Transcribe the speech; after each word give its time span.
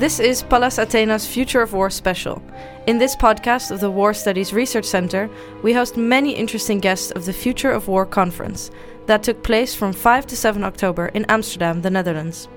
This 0.00 0.18
is 0.18 0.42
Pallas 0.42 0.78
Athena's 0.78 1.26
Future 1.26 1.60
of 1.60 1.74
War 1.74 1.90
special. 1.90 2.42
In 2.86 2.96
this 2.96 3.14
podcast 3.14 3.70
of 3.70 3.80
the 3.80 3.90
War 3.90 4.14
Studies 4.14 4.54
Research 4.54 4.86
Center, 4.86 5.28
we 5.62 5.74
host 5.74 5.98
many 5.98 6.32
interesting 6.32 6.80
guests 6.80 7.10
of 7.10 7.26
the 7.26 7.34
Future 7.34 7.70
of 7.70 7.86
War 7.86 8.06
conference 8.06 8.70
that 9.04 9.22
took 9.22 9.42
place 9.42 9.74
from 9.74 9.92
5 9.92 10.26
to 10.28 10.36
7 10.38 10.64
October 10.64 11.08
in 11.08 11.26
Amsterdam, 11.28 11.82
the 11.82 11.90
Netherlands. 11.90 12.48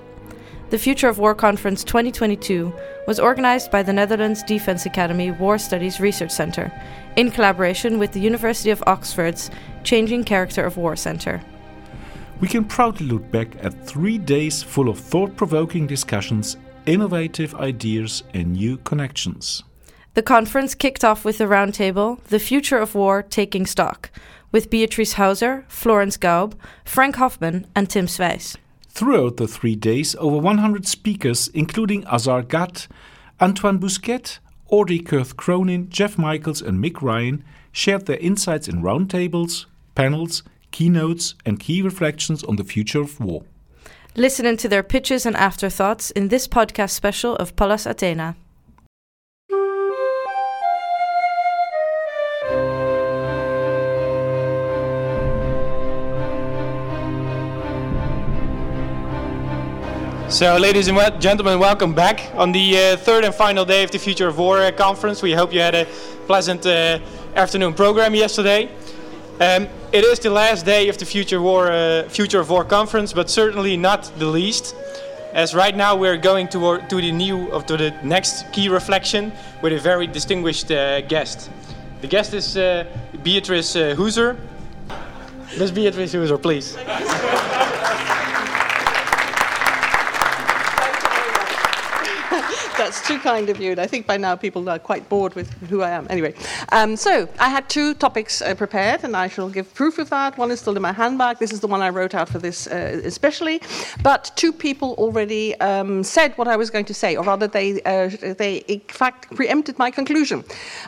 The 0.70 0.78
Future 0.78 1.10
of 1.10 1.18
War 1.18 1.34
Conference 1.34 1.84
2022 1.84 2.72
was 3.06 3.20
organized 3.20 3.70
by 3.70 3.82
the 3.82 3.92
Netherlands 3.92 4.42
Defense 4.44 4.86
Academy 4.86 5.30
War 5.30 5.58
Studies 5.58 6.00
Research 6.00 6.30
Center 6.30 6.72
in 7.16 7.30
collaboration 7.30 7.98
with 7.98 8.12
the 8.12 8.20
University 8.20 8.70
of 8.70 8.82
Oxford's 8.86 9.50
Changing 9.82 10.24
Character 10.24 10.64
of 10.64 10.78
War 10.78 10.96
Center. 10.96 11.42
We 12.40 12.48
can 12.48 12.64
proudly 12.64 13.06
look 13.06 13.30
back 13.30 13.62
at 13.62 13.86
three 13.86 14.16
days 14.16 14.62
full 14.62 14.88
of 14.88 14.98
thought 14.98 15.36
provoking 15.36 15.86
discussions 15.86 16.56
innovative 16.86 17.54
ideas, 17.54 18.22
and 18.32 18.52
new 18.52 18.76
connections. 18.78 19.62
The 20.14 20.22
conference 20.22 20.74
kicked 20.74 21.04
off 21.04 21.24
with 21.24 21.38
the 21.38 21.44
roundtable 21.44 22.22
The 22.24 22.38
Future 22.38 22.78
of 22.78 22.94
War 22.94 23.22
Taking 23.22 23.66
Stock, 23.66 24.10
with 24.52 24.70
Beatrice 24.70 25.14
Heuser, 25.14 25.64
Florence 25.68 26.16
Gaub, 26.16 26.54
Frank 26.84 27.16
Hoffman, 27.16 27.66
and 27.74 27.90
Tim 27.90 28.06
Sweijs. 28.06 28.56
Throughout 28.90 29.38
the 29.38 29.48
three 29.48 29.74
days, 29.74 30.14
over 30.20 30.38
100 30.38 30.86
speakers, 30.86 31.48
including 31.48 32.06
Azar 32.06 32.42
Gat, 32.42 32.86
Antoine 33.40 33.80
Bousquet, 33.80 34.38
Audrey 34.68 35.00
Kurth 35.00 35.36
Cronin, 35.36 35.90
Jeff 35.90 36.16
Michaels, 36.16 36.62
and 36.62 36.82
Mick 36.82 37.02
Ryan, 37.02 37.44
shared 37.72 38.06
their 38.06 38.18
insights 38.18 38.68
in 38.68 38.82
roundtables, 38.82 39.66
panels, 39.96 40.44
keynotes, 40.70 41.34
and 41.44 41.58
key 41.58 41.82
reflections 41.82 42.44
on 42.44 42.54
the 42.54 42.62
future 42.62 43.00
of 43.00 43.18
war. 43.18 43.42
Listen 44.16 44.46
into 44.46 44.68
their 44.68 44.84
pitches 44.84 45.26
and 45.26 45.34
afterthoughts 45.34 46.12
in 46.12 46.28
this 46.28 46.46
podcast 46.46 46.90
special 46.90 47.34
of 47.34 47.56
Pallas 47.56 47.84
Athena. 47.84 48.36
So, 60.28 60.56
ladies 60.58 60.86
and 60.86 61.20
gentlemen, 61.20 61.58
welcome 61.58 61.92
back 61.92 62.30
on 62.36 62.52
the 62.52 62.76
uh, 62.76 62.96
third 62.96 63.24
and 63.24 63.34
final 63.34 63.64
day 63.64 63.82
of 63.82 63.90
the 63.90 63.98
Future 63.98 64.28
of 64.28 64.38
War 64.38 64.58
uh, 64.62 64.70
conference. 64.70 65.22
We 65.22 65.32
hope 65.32 65.52
you 65.52 65.60
had 65.60 65.74
a 65.74 65.86
pleasant 66.26 66.64
uh, 66.66 67.00
afternoon 67.34 67.74
program 67.74 68.14
yesterday. 68.14 68.70
Um, 69.40 69.66
it 69.94 70.04
is 70.04 70.18
the 70.18 70.30
last 70.30 70.66
day 70.66 70.88
of 70.88 70.98
the 70.98 71.04
Future, 71.04 71.40
War, 71.40 71.70
uh, 71.70 72.08
Future 72.08 72.40
of 72.40 72.50
War 72.50 72.64
conference, 72.64 73.12
but 73.12 73.30
certainly 73.30 73.76
not 73.76 74.10
the 74.18 74.26
least. 74.26 74.74
As 75.32 75.54
right 75.54 75.76
now 75.76 75.94
we're 75.94 76.16
going 76.16 76.48
to, 76.48 76.80
to 76.88 76.96
the 76.96 77.12
new 77.12 77.48
of 77.52 77.64
to 77.66 77.76
the 77.76 77.92
next 78.02 78.50
key 78.52 78.68
reflection 78.68 79.32
with 79.62 79.72
a 79.72 79.78
very 79.78 80.08
distinguished 80.08 80.72
uh, 80.72 81.00
guest. 81.02 81.48
The 82.00 82.08
guest 82.08 82.34
is 82.34 82.56
uh, 82.56 82.86
Beatrice 83.22 83.76
uh, 83.76 83.94
Heuser. 83.96 84.36
Miss 85.58 85.70
Beatrice 85.70 86.12
Heuser, 86.12 86.42
please. 86.42 86.76
That's 92.94 93.08
too 93.08 93.18
kind 93.18 93.48
of 93.48 93.60
you. 93.60 93.72
And 93.72 93.80
I 93.80 93.88
think 93.88 94.06
by 94.06 94.16
now 94.16 94.36
people 94.36 94.68
are 94.68 94.78
quite 94.78 95.08
bored 95.08 95.34
with 95.34 95.52
who 95.68 95.82
I 95.82 95.90
am. 95.90 96.06
Anyway, 96.10 96.32
um, 96.70 96.94
so 96.94 97.28
I 97.40 97.48
had 97.48 97.68
two 97.68 97.92
topics 97.94 98.40
uh, 98.40 98.54
prepared, 98.54 99.02
and 99.02 99.16
I 99.16 99.26
shall 99.26 99.48
give 99.48 99.74
proof 99.74 99.98
of 99.98 100.10
that. 100.10 100.38
One 100.38 100.52
is 100.52 100.60
still 100.60 100.76
in 100.76 100.82
my 100.82 100.92
handbag. 100.92 101.40
This 101.40 101.52
is 101.52 101.58
the 101.58 101.66
one 101.66 101.82
I 101.82 101.88
wrote 101.88 102.14
out 102.14 102.28
for 102.28 102.38
this 102.38 102.68
uh, 102.68 103.00
especially. 103.04 103.60
But 104.04 104.30
two 104.36 104.52
people 104.52 104.94
already 104.96 105.58
um, 105.60 106.04
said 106.04 106.38
what 106.38 106.46
I 106.46 106.54
was 106.54 106.70
going 106.70 106.84
to 106.84 106.94
say, 106.94 107.16
or 107.16 107.24
rather, 107.24 107.48
they 107.48 107.82
uh, 107.82 108.10
they 108.38 108.58
in 108.68 108.80
fact 108.86 109.34
preempted 109.34 109.76
my 109.76 109.90
conclusion. 109.90 110.44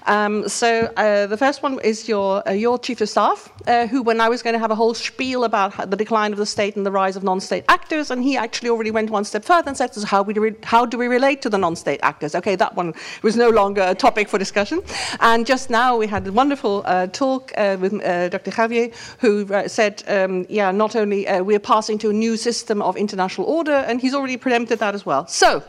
Um, 0.06 0.48
so 0.48 0.92
uh, 0.96 1.26
the 1.26 1.36
first 1.36 1.64
one 1.64 1.80
is 1.80 2.08
your 2.08 2.48
uh, 2.48 2.52
your 2.52 2.78
chief 2.78 3.00
of 3.00 3.08
staff, 3.08 3.50
uh, 3.66 3.88
who 3.88 4.00
when 4.00 4.20
I 4.20 4.28
was 4.28 4.44
going 4.44 4.54
to 4.54 4.60
have 4.60 4.70
a 4.70 4.76
whole 4.76 4.94
spiel 4.94 5.42
about 5.42 5.90
the 5.90 5.96
decline 5.96 6.30
of 6.30 6.38
the 6.38 6.46
state 6.46 6.76
and 6.76 6.86
the 6.86 6.92
rise 6.92 7.16
of 7.16 7.24
non-state 7.24 7.64
actors, 7.68 8.12
and 8.12 8.22
he 8.22 8.36
actually 8.36 8.70
already 8.70 8.92
went 8.92 9.10
one 9.10 9.24
step 9.24 9.44
further 9.44 9.70
and 9.70 9.76
said, 9.76 9.92
so 9.92 10.06
"How, 10.06 10.22
we 10.22 10.34
do, 10.34 10.54
how 10.62 10.86
do 10.86 10.96
we 10.98 11.08
relate 11.08 11.42
to 11.42 11.50
the 11.50 11.58
non 11.58 11.74
actors. 12.02 12.34
Okay, 12.34 12.56
that 12.56 12.74
one 12.74 12.94
was 13.22 13.36
no 13.36 13.48
longer 13.48 13.82
a 13.82 13.94
topic 13.94 14.28
for 14.28 14.38
discussion. 14.38 14.82
And 15.20 15.46
just 15.46 15.70
now 15.70 15.96
we 15.96 16.06
had 16.06 16.26
a 16.26 16.32
wonderful 16.32 16.82
uh, 16.84 17.06
talk 17.08 17.52
uh, 17.56 17.76
with 17.80 17.94
uh, 17.94 18.28
Dr. 18.28 18.50
Javier, 18.50 18.94
who 19.18 19.52
uh, 19.52 19.68
said, 19.68 20.02
um, 20.08 20.46
yeah, 20.48 20.70
not 20.70 20.96
only 20.96 21.26
uh, 21.26 21.42
we're 21.42 21.60
passing 21.60 21.98
to 21.98 22.10
a 22.10 22.12
new 22.12 22.36
system 22.36 22.82
of 22.82 22.96
international 22.96 23.46
order, 23.46 23.84
and 23.88 24.00
he's 24.00 24.14
already 24.14 24.36
preempted 24.36 24.78
that 24.78 24.94
as 24.94 25.06
well. 25.06 25.26
So 25.26 25.62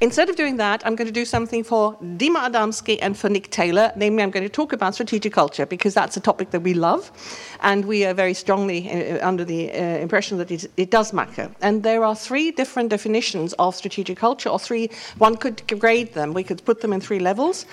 instead 0.00 0.28
of 0.28 0.36
doing 0.36 0.56
that, 0.58 0.86
I'm 0.86 0.96
going 0.96 1.06
to 1.06 1.12
do 1.12 1.24
something 1.24 1.64
for 1.64 1.94
Dima 1.96 2.48
Adamsky 2.48 2.98
and 3.00 3.16
for 3.16 3.28
Nick 3.28 3.50
Taylor. 3.50 3.92
Namely, 3.96 4.22
I'm 4.22 4.30
going 4.30 4.44
to 4.44 4.52
talk 4.52 4.72
about 4.72 4.94
strategic 4.94 5.32
culture 5.32 5.66
because 5.66 5.94
that's 5.94 6.16
a 6.16 6.20
topic 6.20 6.50
that 6.50 6.60
we 6.60 6.74
love, 6.74 7.10
and 7.60 7.84
we 7.84 8.04
are 8.04 8.14
very 8.14 8.34
strongly 8.34 8.90
uh, 8.90 9.26
under 9.26 9.44
the 9.44 9.70
impression 10.00 10.38
that 10.38 10.50
it, 10.50 10.70
it 10.76 10.90
does 10.90 11.12
matter. 11.12 11.50
And 11.60 11.82
there 11.82 12.04
are 12.04 12.14
three 12.14 12.50
different 12.50 12.90
definitions 12.90 13.52
of 13.58 13.74
strategic 13.74 14.18
culture, 14.18 14.48
or 14.48 14.58
three. 14.58 14.90
One 15.18 15.36
could 15.36 15.63
could 15.66 15.80
grade 15.80 16.14
them, 16.14 16.32
we 16.34 16.44
could 16.44 16.64
put 16.64 16.80
them 16.80 16.92
in 16.92 17.00
three 17.00 17.18
levels. 17.18 17.66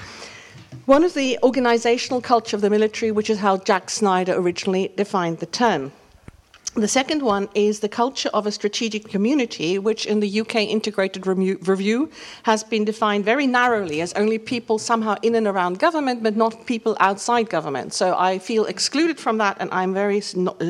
One 0.86 1.04
is 1.04 1.14
the 1.14 1.38
organizational 1.44 2.22
culture 2.22 2.56
of 2.56 2.62
the 2.62 2.70
military, 2.70 3.12
which 3.12 3.30
is 3.30 3.40
how 3.40 3.58
Jack 3.58 3.90
Snyder 3.90 4.34
originally 4.34 4.92
defined 4.96 5.40
the 5.40 5.46
term. 5.46 5.92
The 6.76 6.88
second 6.88 7.22
one 7.22 7.50
is 7.54 7.82
the 7.82 7.90
culture 7.90 8.30
of 8.34 8.48
a 8.48 8.52
strategic 8.52 9.10
community, 9.10 9.78
which 9.78 10.06
in 10.06 10.22
the 10.22 10.40
UK 10.40 10.56
Integrated 10.56 11.28
Review 11.28 12.10
has 12.44 12.64
been 12.64 12.86
defined 12.86 13.26
very 13.26 13.46
narrowly 13.46 14.00
as 14.00 14.14
only 14.14 14.38
people 14.38 14.80
somehow 14.80 15.16
in 15.22 15.36
and 15.36 15.48
around 15.48 15.80
government, 15.80 16.24
but 16.24 16.38
not 16.38 16.66
people 16.66 16.96
outside 17.02 17.50
government. 17.50 17.94
So 17.94 18.16
I 18.18 18.40
feel 18.40 18.64
excluded 18.64 19.20
from 19.20 19.38
that, 19.40 19.58
and 19.60 19.70
I'm 19.74 19.94
very 19.94 20.24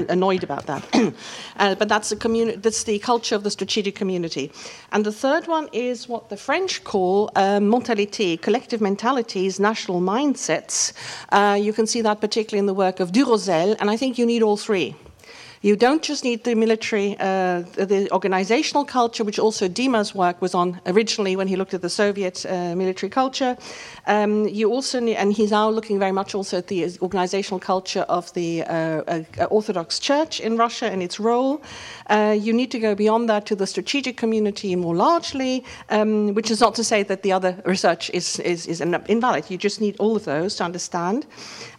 annoyed 0.10 0.44
about 0.44 0.66
that. 0.66 0.84
uh, 1.58 1.76
but 1.76 1.88
that's 1.88 2.10
the, 2.10 2.56
that's 2.58 2.84
the 2.84 2.98
culture 2.98 3.36
of 3.36 3.44
the 3.44 3.52
strategic 3.52 3.94
community. 3.94 4.52
And 4.92 5.06
the 5.06 5.12
third 5.12 5.46
one 5.46 5.70
is 5.72 6.10
what 6.10 6.30
the 6.30 6.38
French 6.38 6.84
call 6.84 7.30
uh, 7.36 7.60
mentalité, 7.60 8.42
collective 8.42 8.82
mentalities, 8.82 9.60
national 9.60 10.02
mindsets. 10.02 10.94
Uh, 11.30 11.54
you 11.62 11.74
can 11.74 11.86
see 11.86 12.02
that 12.02 12.22
particularly 12.22 12.58
in 12.58 12.66
the 12.66 12.74
work 12.74 13.00
of 13.00 13.12
Duroselle, 13.12 13.76
and 13.80 13.92
I 13.92 13.98
think 13.98 14.18
you 14.18 14.26
need 14.26 14.42
all 14.42 14.58
three. 14.58 14.96
You 15.64 15.76
don't 15.76 16.02
just 16.02 16.24
need 16.24 16.44
the 16.44 16.56
military, 16.56 17.16
uh, 17.20 17.62
the 17.76 18.08
organizational 18.12 18.84
culture, 18.84 19.24
which 19.24 19.38
also 19.38 19.68
Dima's 19.68 20.16
work 20.16 20.42
was 20.42 20.56
on 20.56 20.82
originally 20.88 21.36
when 21.36 21.48
he 21.48 21.56
looked 21.56 21.76
at 21.76 21.84
the 21.84 21.90
Soviet 21.90 22.44
uh, 22.48 22.76
military 22.76 23.12
culture. 23.12 23.56
Um, 24.08 24.48
you 24.48 24.72
also 24.72 25.00
need, 25.00 25.16
and 25.16 25.34
he's 25.34 25.52
now 25.52 25.70
looking 25.70 26.00
very 26.00 26.12
much 26.12 26.34
also 26.34 26.58
at 26.58 26.68
the 26.68 26.98
organizational 27.02 27.60
culture 27.60 28.06
of 28.10 28.34
the 28.34 28.64
uh, 28.64 29.24
uh 29.38 29.46
Orthodox 29.50 30.00
Church 30.00 30.40
in 30.40 30.58
Russia 30.58 30.88
and 30.92 31.04
its 31.04 31.20
role. 31.20 31.62
Uh, 32.10 32.36
you 32.40 32.54
need 32.54 32.72
to 32.72 32.80
go 32.80 32.96
beyond 32.96 33.30
that 33.30 33.46
to 33.46 33.56
the 33.56 33.68
strategic 33.68 34.18
community 34.18 34.76
more 34.76 34.96
largely, 34.96 35.64
um, 35.90 36.34
which 36.34 36.52
is 36.52 36.60
not 36.60 36.76
to 36.76 36.84
say 36.84 37.04
that 37.04 37.22
the 37.22 37.32
other 37.32 37.62
research 37.66 38.10
is, 38.14 38.40
is, 38.40 38.68
is 38.68 38.82
invalid. 38.82 39.50
You 39.50 39.58
just 39.58 39.82
need 39.82 39.96
all 40.00 40.16
of 40.16 40.26
those 40.26 40.56
to 40.56 40.64
understand. 40.64 41.26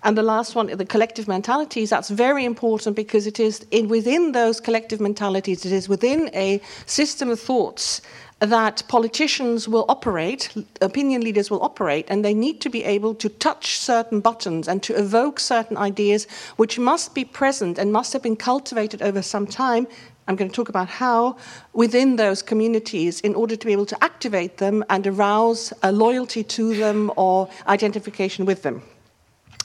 And 0.04 0.16
the 0.16 0.22
last 0.22 0.54
one, 0.54 0.66
the 0.66 0.84
collective 0.84 1.28
mentalities, 1.28 1.90
that's 1.90 2.10
very 2.10 2.44
important 2.44 2.96
because 2.96 3.26
it 3.26 3.38
is 3.38 3.66
in, 3.70 3.88
within 3.88 4.32
those 4.32 4.60
collective 4.60 5.00
mentalities, 5.00 5.64
it 5.64 5.72
is 5.72 5.88
within 5.88 6.30
a 6.34 6.60
system 6.86 7.30
of 7.30 7.40
thoughts 7.40 8.00
that 8.42 8.82
politicians 8.88 9.68
will 9.68 9.84
operate, 9.88 10.52
opinion 10.80 11.22
leaders 11.22 11.48
will 11.48 11.62
operate, 11.62 12.04
and 12.08 12.24
they 12.24 12.34
need 12.34 12.60
to 12.60 12.68
be 12.68 12.82
able 12.82 13.14
to 13.14 13.28
touch 13.28 13.78
certain 13.78 14.20
buttons 14.20 14.66
and 14.66 14.82
to 14.82 14.98
evoke 14.98 15.38
certain 15.38 15.76
ideas 15.76 16.26
which 16.56 16.76
must 16.76 17.14
be 17.14 17.24
present 17.24 17.78
and 17.78 17.92
must 17.92 18.12
have 18.12 18.22
been 18.22 18.34
cultivated 18.34 19.00
over 19.00 19.22
some 19.22 19.46
time. 19.46 19.86
I'm 20.26 20.34
going 20.34 20.50
to 20.50 20.54
talk 20.54 20.68
about 20.68 20.88
how 20.88 21.36
within 21.72 22.16
those 22.16 22.42
communities 22.42 23.20
in 23.20 23.36
order 23.36 23.54
to 23.54 23.66
be 23.66 23.72
able 23.72 23.86
to 23.86 24.04
activate 24.04 24.56
them 24.56 24.84
and 24.90 25.06
arouse 25.06 25.72
a 25.84 25.92
loyalty 25.92 26.42
to 26.42 26.76
them 26.76 27.12
or 27.16 27.48
identification 27.68 28.44
with 28.44 28.62
them. 28.62 28.82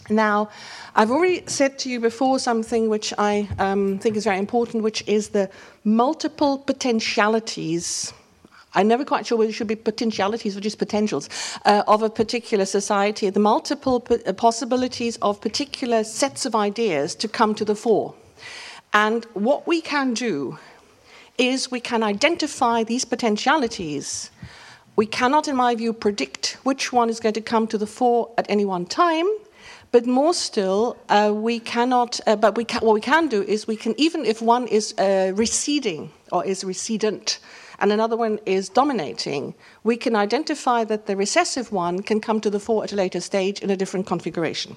Now, 0.10 0.50
I've 0.96 1.12
already 1.12 1.44
said 1.48 1.80
to 1.80 1.90
you 1.90 2.00
before 2.00 2.38
something 2.38 2.90
which 2.90 3.12
I 3.18 3.50
um, 3.58 3.98
think 3.98 4.16
is 4.16 4.24
very 4.24 4.38
important, 4.38 4.84
which 4.84 5.04
is 5.08 5.30
the 5.30 5.50
multiple 5.84 6.60
potentialities. 6.60 8.14
I'm 8.78 8.88
never 8.88 9.04
quite 9.04 9.26
sure 9.26 9.40
whether 9.40 9.50
it 9.50 9.54
should 9.54 9.66
be 9.66 9.76
potentialities 9.76 10.56
or 10.56 10.60
just 10.60 10.78
potentials 10.78 11.30
uh, 11.66 11.82
of 11.88 12.04
a 12.04 12.12
particular 12.12 12.64
society, 12.64 13.28
the 13.32 13.40
multiple 13.40 14.06
uh, 14.08 14.34
possibilities 14.34 15.18
of 15.24 15.42
particular 15.42 16.04
sets 16.04 16.46
of 16.46 16.54
ideas 16.54 17.16
to 17.16 17.28
come 17.28 17.56
to 17.56 17.66
the 17.66 17.74
fore. 17.74 18.14
And 18.94 19.26
what 19.34 19.66
we 19.66 19.82
can 19.82 20.14
do 20.14 20.60
is 21.40 21.72
we 21.72 21.80
can 21.80 22.04
identify 22.04 22.84
these 22.84 23.04
potentialities. 23.04 24.30
We 24.96 25.08
cannot, 25.08 25.48
in 25.48 25.56
my 25.56 25.74
view, 25.74 25.92
predict 25.92 26.58
which 26.62 26.94
one 26.94 27.10
is 27.10 27.20
going 27.20 27.34
to 27.34 27.42
come 27.42 27.66
to 27.68 27.80
the 27.80 27.88
fore 27.88 28.32
at 28.38 28.46
any 28.48 28.64
one 28.64 28.86
time, 28.86 29.26
but 29.92 30.06
more 30.06 30.36
still, 30.36 30.98
uh, 31.10 31.32
we 31.34 31.60
cannot, 31.60 32.20
uh, 32.28 32.36
but 32.36 32.56
we 32.56 32.64
can, 32.64 32.82
what 32.82 32.94
we 32.94 33.02
can 33.02 33.28
do 33.28 33.42
is 33.42 33.66
we 33.66 33.76
can, 33.76 34.00
even 34.00 34.24
if 34.24 34.40
one 34.40 34.68
is 34.68 34.94
uh, 35.00 35.32
receding 35.36 36.12
or 36.32 36.46
is 36.46 36.64
recedent, 36.64 37.40
and 37.80 37.92
another 37.92 38.18
one 38.18 38.40
is 38.46 38.70
dominating, 38.70 39.54
we 39.84 39.98
can 39.98 40.16
identify 40.16 40.84
that 40.84 41.06
the 41.06 41.16
recessive 41.16 41.72
one 41.72 42.02
can 42.02 42.20
come 42.20 42.42
to 42.42 42.50
the 42.50 42.60
fore 42.60 42.84
at 42.84 42.92
a 42.92 42.96
later 42.96 43.22
stage 43.22 43.60
in 43.62 43.70
a 43.70 43.78
different 43.78 44.08
configuration. 44.08 44.76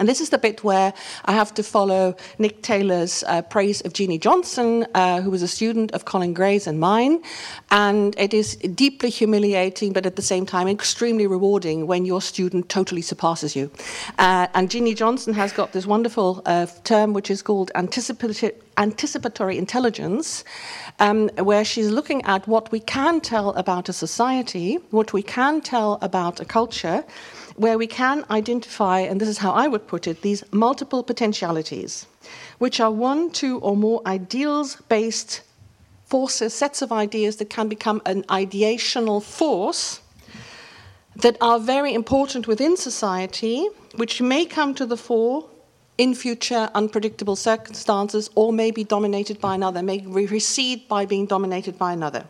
And 0.00 0.08
this 0.08 0.22
is 0.22 0.30
the 0.30 0.38
bit 0.38 0.64
where 0.64 0.94
I 1.26 1.32
have 1.32 1.52
to 1.54 1.62
follow 1.62 2.16
Nick 2.38 2.62
Taylor's 2.62 3.22
uh, 3.26 3.42
praise 3.42 3.82
of 3.82 3.92
Jeannie 3.92 4.16
Johnson, 4.16 4.86
uh, 4.94 5.20
who 5.20 5.30
was 5.30 5.42
a 5.42 5.46
student 5.46 5.92
of 5.92 6.06
Colin 6.06 6.32
Gray's 6.32 6.66
and 6.66 6.80
mine. 6.80 7.22
And 7.70 8.18
it 8.18 8.32
is 8.32 8.56
deeply 8.56 9.10
humiliating, 9.10 9.92
but 9.92 10.06
at 10.06 10.16
the 10.16 10.22
same 10.22 10.46
time 10.46 10.68
extremely 10.68 11.26
rewarding 11.26 11.86
when 11.86 12.06
your 12.06 12.22
student 12.22 12.70
totally 12.70 13.02
surpasses 13.02 13.54
you. 13.54 13.70
Uh, 14.18 14.46
and 14.54 14.70
Jeannie 14.70 14.94
Johnson 14.94 15.34
has 15.34 15.52
got 15.52 15.72
this 15.72 15.84
wonderful 15.84 16.40
uh, 16.46 16.64
term 16.84 17.12
which 17.12 17.30
is 17.30 17.42
called 17.42 17.70
anticipatory, 17.74 18.54
anticipatory 18.78 19.58
intelligence, 19.58 20.44
um, 20.98 21.28
where 21.36 21.62
she's 21.62 21.90
looking 21.90 22.22
at 22.22 22.48
what 22.48 22.72
we 22.72 22.80
can 22.80 23.20
tell 23.20 23.50
about 23.50 23.90
a 23.90 23.92
society, 23.92 24.76
what 24.92 25.12
we 25.12 25.22
can 25.22 25.60
tell 25.60 25.98
about 26.00 26.40
a 26.40 26.46
culture 26.46 27.04
where 27.60 27.76
we 27.76 27.86
can 27.86 28.24
identify, 28.30 29.00
and 29.00 29.20
this 29.20 29.28
is 29.28 29.36
how 29.36 29.52
I 29.52 29.68
would 29.68 29.86
put 29.86 30.06
it, 30.06 30.22
these 30.22 30.42
multiple 30.50 31.02
potentialities, 31.02 32.06
which 32.56 32.80
are 32.80 32.90
one, 32.90 33.30
two, 33.30 33.58
or 33.58 33.76
more 33.76 34.00
ideals 34.06 34.76
based 34.88 35.42
forces, 36.06 36.54
sets 36.54 36.80
of 36.80 36.90
ideas 36.90 37.36
that 37.36 37.50
can 37.50 37.68
become 37.68 38.00
an 38.06 38.22
ideational 38.24 39.22
force 39.22 40.00
that 41.16 41.36
are 41.42 41.60
very 41.60 41.92
important 41.92 42.46
within 42.46 42.78
society, 42.78 43.68
which 43.96 44.22
may 44.22 44.46
come 44.46 44.74
to 44.74 44.86
the 44.86 44.96
fore 44.96 45.46
in 45.98 46.14
future 46.14 46.70
unpredictable 46.74 47.36
circumstances 47.36 48.30
or 48.36 48.54
may 48.54 48.70
be 48.70 48.84
dominated 48.84 49.38
by 49.38 49.54
another, 49.54 49.82
may 49.82 50.00
recede 50.06 50.88
by 50.88 51.04
being 51.04 51.26
dominated 51.26 51.78
by 51.78 51.92
another. 51.92 52.24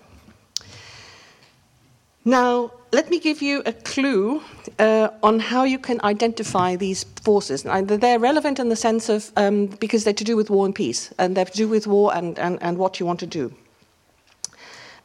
Now, 2.25 2.73
let 2.93 3.11
me 3.11 3.21
give 3.21 3.41
you 3.41 3.63
a 3.67 3.73
clue 3.73 4.43
uh, 4.79 5.09
on 5.23 5.39
how 5.39 5.65
you 5.65 5.79
can 5.79 6.01
identify 6.03 6.77
these 6.77 7.05
forces. 7.23 7.63
They're 7.63 8.19
relevant 8.19 8.59
in 8.59 8.69
the 8.69 8.77
sense 8.77 9.09
of 9.09 9.33
um, 9.37 9.67
because 9.67 10.05
they're 10.05 10.13
to 10.15 10.25
do 10.25 10.37
with 10.37 10.51
war 10.51 10.67
and 10.67 10.75
peace, 10.75 11.13
and 11.19 11.37
they're 11.37 11.45
to 11.45 11.57
do 11.57 11.69
with 11.69 11.87
war 11.87 12.15
and, 12.15 12.39
and, 12.39 12.63
and 12.63 12.79
what 12.79 12.99
you 12.99 13.07
want 13.07 13.21
to 13.21 13.27
do. 13.27 13.55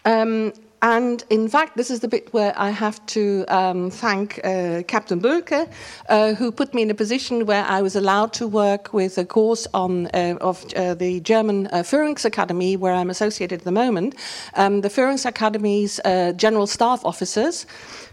Um, 0.06 0.54
and 0.86 1.24
in 1.32 1.48
fact, 1.50 1.78
this 1.78 1.90
is 1.90 2.02
the 2.02 2.08
bit 2.08 2.32
where 2.32 2.54
I 2.56 2.70
have 2.70 3.04
to 3.08 3.44
um, 3.48 3.90
thank 3.90 4.40
uh, 4.44 4.84
Captain 4.88 5.18
Burke, 5.18 5.68
uh, 6.10 6.36
who 6.36 6.52
put 6.52 6.76
me 6.76 6.84
in 6.84 6.92
a 6.92 6.94
position 6.94 7.48
where 7.48 7.66
I 7.66 7.82
was 7.82 7.96
allowed 7.96 8.34
to 8.34 8.48
work 8.48 8.94
with 8.94 9.18
a 9.18 9.26
course 9.26 9.66
on 9.74 10.06
uh, 10.14 10.38
of 10.42 10.64
uh, 10.76 10.94
the 10.94 11.22
German 11.22 11.66
uh, 11.68 11.84
Academy, 12.24 12.78
where 12.78 12.94
I'm 12.94 13.10
associated 13.10 13.62
at 13.62 13.66
the 13.66 13.72
moment. 13.72 14.14
Um, 14.54 14.82
the 14.82 14.90
Führungs 14.90 15.26
Academy's 15.26 16.00
uh, 16.06 16.34
general 16.34 16.68
staff 16.68 17.04
officers 17.04 17.66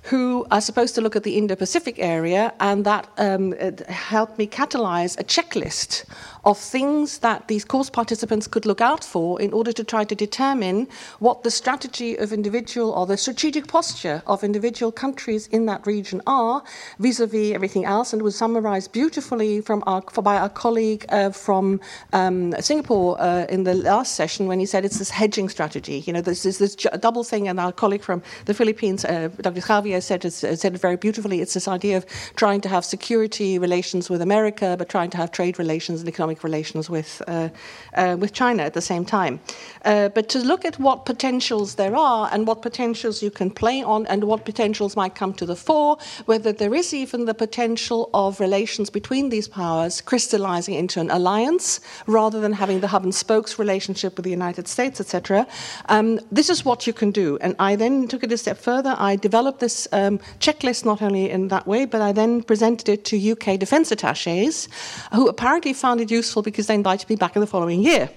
who 0.04 0.46
are 0.50 0.60
supposed 0.60 0.94
to 0.96 1.00
look 1.00 1.14
at 1.14 1.22
the 1.22 1.36
Indo 1.36 1.54
Pacific 1.54 1.96
area, 1.98 2.52
and 2.60 2.84
that 2.84 3.08
um, 3.18 3.52
helped 3.88 4.38
me 4.38 4.46
catalyze 4.46 5.18
a 5.18 5.24
checklist 5.24 6.04
of 6.44 6.58
things 6.58 7.18
that 7.18 7.46
these 7.46 7.64
course 7.64 7.88
participants 7.88 8.48
could 8.48 8.66
look 8.66 8.80
out 8.80 9.04
for 9.04 9.40
in 9.40 9.52
order 9.52 9.72
to 9.72 9.84
try 9.84 10.02
to 10.02 10.14
determine 10.14 10.88
what 11.20 11.44
the 11.44 11.50
strategy 11.50 12.16
of 12.16 12.32
individual 12.32 12.90
or 12.90 13.06
the 13.06 13.16
strategic 13.16 13.68
posture 13.68 14.22
of 14.26 14.42
individual 14.42 14.90
countries 14.90 15.46
in 15.48 15.66
that 15.66 15.86
region 15.86 16.20
are 16.26 16.62
vis-a-vis 16.98 17.54
everything 17.54 17.84
else. 17.84 18.12
And 18.12 18.22
was 18.22 18.36
summarized 18.36 18.92
beautifully 18.92 19.60
from 19.60 19.84
our, 19.86 20.00
by 20.00 20.36
our 20.36 20.48
colleague 20.48 21.06
uh, 21.10 21.30
from 21.30 21.80
um, 22.12 22.52
Singapore 22.60 23.20
uh, 23.20 23.46
in 23.48 23.62
the 23.62 23.74
last 23.74 24.14
session 24.14 24.46
when 24.46 24.58
he 24.58 24.66
said 24.66 24.84
it's 24.84 24.98
this 24.98 25.10
hedging 25.10 25.48
strategy. 25.48 26.00
You 26.06 26.12
know, 26.12 26.20
this 26.20 26.44
is 26.44 26.58
this 26.58 26.74
double 26.74 27.24
thing, 27.24 27.46
and 27.48 27.60
our 27.60 27.72
colleague 27.72 28.02
from 28.02 28.22
the 28.46 28.54
Philippines, 28.54 29.04
uh, 29.04 29.28
Dr. 29.40 29.60
Javier 29.60 29.91
said, 30.00 30.24
it, 30.24 30.32
said 30.32 30.74
it 30.74 30.80
very 30.80 30.96
beautifully. 30.96 31.40
It's 31.40 31.54
this 31.54 31.68
idea 31.68 31.96
of 31.96 32.06
trying 32.36 32.60
to 32.62 32.68
have 32.68 32.84
security 32.84 33.58
relations 33.58 34.10
with 34.10 34.22
America, 34.22 34.76
but 34.78 34.88
trying 34.88 35.10
to 35.10 35.16
have 35.16 35.30
trade 35.30 35.58
relations 35.58 36.00
and 36.00 36.08
economic 36.08 36.44
relations 36.44 36.88
with, 36.88 37.22
uh, 37.26 37.48
uh, 37.94 38.16
with 38.18 38.32
China 38.32 38.62
at 38.62 38.74
the 38.74 38.80
same 38.80 39.04
time. 39.04 39.40
Uh, 39.84 40.08
but 40.08 40.28
to 40.28 40.38
look 40.38 40.64
at 40.64 40.78
what 40.78 41.04
potentials 41.04 41.74
there 41.74 41.96
are 41.96 42.28
and 42.32 42.46
what 42.46 42.62
potentials 42.62 43.22
you 43.22 43.30
can 43.30 43.50
play 43.50 43.82
on 43.82 44.06
and 44.06 44.24
what 44.24 44.44
potentials 44.44 44.96
might 44.96 45.14
come 45.14 45.32
to 45.34 45.46
the 45.46 45.56
fore, 45.56 45.98
whether 46.26 46.52
there 46.52 46.74
is 46.74 46.94
even 46.94 47.24
the 47.24 47.34
potential 47.34 48.10
of 48.14 48.40
relations 48.40 48.90
between 48.90 49.28
these 49.28 49.48
powers 49.48 50.00
crystallizing 50.00 50.74
into 50.74 51.00
an 51.00 51.10
alliance 51.10 51.80
rather 52.06 52.40
than 52.40 52.52
having 52.52 52.80
the 52.80 52.88
hub 52.88 53.04
and 53.04 53.14
spokes 53.14 53.58
relationship 53.58 54.16
with 54.16 54.24
the 54.24 54.30
United 54.30 54.68
States, 54.68 55.00
etc. 55.00 55.46
Um, 55.88 56.20
this 56.30 56.48
is 56.50 56.64
what 56.64 56.86
you 56.86 56.92
can 56.92 57.10
do. 57.10 57.38
And 57.40 57.56
I 57.58 57.76
then 57.76 58.08
took 58.08 58.22
it 58.22 58.32
a 58.32 58.38
step 58.38 58.58
further. 58.58 58.94
I 58.98 59.16
developed 59.16 59.60
this 59.60 59.81
um, 59.92 60.18
checklist 60.38 60.84
not 60.84 61.02
only 61.02 61.30
in 61.30 61.48
that 61.48 61.66
way, 61.66 61.84
but 61.84 62.00
I 62.00 62.12
then 62.12 62.42
presented 62.42 62.88
it 62.88 63.04
to 63.06 63.32
UK 63.32 63.58
defence 63.58 63.90
attaches, 63.90 64.68
who 65.12 65.28
apparently 65.28 65.72
found 65.72 66.00
it 66.00 66.10
useful 66.10 66.42
because 66.42 66.66
they 66.66 66.74
invited 66.74 67.08
me 67.08 67.16
back 67.16 67.36
in 67.36 67.40
the 67.40 67.46
following 67.46 67.82
year. 67.82 68.10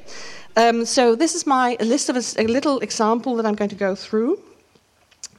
Um, 0.58 0.86
so 0.86 1.16
this 1.16 1.36
is 1.36 1.46
my 1.46 1.76
list 1.80 2.10
of 2.10 2.16
a, 2.16 2.24
a, 2.42 2.48
little 2.48 2.80
example 2.80 3.36
that 3.36 3.46
I'm 3.46 3.56
going 3.56 3.70
to 3.70 3.76
go 3.76 3.94
through. 3.94 4.40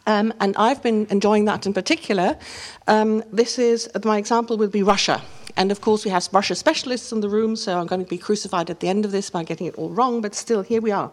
Um, 0.07 0.33
and 0.41 0.55
I've 0.57 0.83
been 0.83 1.07
enjoying 1.11 1.47
that 1.47 1.67
in 1.67 1.73
particular. 1.73 2.39
Um, 2.87 3.25
this 3.33 3.59
is 3.59 3.89
my 4.05 4.19
example 4.19 4.57
would 4.59 4.71
be 4.71 4.83
Russia. 4.83 5.23
And 5.57 5.73
of 5.73 5.81
course, 5.81 6.05
we 6.05 6.11
have 6.11 6.29
Russia 6.33 6.55
specialists 6.55 7.13
in 7.13 7.21
the 7.21 7.31
room, 7.31 7.57
so 7.57 7.81
I'm 7.81 7.87
going 7.87 8.05
to 8.05 8.09
be 8.09 8.19
crucified 8.19 8.69
at 8.69 8.81
the 8.81 8.89
end 8.89 9.05
of 9.05 9.11
this 9.11 9.31
by 9.31 9.43
getting 9.43 9.67
it 9.67 9.75
all 9.77 9.89
wrong, 9.89 10.21
but 10.21 10.35
still, 10.35 10.63
here 10.63 10.83
we 10.83 10.91
are. 10.91 11.11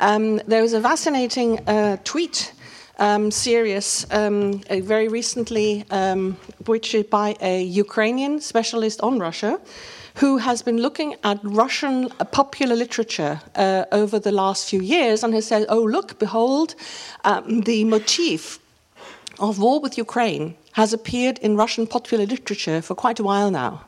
Um, 0.00 0.38
there 0.46 0.62
was 0.62 0.72
a 0.72 0.80
fascinating 0.80 1.60
uh, 1.68 1.98
tweet 2.02 2.54
um, 2.98 3.30
series 3.30 4.06
um, 4.10 4.60
uh, 4.70 4.80
very 4.80 5.08
recently, 5.08 5.84
um, 5.90 6.36
which 6.66 6.94
is 6.94 7.04
by 7.04 7.36
a 7.40 7.62
Ukrainian 7.62 8.40
specialist 8.40 9.00
on 9.00 9.18
Russia, 9.18 9.60
who 10.16 10.38
has 10.38 10.62
been 10.62 10.78
looking 10.78 11.16
at 11.24 11.38
Russian 11.42 12.08
popular 12.30 12.76
literature 12.76 13.40
uh, 13.56 13.84
over 13.90 14.18
the 14.18 14.30
last 14.32 14.68
few 14.70 14.80
years 14.80 15.24
and 15.24 15.34
has 15.34 15.46
said, 15.46 15.66
oh, 15.68 15.82
look, 15.82 16.18
behold, 16.18 16.74
um, 17.24 17.62
the 17.62 17.84
motif 17.84 18.60
of 19.40 19.58
war 19.58 19.80
with 19.80 19.98
Ukraine 19.98 20.54
has 20.72 20.92
appeared 20.92 21.38
in 21.38 21.56
Russian 21.56 21.86
popular 21.86 22.26
literature 22.26 22.80
for 22.80 22.94
quite 22.94 23.18
a 23.18 23.24
while 23.24 23.50
now. 23.50 23.84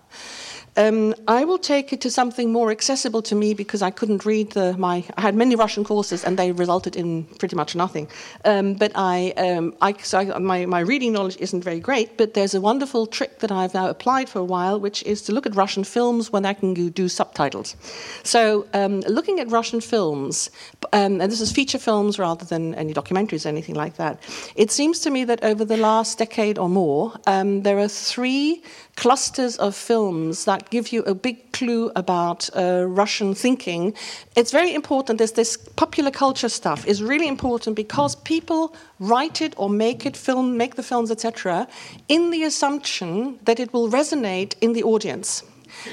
Um, 0.76 1.14
I 1.26 1.44
will 1.44 1.58
take 1.58 1.92
it 1.92 2.00
to 2.02 2.10
something 2.10 2.52
more 2.52 2.70
accessible 2.70 3.22
to 3.22 3.34
me 3.34 3.54
because 3.54 3.82
I 3.82 3.90
couldn't 3.90 4.24
read 4.24 4.52
the, 4.52 4.76
my. 4.76 5.04
I 5.16 5.20
had 5.20 5.34
many 5.34 5.56
Russian 5.56 5.84
courses 5.84 6.24
and 6.24 6.38
they 6.38 6.52
resulted 6.52 6.96
in 6.96 7.24
pretty 7.38 7.56
much 7.56 7.74
nothing. 7.74 8.08
Um, 8.44 8.74
but 8.74 8.92
I, 8.94 9.32
um, 9.36 9.74
I, 9.80 9.94
so 9.94 10.18
I, 10.18 10.38
my, 10.38 10.66
my 10.66 10.80
reading 10.80 11.12
knowledge 11.12 11.36
isn't 11.38 11.62
very 11.62 11.80
great. 11.80 12.16
But 12.16 12.34
there's 12.34 12.54
a 12.54 12.60
wonderful 12.60 13.06
trick 13.06 13.38
that 13.38 13.50
I've 13.50 13.74
now 13.74 13.88
applied 13.88 14.28
for 14.28 14.38
a 14.38 14.44
while, 14.44 14.78
which 14.78 15.02
is 15.04 15.22
to 15.22 15.32
look 15.32 15.46
at 15.46 15.56
Russian 15.56 15.84
films 15.84 16.32
when 16.32 16.44
I 16.44 16.52
can 16.52 16.74
do 16.74 17.08
subtitles. 17.08 17.76
So 18.22 18.66
um, 18.74 19.00
looking 19.00 19.40
at 19.40 19.50
Russian 19.50 19.80
films, 19.80 20.50
um, 20.92 21.20
and 21.20 21.32
this 21.32 21.40
is 21.40 21.52
feature 21.52 21.78
films 21.78 22.18
rather 22.18 22.44
than 22.44 22.74
any 22.74 22.92
documentaries 22.92 23.46
or 23.46 23.48
anything 23.48 23.74
like 23.74 23.96
that. 23.96 24.20
It 24.56 24.70
seems 24.70 25.00
to 25.00 25.10
me 25.10 25.24
that 25.24 25.42
over 25.42 25.64
the 25.64 25.76
last 25.76 26.18
decade 26.18 26.58
or 26.58 26.68
more, 26.68 27.14
um, 27.26 27.62
there 27.62 27.78
are 27.78 27.88
three 27.88 28.62
clusters 28.96 29.56
of 29.58 29.74
films 29.74 30.44
that 30.46 30.65
give 30.70 30.92
you 30.92 31.02
a 31.02 31.14
big 31.14 31.52
clue 31.52 31.90
about 31.96 32.50
uh, 32.54 32.84
Russian 32.86 33.34
thinking. 33.34 33.94
It's 34.36 34.52
very 34.52 34.74
important. 34.74 35.18
There's 35.18 35.32
this 35.32 35.56
popular 35.56 36.10
culture 36.10 36.48
stuff 36.48 36.86
is 36.86 37.02
really 37.02 37.28
important 37.28 37.76
because 37.76 38.16
people 38.16 38.74
write 38.98 39.40
it 39.40 39.54
or 39.56 39.68
make 39.70 40.06
it 40.06 40.16
film, 40.16 40.56
make 40.56 40.74
the 40.74 40.82
films, 40.82 41.10
etc., 41.10 41.66
in 42.08 42.30
the 42.30 42.42
assumption 42.44 43.38
that 43.44 43.60
it 43.60 43.72
will 43.72 43.88
resonate 43.90 44.54
in 44.60 44.72
the 44.72 44.82
audience. 44.82 45.42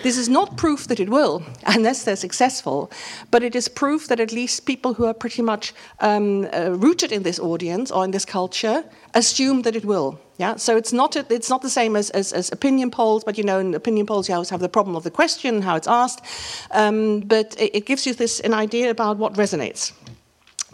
This 0.02 0.18
is 0.18 0.30
not 0.30 0.58
proof 0.58 0.88
that 0.88 1.00
it 1.00 1.10
will, 1.10 1.44
unless 1.66 2.04
they're 2.04 2.16
successful, 2.16 2.92
but 3.32 3.44
it 3.44 3.56
is 3.56 3.68
proof 3.68 4.08
that 4.08 4.20
at 4.20 4.32
least 4.32 4.66
people 4.66 4.94
who 4.94 5.06
are 5.06 5.14
pretty 5.14 5.42
much 5.42 5.74
um, 6.00 6.48
uh, 6.54 6.72
rooted 6.72 7.12
in 7.12 7.24
this 7.24 7.40
audience 7.40 7.92
or 7.92 8.04
in 8.04 8.12
this 8.12 8.26
culture 8.26 8.84
assume 9.14 9.62
that 9.62 9.76
it 9.76 9.86
will. 9.86 10.20
Yeah, 10.38 10.56
so 10.56 10.76
it's 10.76 10.92
not 10.92 11.16
it's 11.16 11.50
not 11.50 11.62
the 11.62 11.70
same 11.70 11.96
as, 11.96 12.10
as, 12.10 12.34
as, 12.34 12.52
opinion 12.52 12.90
polls, 12.90 13.24
but 13.24 13.38
you 13.38 13.44
know, 13.44 13.60
in 13.60 13.76
opinion 13.76 14.08
polls 14.08 14.28
you 14.28 14.34
always 14.34 14.50
have 14.50 14.62
the 14.62 14.70
problem 14.70 14.96
of 14.96 15.04
the 15.04 15.12
question, 15.12 15.62
how 15.62 15.76
it's 15.76 15.88
asked, 15.88 16.26
um, 16.72 17.20
but 17.20 17.56
it, 17.60 17.78
it 17.78 17.86
gives 17.86 18.08
you 18.08 18.16
this 18.16 18.40
an 18.40 18.54
idea 18.54 18.90
about 18.90 19.18
what 19.18 19.34
resonates. 19.36 19.94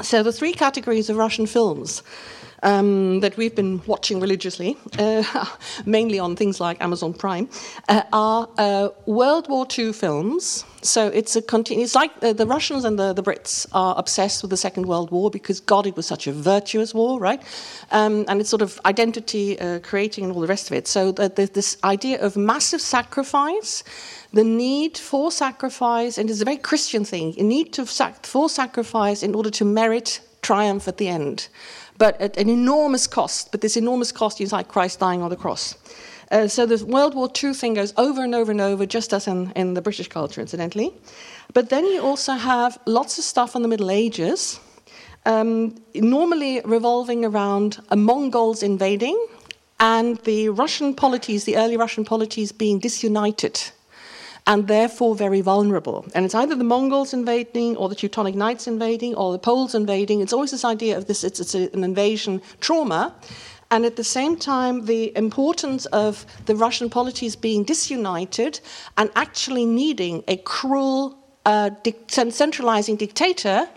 So 0.01 0.23
the 0.23 0.31
three 0.31 0.53
categories 0.53 1.09
of 1.09 1.17
Russian 1.17 1.45
films 1.45 2.03
um, 2.63 3.19
that 3.21 3.37
we've 3.37 3.55
been 3.55 3.81
watching 3.85 4.19
religiously, 4.19 4.77
uh, 4.97 5.45
mainly 5.85 6.19
on 6.19 6.35
things 6.35 6.59
like 6.59 6.81
Amazon 6.81 7.13
Prime, 7.13 7.49
uh, 7.87 8.03
are 8.13 8.49
uh, 8.57 8.89
World 9.05 9.49
War 9.49 9.65
II 9.77 9.93
films. 9.93 10.65
So 10.81 11.07
it's 11.07 11.35
a 11.35 11.41
continu- 11.41 11.83
It's 11.83 11.95
like 11.95 12.19
the 12.21 12.45
Russians 12.45 12.85
and 12.85 12.97
the, 12.97 13.11
the, 13.11 13.21
Brits 13.21 13.67
are 13.73 13.95
obsessed 13.97 14.41
with 14.41 14.49
the 14.49 14.57
Second 14.57 14.85
World 14.85 15.11
War 15.11 15.29
because 15.29 15.59
God, 15.59 15.85
it 15.85 15.97
was 15.97 16.07
such 16.07 16.25
a 16.25 16.31
virtuous 16.31 16.93
war, 16.93 17.19
right? 17.19 17.41
Um, 17.91 18.23
and 18.29 18.39
it's 18.39 18.49
sort 18.49 18.61
of 18.61 18.79
identity 18.85 19.59
uh, 19.59 19.79
creating 19.79 20.23
and 20.23 20.33
all 20.33 20.39
the 20.39 20.47
rest 20.47 20.71
of 20.71 20.77
it. 20.77 20.87
So 20.87 21.11
the, 21.11 21.27
the, 21.27 21.47
this 21.47 21.77
idea 21.83 22.21
of 22.21 22.37
massive 22.37 22.79
sacrifice 22.79 23.83
the 24.31 24.43
need 24.43 24.97
for 24.97 25.31
sacrifice, 25.31 26.17
and 26.17 26.29
it's 26.29 26.41
a 26.41 26.45
very 26.45 26.57
Christian 26.57 27.03
thing, 27.03 27.33
a 27.37 27.43
need 27.43 27.73
to 27.73 27.85
sac- 27.85 28.25
for 28.25 28.49
sacrifice 28.49 29.23
in 29.23 29.33
order 29.33 29.49
to 29.49 29.65
merit 29.65 30.21
triumph 30.41 30.87
at 30.87 30.97
the 30.97 31.07
end, 31.07 31.47
but 31.99 32.19
at 32.19 32.35
an 32.37 32.49
enormous 32.49 33.05
cost. 33.05 33.51
But 33.51 33.61
this 33.61 33.77
enormous 33.77 34.11
cost 34.11 34.41
is 34.41 34.51
like 34.51 34.67
Christ 34.67 34.99
dying 34.99 35.21
on 35.21 35.29
the 35.29 35.35
cross. 35.35 35.75
Uh, 36.31 36.47
so 36.47 36.65
the 36.65 36.83
World 36.85 37.13
War 37.13 37.29
II 37.43 37.53
thing 37.53 37.75
goes 37.75 37.93
over 37.97 38.23
and 38.23 38.33
over 38.33 38.51
and 38.51 38.61
over, 38.61 38.85
just 38.85 39.13
as 39.13 39.27
in, 39.27 39.51
in 39.55 39.73
the 39.73 39.81
British 39.81 40.07
culture, 40.07 40.41
incidentally. 40.41 40.91
But 41.53 41.69
then 41.69 41.85
you 41.85 42.01
also 42.01 42.33
have 42.33 42.79
lots 42.85 43.17
of 43.17 43.23
stuff 43.23 43.55
on 43.55 43.61
the 43.61 43.67
Middle 43.67 43.91
Ages, 43.91 44.59
um, 45.25 45.75
normally 45.93 46.61
revolving 46.63 47.25
around 47.25 47.79
Mongols 47.95 48.63
invading 48.63 49.17
and 49.79 50.17
the 50.19 50.49
Russian 50.49 50.93
polities, 50.93 51.45
the 51.45 51.57
early 51.57 51.77
Russian 51.77 52.05
polities, 52.05 52.51
being 52.51 52.79
disunited 52.79 53.71
and 54.49 54.67
therefore 54.67 55.15
very 55.15 55.41
vulnerable. 55.41 56.03
And 56.15 56.25
it's 56.25 56.33
either 56.33 56.55
the 56.55 56.63
Mongols 56.63 57.13
invading 57.13 57.77
or 57.77 57.87
the 57.87 57.93
Teutonic 57.93 58.33
Knights 58.33 58.65
invading 58.67 59.13
or 59.13 59.31
the 59.31 59.37
Poles 59.37 59.75
invading. 59.75 60.21
It's 60.21 60.33
always 60.33 60.49
this 60.49 60.65
idea 60.65 60.97
of 60.97 61.05
this, 61.05 61.23
it's, 61.23 61.39
it's 61.39 61.53
an 61.53 61.83
invasion 61.83 62.41
trauma. 62.59 63.13
And 63.69 63.85
at 63.85 63.95
the 63.95 64.03
same 64.03 64.35
time, 64.35 64.85
the 64.87 65.15
importance 65.15 65.85
of 65.87 66.25
the 66.47 66.55
Russian 66.55 66.89
polities 66.89 67.35
being 67.35 67.63
disunited 67.63 68.59
and 68.97 69.11
actually 69.15 69.67
needing 69.67 70.23
a 70.27 70.37
cruel, 70.37 71.15
uh, 71.45 71.69
centralizing 72.07 72.95
dictator, 72.95 73.69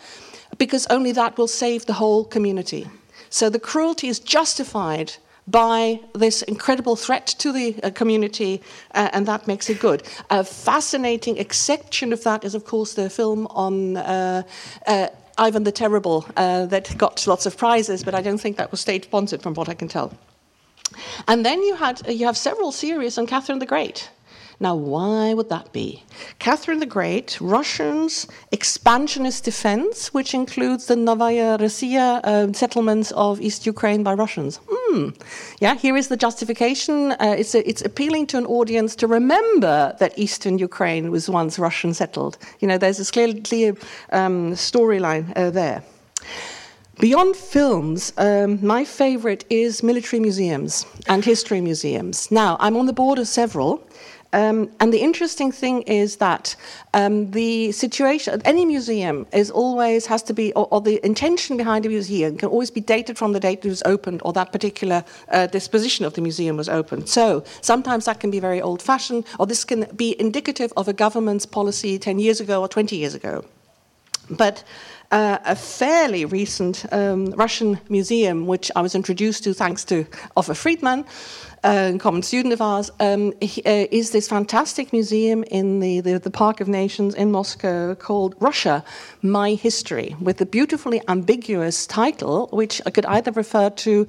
because 0.56 0.86
only 0.86 1.12
that 1.12 1.36
will 1.36 1.48
save 1.48 1.84
the 1.84 1.92
whole 1.92 2.24
community. 2.24 2.88
So 3.28 3.50
the 3.50 3.60
cruelty 3.60 4.08
is 4.08 4.18
justified 4.18 5.12
by 5.46 6.00
this 6.14 6.42
incredible 6.42 6.96
threat 6.96 7.26
to 7.38 7.52
the 7.52 7.74
uh, 7.82 7.90
community, 7.90 8.62
uh, 8.94 9.10
and 9.12 9.26
that 9.26 9.46
makes 9.46 9.68
it 9.68 9.80
good. 9.80 10.02
A 10.30 10.44
fascinating 10.44 11.38
exception 11.38 12.12
of 12.12 12.22
that 12.24 12.44
is, 12.44 12.54
of 12.54 12.64
course, 12.64 12.94
the 12.94 13.10
film 13.10 13.46
on. 13.48 13.96
Uh, 13.96 14.42
uh 14.86 15.08
Ivan 15.38 15.64
the 15.64 15.72
Terrible, 15.72 16.26
uh, 16.36 16.66
that 16.66 16.96
got 16.98 17.26
lots 17.26 17.46
of 17.46 17.56
prizes, 17.56 18.04
but 18.04 18.14
I 18.14 18.20
don't 18.20 18.36
think 18.36 18.58
that 18.58 18.70
was 18.70 18.80
state 18.80 19.04
sponsored, 19.04 19.42
from 19.42 19.54
what 19.54 19.66
I 19.66 19.74
can 19.74 19.88
tell. 19.88 20.12
And 21.26 21.44
then 21.44 21.62
you 21.62 21.74
had 21.74 22.06
you 22.06 22.26
have 22.26 22.36
several 22.36 22.70
series 22.70 23.18
on 23.18 23.26
Catherine 23.26 23.58
the 23.58 23.66
Great. 23.66 24.10
Now, 24.60 24.74
why 24.74 25.34
would 25.34 25.48
that 25.48 25.72
be? 25.72 26.02
Catherine 26.38 26.78
the 26.78 26.86
Great, 26.86 27.38
Russians' 27.40 28.26
expansionist 28.50 29.44
defense, 29.44 30.14
which 30.14 30.34
includes 30.34 30.86
the 30.86 30.96
Novaya 30.96 31.58
Rossiya 31.58 32.20
uh, 32.24 32.52
settlements 32.52 33.12
of 33.12 33.40
East 33.40 33.66
Ukraine 33.66 34.02
by 34.02 34.14
Russians. 34.14 34.60
Hmm. 34.70 35.10
Yeah, 35.60 35.74
here 35.74 35.96
is 35.96 36.08
the 36.08 36.16
justification. 36.16 37.12
Uh, 37.12 37.34
it's, 37.38 37.54
a, 37.54 37.68
it's 37.68 37.82
appealing 37.82 38.26
to 38.28 38.38
an 38.38 38.46
audience 38.46 38.94
to 38.96 39.06
remember 39.06 39.96
that 39.98 40.18
Eastern 40.18 40.58
Ukraine 40.58 41.10
was 41.10 41.28
once 41.28 41.58
Russian 41.58 41.94
settled. 41.94 42.38
You 42.60 42.68
know, 42.68 42.78
there's 42.78 42.98
this 42.98 43.10
clear, 43.10 43.34
clear 43.34 43.76
um, 44.10 44.52
storyline 44.52 45.32
uh, 45.36 45.50
there. 45.50 45.82
Beyond 47.00 47.34
films, 47.34 48.12
um, 48.16 48.64
my 48.64 48.84
favorite 48.84 49.44
is 49.50 49.82
military 49.82 50.20
museums 50.20 50.86
and 51.08 51.24
history 51.24 51.60
museums. 51.60 52.30
Now, 52.30 52.56
I'm 52.60 52.76
on 52.76 52.86
the 52.86 52.92
board 52.92 53.18
of 53.18 53.26
several. 53.26 53.82
Um, 54.32 54.70
and 54.80 54.92
the 54.92 55.00
interesting 55.00 55.52
thing 55.52 55.82
is 55.82 56.16
that 56.16 56.56
um, 56.94 57.30
the 57.32 57.70
situation, 57.72 58.40
any 58.44 58.64
museum 58.64 59.26
is 59.32 59.50
always 59.50 60.06
has 60.06 60.22
to 60.24 60.32
be, 60.32 60.52
or, 60.54 60.68
or, 60.70 60.80
the 60.80 61.04
intention 61.04 61.56
behind 61.56 61.84
a 61.84 61.88
museum 61.88 62.38
can 62.38 62.48
always 62.48 62.70
be 62.70 62.80
dated 62.80 63.18
from 63.18 63.32
the 63.32 63.40
date 63.40 63.64
it 63.64 63.68
was 63.68 63.82
opened 63.84 64.22
or 64.24 64.32
that 64.32 64.50
particular 64.50 65.04
uh, 65.28 65.46
disposition 65.48 66.06
of 66.06 66.14
the 66.14 66.22
museum 66.22 66.56
was 66.56 66.68
opened. 66.68 67.08
So 67.08 67.44
sometimes 67.60 68.06
that 68.06 68.20
can 68.20 68.30
be 68.30 68.40
very 68.40 68.60
old 68.60 68.80
fashioned, 68.80 69.26
or 69.38 69.46
this 69.46 69.64
can 69.64 69.86
be 69.94 70.18
indicative 70.18 70.72
of 70.76 70.88
a 70.88 70.94
government's 70.94 71.44
policy 71.44 71.98
10 71.98 72.18
years 72.18 72.40
ago 72.40 72.62
or 72.62 72.68
20 72.68 72.96
years 72.96 73.14
ago. 73.14 73.44
But 74.30 74.64
uh, 75.10 75.38
a 75.44 75.54
fairly 75.54 76.24
recent 76.24 76.86
um, 76.90 77.32
Russian 77.32 77.78
museum, 77.90 78.46
which 78.46 78.70
I 78.74 78.80
was 78.80 78.94
introduced 78.94 79.44
to 79.44 79.52
thanks 79.52 79.84
to 79.86 80.06
Ofer 80.36 80.54
Fridman, 80.54 81.04
a 81.64 81.96
common 81.98 82.22
student 82.22 82.52
of 82.52 82.60
ours, 82.60 82.90
um, 82.98 83.32
he, 83.40 83.62
uh, 83.64 83.86
is 83.90 84.10
this 84.10 84.28
fantastic 84.28 84.92
museum 84.92 85.44
in 85.44 85.80
the, 85.80 86.00
the, 86.00 86.18
the, 86.18 86.30
Park 86.30 86.60
of 86.60 86.68
Nations 86.68 87.14
in 87.14 87.30
Moscow 87.30 87.94
called 87.94 88.34
Russia, 88.40 88.84
My 89.22 89.54
History, 89.54 90.16
with 90.20 90.40
a 90.40 90.46
beautifully 90.46 91.00
ambiguous 91.08 91.86
title, 91.86 92.48
which 92.52 92.82
I 92.84 92.90
could 92.90 93.06
either 93.06 93.30
refer 93.30 93.70
to 93.70 94.06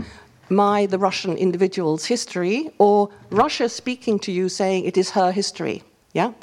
my, 0.49 0.87
the 0.87 0.97
Russian 0.97 1.37
individual's 1.37 2.05
history, 2.05 2.69
or 2.79 3.09
Russia 3.29 3.69
speaking 3.69 4.19
to 4.19 4.31
you 4.31 4.49
saying 4.49 4.85
it 4.85 4.97
is 4.97 5.11
her 5.11 5.31
history. 5.31 5.83
Yeah? 6.13 6.33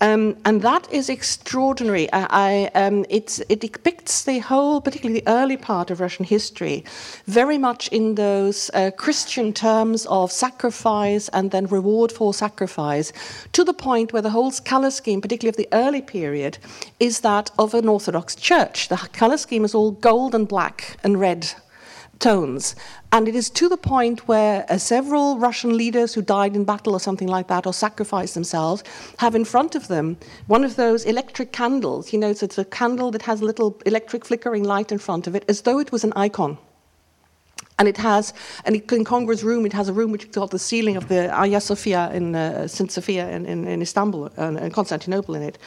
Um, 0.00 0.36
and 0.44 0.62
that 0.62 0.90
is 0.92 1.08
extraordinary. 1.08 2.08
I, 2.12 2.70
um, 2.74 3.04
it 3.08 3.40
depicts 3.48 4.24
the 4.24 4.38
whole, 4.38 4.80
particularly 4.80 5.20
the 5.20 5.28
early 5.28 5.56
part 5.56 5.90
of 5.90 6.00
Russian 6.00 6.24
history, 6.24 6.84
very 7.26 7.58
much 7.58 7.88
in 7.88 8.14
those 8.14 8.70
uh, 8.74 8.90
Christian 8.96 9.52
terms 9.52 10.06
of 10.06 10.30
sacrifice 10.30 11.28
and 11.30 11.50
then 11.50 11.66
reward 11.66 12.12
for 12.12 12.32
sacrifice, 12.32 13.12
to 13.52 13.64
the 13.64 13.74
point 13.74 14.12
where 14.12 14.22
the 14.22 14.30
whole 14.30 14.52
color 14.64 14.90
scheme, 14.90 15.20
particularly 15.20 15.50
of 15.50 15.56
the 15.56 15.68
early 15.76 16.00
period, 16.00 16.58
is 17.00 17.20
that 17.20 17.50
of 17.58 17.74
an 17.74 17.88
Orthodox 17.88 18.34
church. 18.34 18.88
The 18.88 18.96
color 19.12 19.36
scheme 19.36 19.64
is 19.64 19.74
all 19.74 19.90
gold 19.90 20.34
and 20.34 20.46
black 20.46 20.96
and 21.02 21.18
red 21.18 21.54
tones. 22.18 22.74
And 23.12 23.28
it 23.28 23.34
is 23.34 23.50
to 23.50 23.68
the 23.68 23.76
point 23.76 24.28
where 24.28 24.66
uh, 24.68 24.78
several 24.78 25.38
Russian 25.38 25.76
leaders 25.76 26.14
who 26.14 26.22
died 26.22 26.56
in 26.56 26.64
battle 26.64 26.92
or 26.92 27.00
something 27.00 27.28
like 27.28 27.48
that, 27.48 27.66
or 27.66 27.72
sacrificed 27.72 28.34
themselves, 28.34 28.84
have 29.18 29.34
in 29.34 29.44
front 29.44 29.74
of 29.74 29.88
them 29.88 30.16
one 30.46 30.64
of 30.64 30.76
those 30.76 31.04
electric 31.04 31.52
candles. 31.52 32.12
You 32.12 32.18
know, 32.18 32.32
so 32.32 32.44
it's 32.44 32.58
a 32.58 32.64
candle 32.64 33.10
that 33.12 33.22
has 33.22 33.40
a 33.40 33.44
little 33.44 33.80
electric 33.86 34.24
flickering 34.24 34.64
light 34.64 34.92
in 34.92 34.98
front 34.98 35.26
of 35.26 35.34
it, 35.34 35.44
as 35.48 35.62
though 35.62 35.78
it 35.78 35.92
was 35.92 36.04
an 36.04 36.12
icon. 36.16 36.58
And 37.78 37.86
it 37.86 37.96
has, 37.96 38.34
and 38.64 38.74
in 38.76 39.04
Congress 39.04 39.44
room, 39.44 39.64
it 39.64 39.72
has 39.72 39.88
a 39.88 39.92
room 39.92 40.10
which 40.10 40.24
is 40.24 40.34
called 40.34 40.50
the 40.50 40.58
ceiling 40.58 40.96
of 40.96 41.06
the 41.06 41.30
Hagia 41.30 41.60
Sophia 41.60 42.10
in 42.12 42.34
uh, 42.34 42.66
St. 42.66 42.90
Sophia 42.90 43.28
in, 43.30 43.46
in, 43.46 43.68
in 43.68 43.82
Istanbul 43.82 44.24
uh, 44.36 44.56
and 44.60 44.74
Constantinople 44.74 45.36
in 45.36 45.42
it. 45.42 45.58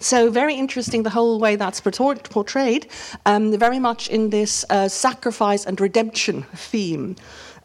So 0.00 0.30
very 0.30 0.54
interesting 0.54 1.04
the 1.04 1.10
whole 1.10 1.38
way 1.38 1.54
that's 1.54 1.80
portrayed, 1.80 2.88
um, 3.24 3.56
very 3.56 3.78
much 3.78 4.08
in 4.08 4.30
this 4.30 4.64
uh, 4.68 4.88
sacrifice 4.88 5.64
and 5.64 5.80
redemption 5.80 6.42
theme. 6.56 7.14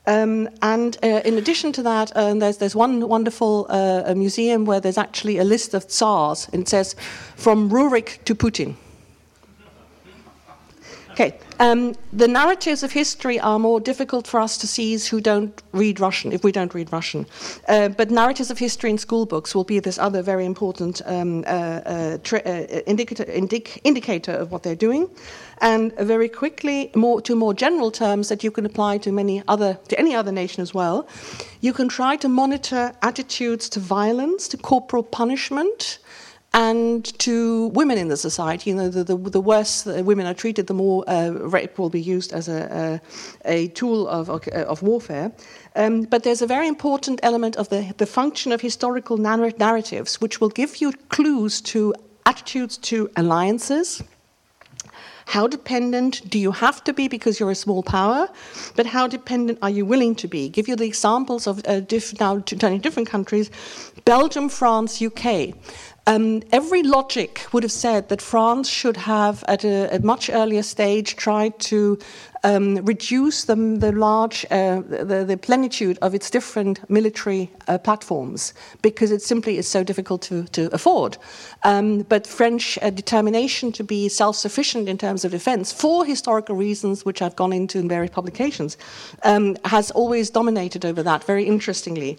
Um, 0.05 0.47
and 0.61 0.97
uh, 1.03 1.21
in 1.25 1.37
addition 1.37 1.73
to 1.73 1.83
that, 1.83 2.11
uh, 2.15 2.33
there's, 2.35 2.57
there's 2.57 2.75
one 2.75 3.07
wonderful 3.09 3.65
uh, 3.69 4.13
museum 4.15 4.65
where 4.65 4.79
there's 4.79 4.97
actually 4.97 5.37
a 5.37 5.43
list 5.43 5.73
of 5.73 5.87
tsars, 5.87 6.47
and 6.53 6.61
it 6.61 6.69
says 6.69 6.95
from 7.35 7.69
Rurik 7.69 8.23
to 8.23 8.33
Putin. 8.33 8.75
Okay, 11.19 11.35
um, 11.59 11.95
the 12.13 12.27
narratives 12.27 12.83
of 12.83 12.91
history 12.91 13.39
are 13.39 13.57
more 13.57 13.79
difficult 13.79 14.27
for 14.27 14.39
us 14.39 14.55
to 14.59 14.67
seize 14.67 15.07
who 15.07 15.19
don't 15.19 15.63
read 15.71 15.99
Russian, 15.99 16.31
if 16.31 16.43
we 16.43 16.51
don't 16.51 16.75
read 16.75 16.93
Russian. 16.93 17.25
Uh, 17.67 17.89
but 17.89 18.11
narratives 18.11 18.51
of 18.51 18.59
history 18.59 18.91
in 18.91 18.99
school 18.99 19.25
books 19.25 19.55
will 19.55 19.63
be 19.63 19.79
this 19.79 19.97
other 19.97 20.21
very 20.21 20.45
important 20.45 21.01
um, 21.07 21.43
uh, 21.47 21.47
uh, 21.47 22.17
tra- 22.23 22.43
uh, 22.45 22.81
indicator, 22.85 23.23
indic- 23.23 23.79
indicator 23.83 24.31
of 24.31 24.51
what 24.51 24.61
they're 24.61 24.75
doing. 24.75 25.09
And 25.59 25.91
very 25.97 26.29
quickly, 26.29 26.91
more 26.93 27.19
to 27.21 27.35
more 27.35 27.55
general 27.55 27.89
terms 27.89 28.29
that 28.29 28.43
you 28.43 28.51
can 28.51 28.67
apply 28.67 28.99
to 28.99 29.11
many 29.11 29.41
other 29.47 29.79
to 29.87 29.99
any 29.99 30.13
other 30.13 30.31
nation 30.31 30.61
as 30.61 30.75
well. 30.75 31.07
You 31.61 31.73
can 31.73 31.89
try 31.89 32.17
to 32.17 32.29
monitor 32.29 32.93
attitudes 33.01 33.69
to 33.69 33.79
violence, 33.79 34.47
to 34.49 34.57
corporal 34.57 35.01
punishment 35.01 35.97
and 36.57 37.05
to 37.19 37.67
women 37.67 37.99
in 37.99 38.07
the 38.07 38.17
society. 38.17 38.71
You 38.71 38.75
know, 38.77 38.89
the, 38.89 39.03
the, 39.03 39.15
the 39.15 39.39
worse 39.39 39.85
women 39.85 40.25
are 40.25 40.33
treated, 40.33 40.65
the 40.65 40.73
more 40.73 41.07
uh, 41.07 41.29
rape 41.29 41.77
will 41.77 41.91
be 41.91 42.01
used 42.01 42.33
as 42.33 42.47
a, 42.47 42.99
a, 43.45 43.57
a 43.57 43.67
tool 43.69 44.07
of, 44.07 44.27
of 44.29 44.81
warfare. 44.81 45.31
Um, 45.75 46.01
but 46.01 46.23
there's 46.23 46.41
a 46.41 46.47
very 46.47 46.67
important 46.67 47.19
element 47.21 47.57
of 47.57 47.69
the, 47.69 47.93
the 47.97 48.07
function 48.07 48.51
of 48.51 48.61
historical 48.61 49.17
narratives, 49.17 50.19
which 50.19 50.41
will 50.41 50.49
give 50.49 50.81
you 50.81 50.93
clues 51.09 51.61
to 51.61 51.93
attitudes 52.25 52.77
to 52.77 53.11
alliances. 53.15 54.01
How 55.27 55.45
dependent 55.45 56.27
do 56.29 56.39
you 56.39 56.53
have 56.53 56.83
to 56.85 56.93
be 56.93 57.07
because 57.09 57.39
you're 57.39 57.51
a 57.51 57.55
small 57.55 57.83
power? 57.83 58.29
But 58.77 58.85
how 58.85 59.07
dependent 59.07 59.59
are 59.61 59.69
you 59.69 59.85
willing 59.85 60.15
to 60.15 60.27
be? 60.27 60.49
Give 60.49 60.69
you 60.69 60.75
the 60.77 60.85
examples 60.85 61.45
of 61.45 61.61
uh, 61.67 61.81
diff- 61.81 62.19
now 62.19 62.39
20 62.39 62.79
different 62.79 63.09
countries 63.09 63.51
Belgium, 64.05 64.47
France, 64.47 65.01
UK. 65.01 65.53
Um, 66.07 66.41
every 66.53 66.83
logic 66.83 67.45
would 67.51 67.63
have 67.63 67.71
said 67.71 68.07
that 68.07 68.21
France 68.21 68.69
should 68.69 68.95
have, 68.95 69.43
at 69.45 69.65
a, 69.65 69.93
a 69.93 69.99
much 69.99 70.29
earlier 70.29 70.63
stage, 70.63 71.17
tried 71.17 71.59
to 71.59 71.99
um, 72.47 72.75
reduce 72.85 73.43
the, 73.43 73.55
the 73.55 73.91
large, 73.91 74.45
uh, 74.51 74.81
the, 74.81 75.25
the, 75.27 75.37
plenitude 75.37 75.97
of 76.01 76.15
its 76.15 76.29
different 76.29 76.89
military 76.89 77.51
uh, 77.67 77.77
platforms 77.77 78.53
because 78.81 79.11
it 79.11 79.21
simply 79.21 79.57
is 79.57 79.67
so 79.67 79.83
difficult 79.83 80.21
to, 80.21 80.45
to 80.45 80.73
afford. 80.73 81.17
Um, 81.63 82.03
but 82.03 82.25
French 82.25 82.79
uh, 82.81 82.89
determination 82.89 83.73
to 83.73 83.83
be 83.83 84.07
self 84.07 84.37
sufficient 84.37 84.87
in 84.87 84.97
terms 84.97 85.25
of 85.25 85.31
defense, 85.31 85.73
for 85.73 86.05
historical 86.05 86.55
reasons 86.55 87.03
which 87.03 87.21
I've 87.21 87.35
gone 87.35 87.51
into 87.51 87.79
in 87.79 87.89
various 87.89 88.11
publications, 88.11 88.77
um, 89.23 89.57
has 89.65 89.91
always 89.91 90.29
dominated 90.29 90.85
over 90.85 91.03
that, 91.03 91.25
very 91.25 91.43
interestingly. 91.43 92.17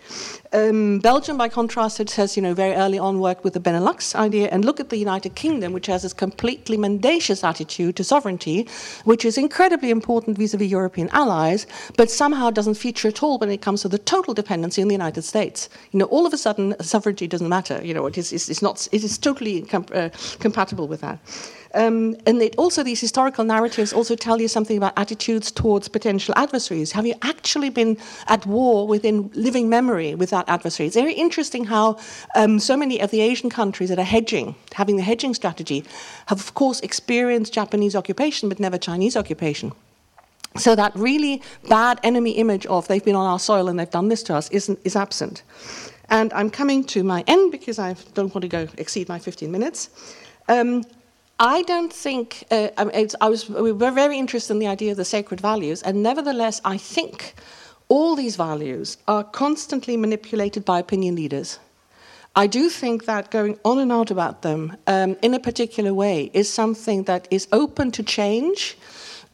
Um, 0.52 0.98
Belgium, 0.98 1.38
by 1.38 1.48
contrast, 1.48 2.00
it 2.00 2.10
has 2.12 2.36
you 2.36 2.42
know, 2.42 2.54
very 2.54 2.74
early 2.74 2.98
on 2.98 3.18
worked 3.18 3.44
with 3.44 3.54
the 3.54 3.60
Benelux 3.60 4.14
idea 4.14 4.48
and 4.48 4.64
look 4.64 4.78
at 4.80 4.90
the 4.90 4.98
United 4.98 5.34
Kingdom, 5.34 5.72
which 5.72 5.86
has 5.86 6.02
this 6.02 6.12
completely 6.12 6.76
mendacious 6.76 7.42
attitude 7.42 7.96
to 7.96 8.04
sovereignty, 8.04 8.68
which 9.04 9.24
is 9.24 9.38
incredibly 9.38 9.90
important 9.90 10.17
vis 10.26 10.54
a 10.54 10.56
vis 10.56 10.70
European 10.70 11.08
allies, 11.10 11.66
but 11.96 12.10
somehow 12.10 12.50
doesn't 12.50 12.74
feature 12.74 13.08
at 13.08 13.22
all 13.22 13.38
when 13.38 13.50
it 13.50 13.62
comes 13.62 13.82
to 13.82 13.88
the 13.88 13.98
total 13.98 14.34
dependency 14.34 14.82
on 14.82 14.88
the 14.88 14.94
United 14.94 15.22
States. 15.22 15.68
You 15.92 15.98
know, 15.98 16.06
all 16.06 16.26
of 16.26 16.32
a 16.32 16.38
sudden, 16.38 16.74
sovereignty 16.80 17.26
doesn't 17.26 17.48
matter. 17.48 17.80
You 17.84 17.94
know, 17.94 18.06
it 18.06 18.18
is, 18.18 18.32
it's, 18.32 18.48
it's 18.48 18.62
not, 18.62 18.88
it 18.92 19.04
is 19.04 19.18
totally 19.18 19.62
com- 19.62 19.86
uh, 19.92 20.10
compatible 20.40 20.88
with 20.88 21.00
that. 21.00 21.18
Um, 21.74 22.16
and 22.26 22.40
it 22.40 22.56
also, 22.56 22.82
these 22.82 23.00
historical 23.00 23.44
narratives 23.44 23.92
also 23.92 24.16
tell 24.16 24.40
you 24.40 24.48
something 24.48 24.76
about 24.76 24.94
attitudes 24.96 25.50
towards 25.50 25.88
potential 25.88 26.34
adversaries. 26.36 26.92
Have 26.92 27.06
you 27.06 27.14
actually 27.22 27.70
been 27.70 27.98
at 28.26 28.46
war 28.46 28.86
within 28.86 29.30
living 29.34 29.68
memory 29.68 30.14
with 30.14 30.30
that 30.30 30.48
adversary? 30.48 30.86
It's 30.86 30.96
very 30.96 31.12
interesting 31.12 31.64
how 31.66 31.98
um, 32.34 32.58
so 32.58 32.76
many 32.76 33.00
of 33.00 33.10
the 33.10 33.20
Asian 33.20 33.50
countries 33.50 33.90
that 33.90 33.98
are 33.98 34.04
hedging, 34.04 34.54
having 34.74 34.96
the 34.96 35.02
hedging 35.02 35.34
strategy, 35.34 35.84
have 36.26 36.40
of 36.40 36.54
course 36.54 36.80
experienced 36.80 37.52
Japanese 37.52 37.94
occupation 37.94 38.48
but 38.48 38.58
never 38.58 38.78
Chinese 38.78 39.16
occupation. 39.16 39.72
So 40.56 40.74
that 40.74 40.94
really 40.96 41.42
bad 41.68 42.00
enemy 42.02 42.32
image 42.32 42.66
of 42.66 42.88
they've 42.88 43.04
been 43.04 43.14
on 43.14 43.26
our 43.26 43.38
soil 43.38 43.68
and 43.68 43.78
they've 43.78 43.90
done 43.90 44.08
this 44.08 44.22
to 44.24 44.34
us 44.34 44.48
isn't, 44.50 44.78
is 44.84 44.96
absent. 44.96 45.42
And 46.08 46.32
I'm 46.32 46.50
coming 46.50 46.84
to 46.84 47.04
my 47.04 47.22
end 47.26 47.52
because 47.52 47.78
I 47.78 47.94
don't 48.14 48.34
want 48.34 48.42
to 48.42 48.48
go 48.48 48.66
exceed 48.78 49.08
my 49.08 49.18
15 49.18 49.50
minutes. 49.50 49.90
Um, 50.48 50.84
I 51.38 51.62
don't 51.62 51.92
think 51.92 52.44
uh, 52.50 52.70
I 52.76 53.28
was. 53.28 53.48
We 53.48 53.70
were 53.70 53.92
very 53.92 54.18
interested 54.18 54.54
in 54.54 54.58
the 54.58 54.66
idea 54.66 54.90
of 54.90 54.96
the 54.96 55.04
sacred 55.04 55.40
values, 55.40 55.82
and 55.82 56.02
nevertheless, 56.02 56.60
I 56.64 56.78
think 56.78 57.34
all 57.88 58.16
these 58.16 58.34
values 58.34 58.96
are 59.06 59.22
constantly 59.22 59.96
manipulated 59.96 60.64
by 60.64 60.80
opinion 60.80 61.14
leaders. 61.14 61.60
I 62.34 62.46
do 62.46 62.68
think 62.68 63.04
that 63.06 63.30
going 63.30 63.58
on 63.64 63.78
and 63.78 63.92
on 63.92 64.06
about 64.10 64.42
them 64.42 64.76
um, 64.86 65.16
in 65.22 65.34
a 65.34 65.40
particular 65.40 65.94
way 65.94 66.30
is 66.34 66.52
something 66.52 67.04
that 67.04 67.28
is 67.30 67.48
open 67.52 67.90
to 67.92 68.02
change 68.02 68.76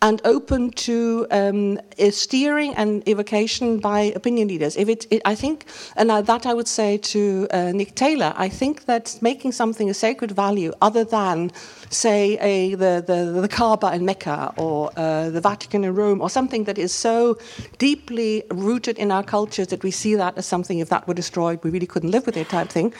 and 0.04 0.20
open 0.26 0.70
to 0.70 1.26
um, 1.30 1.80
steering 2.10 2.74
and 2.74 3.02
evocation 3.08 3.78
by 3.78 4.00
opinion 4.14 4.48
leaders. 4.48 4.76
If 4.76 4.86
it, 4.90 5.06
it 5.10 5.22
I 5.24 5.34
think, 5.34 5.64
and 5.96 6.10
uh, 6.10 6.20
that 6.20 6.44
I 6.44 6.52
would 6.52 6.68
say 6.68 6.98
to 6.98 7.48
uh, 7.50 7.72
Nick 7.72 7.94
Taylor, 7.94 8.34
I 8.36 8.50
think 8.50 8.84
that 8.84 9.16
making 9.22 9.52
something 9.52 9.88
a 9.88 9.94
sacred 9.94 10.30
value 10.32 10.74
other 10.82 11.04
than 11.04 11.52
say, 11.88 12.36
a, 12.40 12.74
the, 12.74 13.02
the, 13.06 13.40
the 13.40 13.48
Kaaba 13.48 13.94
in 13.94 14.04
Mecca 14.04 14.52
or 14.58 14.90
uh, 14.98 15.30
the 15.30 15.40
Vatican 15.40 15.84
in 15.84 15.94
Rome 15.94 16.20
or 16.20 16.28
something 16.28 16.64
that 16.64 16.76
is 16.76 16.92
so 16.92 17.38
deeply 17.78 18.44
rooted 18.50 18.98
in 18.98 19.10
our 19.10 19.22
cultures 19.22 19.68
that 19.68 19.82
we 19.82 19.90
see 19.90 20.14
that 20.16 20.36
as 20.36 20.44
something, 20.44 20.80
if 20.80 20.90
that 20.90 21.08
were 21.08 21.14
destroyed, 21.14 21.64
we 21.64 21.70
really 21.70 21.86
couldn't 21.86 22.10
live 22.10 22.26
with 22.26 22.36
it 22.36 22.50
type 22.50 22.68
thing. 22.68 22.92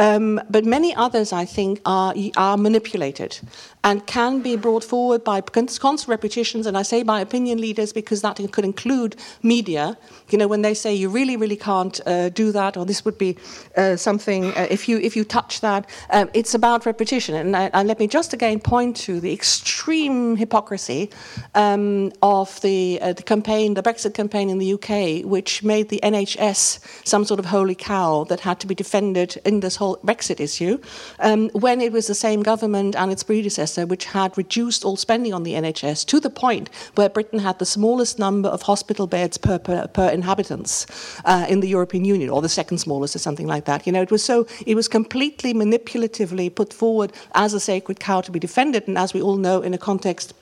Um, 0.00 0.40
but 0.48 0.64
many 0.64 0.94
others, 0.94 1.30
I 1.30 1.44
think, 1.44 1.80
are, 1.84 2.14
are 2.36 2.56
manipulated 2.56 3.38
and 3.84 4.06
can 4.06 4.40
be 4.40 4.56
brought 4.56 4.84
forward 4.84 5.24
by 5.24 5.40
constant 5.40 6.08
repetitions, 6.08 6.66
and 6.66 6.76
I 6.76 6.82
say 6.82 7.02
by 7.02 7.20
opinion 7.20 7.60
leaders 7.60 7.92
because 7.92 8.22
that 8.22 8.40
could 8.52 8.64
include 8.64 9.16
media. 9.42 9.96
You 10.30 10.38
know, 10.38 10.48
when 10.48 10.62
they 10.62 10.74
say 10.74 10.94
you 10.94 11.08
really, 11.08 11.36
really 11.36 11.56
can't 11.56 12.00
uh, 12.06 12.30
do 12.30 12.50
that, 12.52 12.76
or 12.76 12.84
this 12.84 13.04
would 13.04 13.18
be 13.18 13.36
uh, 13.76 13.96
something 13.96 14.46
uh, 14.56 14.66
if 14.70 14.88
you 14.88 14.98
if 14.98 15.16
you 15.16 15.24
touch 15.24 15.60
that, 15.60 15.88
um, 16.10 16.30
it's 16.34 16.54
about 16.54 16.86
repetition. 16.86 17.34
And, 17.34 17.54
uh, 17.54 17.70
and 17.72 17.86
let 17.86 17.98
me 17.98 18.06
just 18.06 18.32
again 18.32 18.60
point 18.60 18.96
to 18.98 19.20
the 19.20 19.32
extreme 19.32 20.36
hypocrisy 20.36 21.10
um, 21.54 22.12
of 22.22 22.60
the, 22.60 22.98
uh, 23.00 23.12
the 23.12 23.22
campaign, 23.22 23.74
the 23.74 23.82
Brexit 23.82 24.14
campaign 24.14 24.50
in 24.50 24.58
the 24.58 24.74
UK, 24.74 25.24
which 25.24 25.62
made 25.62 25.88
the 25.88 26.00
NHS 26.02 26.80
some 27.06 27.24
sort 27.24 27.40
of 27.40 27.46
holy 27.46 27.74
cow 27.74 28.24
that 28.24 28.40
had 28.40 28.60
to 28.60 28.66
be 28.66 28.74
defended 28.74 29.40
in 29.44 29.60
this 29.60 29.76
whole 29.76 29.89
Brexit 29.98 30.40
issue, 30.40 30.78
um, 31.18 31.48
when 31.50 31.80
it 31.80 31.92
was 31.92 32.06
the 32.06 32.14
same 32.14 32.42
government 32.42 32.96
and 32.96 33.12
its 33.12 33.22
predecessor 33.22 33.86
which 33.86 34.06
had 34.06 34.36
reduced 34.36 34.84
all 34.84 34.96
spending 34.96 35.32
on 35.34 35.42
the 35.42 35.54
NHS 35.54 36.06
to 36.06 36.20
the 36.20 36.30
point 36.30 36.70
where 36.94 37.08
Britain 37.08 37.38
had 37.40 37.58
the 37.58 37.66
smallest 37.66 38.18
number 38.18 38.48
of 38.48 38.62
hospital 38.62 39.06
beds 39.06 39.38
per, 39.38 39.58
per, 39.58 39.86
per 39.88 40.08
inhabitants 40.08 40.86
uh, 41.24 41.46
in 41.48 41.60
the 41.60 41.68
European 41.68 42.04
Union, 42.04 42.30
or 42.30 42.42
the 42.42 42.48
second 42.48 42.78
smallest, 42.78 43.16
or 43.16 43.18
something 43.18 43.46
like 43.46 43.64
that. 43.64 43.86
You 43.86 43.92
know, 43.92 44.02
it 44.02 44.10
was 44.10 44.24
so 44.24 44.46
it 44.66 44.74
was 44.74 44.88
completely 44.88 45.54
manipulatively 45.54 46.54
put 46.54 46.72
forward 46.72 47.12
as 47.34 47.54
a 47.54 47.60
sacred 47.60 48.00
cow 48.00 48.20
to 48.20 48.30
be 48.30 48.38
defended, 48.38 48.88
and 48.88 48.96
as 48.98 49.14
we 49.14 49.22
all 49.22 49.36
know, 49.36 49.62
in 49.62 49.74
a 49.74 49.78
context 49.78 50.34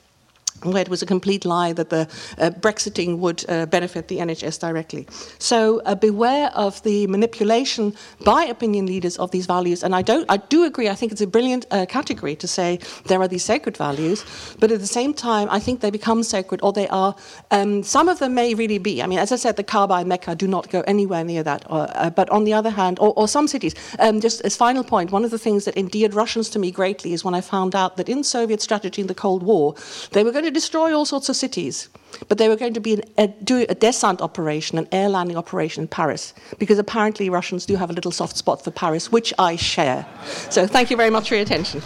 where 0.63 0.81
it 0.81 0.89
was 0.89 1.01
a 1.01 1.05
complete 1.05 1.45
lie 1.45 1.73
that 1.73 1.89
the 1.89 2.07
uh, 2.37 2.51
Brexiting 2.59 3.17
would 3.19 3.45
uh, 3.49 3.65
benefit 3.65 4.07
the 4.07 4.17
NHS 4.17 4.59
directly. 4.59 5.07
So 5.39 5.81
uh, 5.85 5.95
beware 5.95 6.51
of 6.55 6.81
the 6.83 7.07
manipulation 7.07 7.95
by 8.25 8.43
opinion 8.43 8.85
leaders 8.85 9.17
of 9.17 9.31
these 9.31 9.45
values. 9.45 9.83
And 9.83 9.95
I 9.95 10.01
don't, 10.01 10.25
I 10.29 10.37
do 10.37 10.63
agree. 10.65 10.89
I 10.89 10.95
think 10.95 11.11
it's 11.11 11.21
a 11.21 11.27
brilliant 11.27 11.65
uh, 11.71 11.85
category 11.85 12.35
to 12.37 12.47
say 12.47 12.79
there 13.05 13.21
are 13.21 13.27
these 13.27 13.43
sacred 13.43 13.77
values, 13.77 14.25
but 14.59 14.71
at 14.71 14.79
the 14.79 14.87
same 14.87 15.13
time, 15.13 15.47
I 15.51 15.59
think 15.59 15.81
they 15.81 15.91
become 15.91 16.23
sacred, 16.23 16.61
or 16.63 16.73
they 16.73 16.87
are. 16.89 17.15
Um, 17.51 17.83
some 17.83 18.09
of 18.09 18.19
them 18.19 18.33
may 18.33 18.53
really 18.53 18.77
be. 18.77 19.01
I 19.01 19.07
mean, 19.07 19.19
as 19.19 19.31
I 19.31 19.35
said, 19.35 19.55
the 19.55 19.63
Kaaba 19.63 19.95
and 19.95 20.09
Mecca 20.09 20.35
do 20.35 20.47
not 20.47 20.69
go 20.69 20.81
anywhere 20.81 21.23
near 21.23 21.43
that. 21.43 21.65
Uh, 21.69 22.09
but 22.09 22.29
on 22.29 22.43
the 22.43 22.53
other 22.53 22.69
hand, 22.69 22.99
or, 22.99 23.13
or 23.15 23.27
some 23.27 23.47
cities. 23.47 23.75
Um, 23.99 24.19
just 24.21 24.41
as 24.41 24.55
final 24.55 24.83
point, 24.83 25.11
one 25.11 25.25
of 25.25 25.31
the 25.31 25.37
things 25.37 25.65
that 25.65 25.77
endeared 25.77 26.13
Russians 26.13 26.49
to 26.51 26.59
me 26.59 26.71
greatly 26.71 27.13
is 27.13 27.23
when 27.23 27.33
I 27.33 27.41
found 27.41 27.75
out 27.75 27.97
that 27.97 28.09
in 28.09 28.23
Soviet 28.23 28.61
strategy 28.61 29.01
in 29.01 29.07
the 29.07 29.15
Cold 29.15 29.43
War, 29.43 29.75
they 30.11 30.23
were 30.23 30.31
going 30.31 30.45
to 30.45 30.48
to 30.49 30.53
destroy 30.53 30.95
all 30.95 31.05
sorts 31.05 31.29
of 31.29 31.35
cities, 31.35 31.89
but 32.27 32.37
they 32.37 32.49
were 32.49 32.55
going 32.55 32.73
to 32.73 32.79
be 32.79 32.93
an, 32.93 33.03
a, 33.17 33.27
do 33.27 33.65
a 33.69 33.75
descent 33.75 34.21
operation, 34.21 34.77
an 34.77 34.87
air 34.91 35.09
landing 35.09 35.37
operation 35.37 35.83
in 35.83 35.87
Paris, 35.87 36.33
because 36.57 36.79
apparently 36.79 37.29
Russians 37.29 37.65
do 37.65 37.75
have 37.75 37.89
a 37.89 37.93
little 37.93 38.11
soft 38.11 38.35
spot 38.35 38.63
for 38.63 38.71
Paris, 38.71 39.11
which 39.11 39.33
I 39.37 39.55
share. 39.55 40.05
So 40.49 40.65
thank 40.65 40.89
you 40.89 40.97
very 40.97 41.09
much 41.09 41.29
for 41.29 41.35
your 41.35 41.43
attention. 41.43 41.81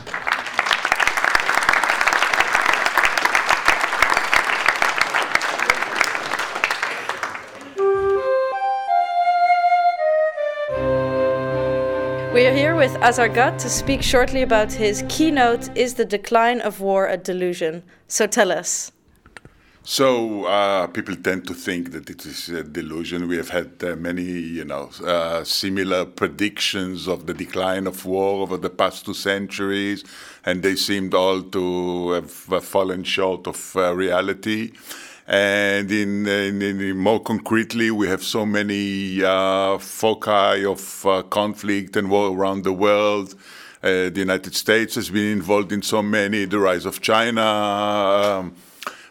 Here 13.03 13.09
with 13.09 13.19
Azar 13.19 13.29
Gat 13.29 13.59
to 13.59 13.69
speak 13.69 14.01
shortly 14.01 14.43
about 14.43 14.71
his 14.71 15.03
keynote 15.09 15.69
Is 15.75 15.95
the 15.95 16.05
Decline 16.05 16.61
of 16.61 16.79
War 16.79 17.07
a 17.07 17.17
Delusion? 17.17 17.83
So 18.07 18.27
tell 18.27 18.51
us. 18.51 18.91
So 19.85 20.45
uh, 20.45 20.87
people 20.87 21.15
tend 21.15 21.45
to 21.47 21.53
think 21.53 21.91
that 21.91 22.09
it 22.09 22.25
is 22.25 22.49
a 22.49 22.63
delusion. 22.63 23.27
We 23.27 23.37
have 23.37 23.49
had 23.49 23.83
uh, 23.83 23.95
many, 23.97 24.23
you 24.23 24.63
know, 24.63 24.89
uh, 25.05 25.43
similar 25.43 26.05
predictions 26.05 27.07
of 27.07 27.25
the 27.25 27.33
decline 27.33 27.87
of 27.87 28.05
war 28.05 28.41
over 28.41 28.57
the 28.57 28.69
past 28.69 29.05
two 29.05 29.13
centuries, 29.13 30.05
and 30.45 30.63
they 30.63 30.77
seemed 30.77 31.13
all 31.13 31.43
to 31.43 32.11
have 32.11 32.31
fallen 32.63 33.03
short 33.03 33.47
of 33.47 33.75
uh, 33.75 33.93
reality. 33.93 34.71
And 35.25 35.89
in, 35.89 36.27
in, 36.27 36.61
in, 36.61 36.97
more 36.97 37.21
concretely, 37.21 37.91
we 37.91 38.07
have 38.07 38.23
so 38.23 38.45
many 38.45 39.23
uh, 39.23 39.77
foci 39.77 40.65
of 40.65 41.05
uh, 41.05 41.23
conflict 41.23 41.95
and 41.95 42.09
war 42.09 42.35
around 42.35 42.63
the 42.63 42.73
world. 42.73 43.35
Uh, 43.81 44.09
the 44.09 44.19
United 44.19 44.53
States 44.53 44.95
has 44.95 45.09
been 45.09 45.31
involved 45.31 45.71
in 45.71 45.81
so 45.81 46.01
many. 46.01 46.45
The 46.45 46.59
rise 46.59 46.85
of 46.85 46.99
China 47.01 47.41
um, 47.41 48.55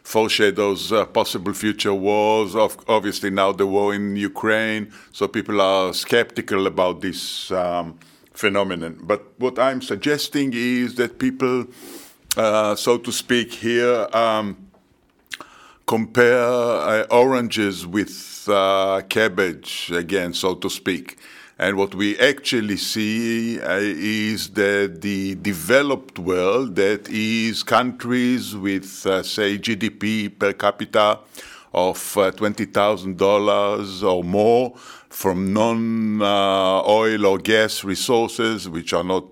foreshadows 0.03 0.92
uh, 0.92 1.07
possible 1.07 1.55
future 1.55 1.94
wars. 1.94 2.55
Of, 2.55 2.77
obviously, 2.88 3.31
now 3.31 3.53
the 3.53 3.66
war 3.66 3.94
in 3.94 4.16
Ukraine. 4.16 4.92
So 5.12 5.29
people 5.29 5.62
are 5.62 5.94
skeptical 5.94 6.66
about 6.66 7.01
this 7.01 7.51
um, 7.51 7.98
phenomenon. 8.35 8.98
But 9.03 9.38
what 9.38 9.59
I'm 9.59 9.81
suggesting 9.81 10.53
is 10.55 10.94
that 10.96 11.18
people, 11.18 11.66
uh, 12.37 12.75
so 12.75 12.98
to 12.98 13.12
speak, 13.12 13.55
here. 13.55 14.09
Um, 14.12 14.71
compare 15.92 16.42
uh, 16.42 17.02
oranges 17.11 17.87
with 17.87 18.48
uh, 18.48 19.02
cabbage 19.11 19.90
again, 19.92 20.33
so 20.33 20.55
to 20.55 20.70
speak. 20.70 21.18
And 21.59 21.76
what 21.76 21.94
we 21.94 22.18
actually 22.18 22.78
see 22.78 23.61
uh, 23.61 23.76
is 23.78 24.48
that 24.55 25.02
the 25.02 25.35
developed 25.35 26.18
world, 26.18 26.76
that 26.76 27.11
is 27.11 27.62
countries 27.62 28.57
with, 28.57 29.05
uh, 29.05 29.22
say, 29.22 29.59
GDP 29.59 30.31
per 30.38 30.55
capita 30.55 31.18
of 31.74 32.16
uh, 32.16 32.31
$20,000 32.31 34.02
or 34.02 34.24
more 34.24 34.74
from 35.11 35.52
non 35.52 36.22
uh, 36.22 36.83
oil 36.88 37.26
or 37.26 37.37
gas 37.37 37.85
resources, 37.85 38.66
which 38.66 38.94
are 38.94 39.05
not 39.05 39.26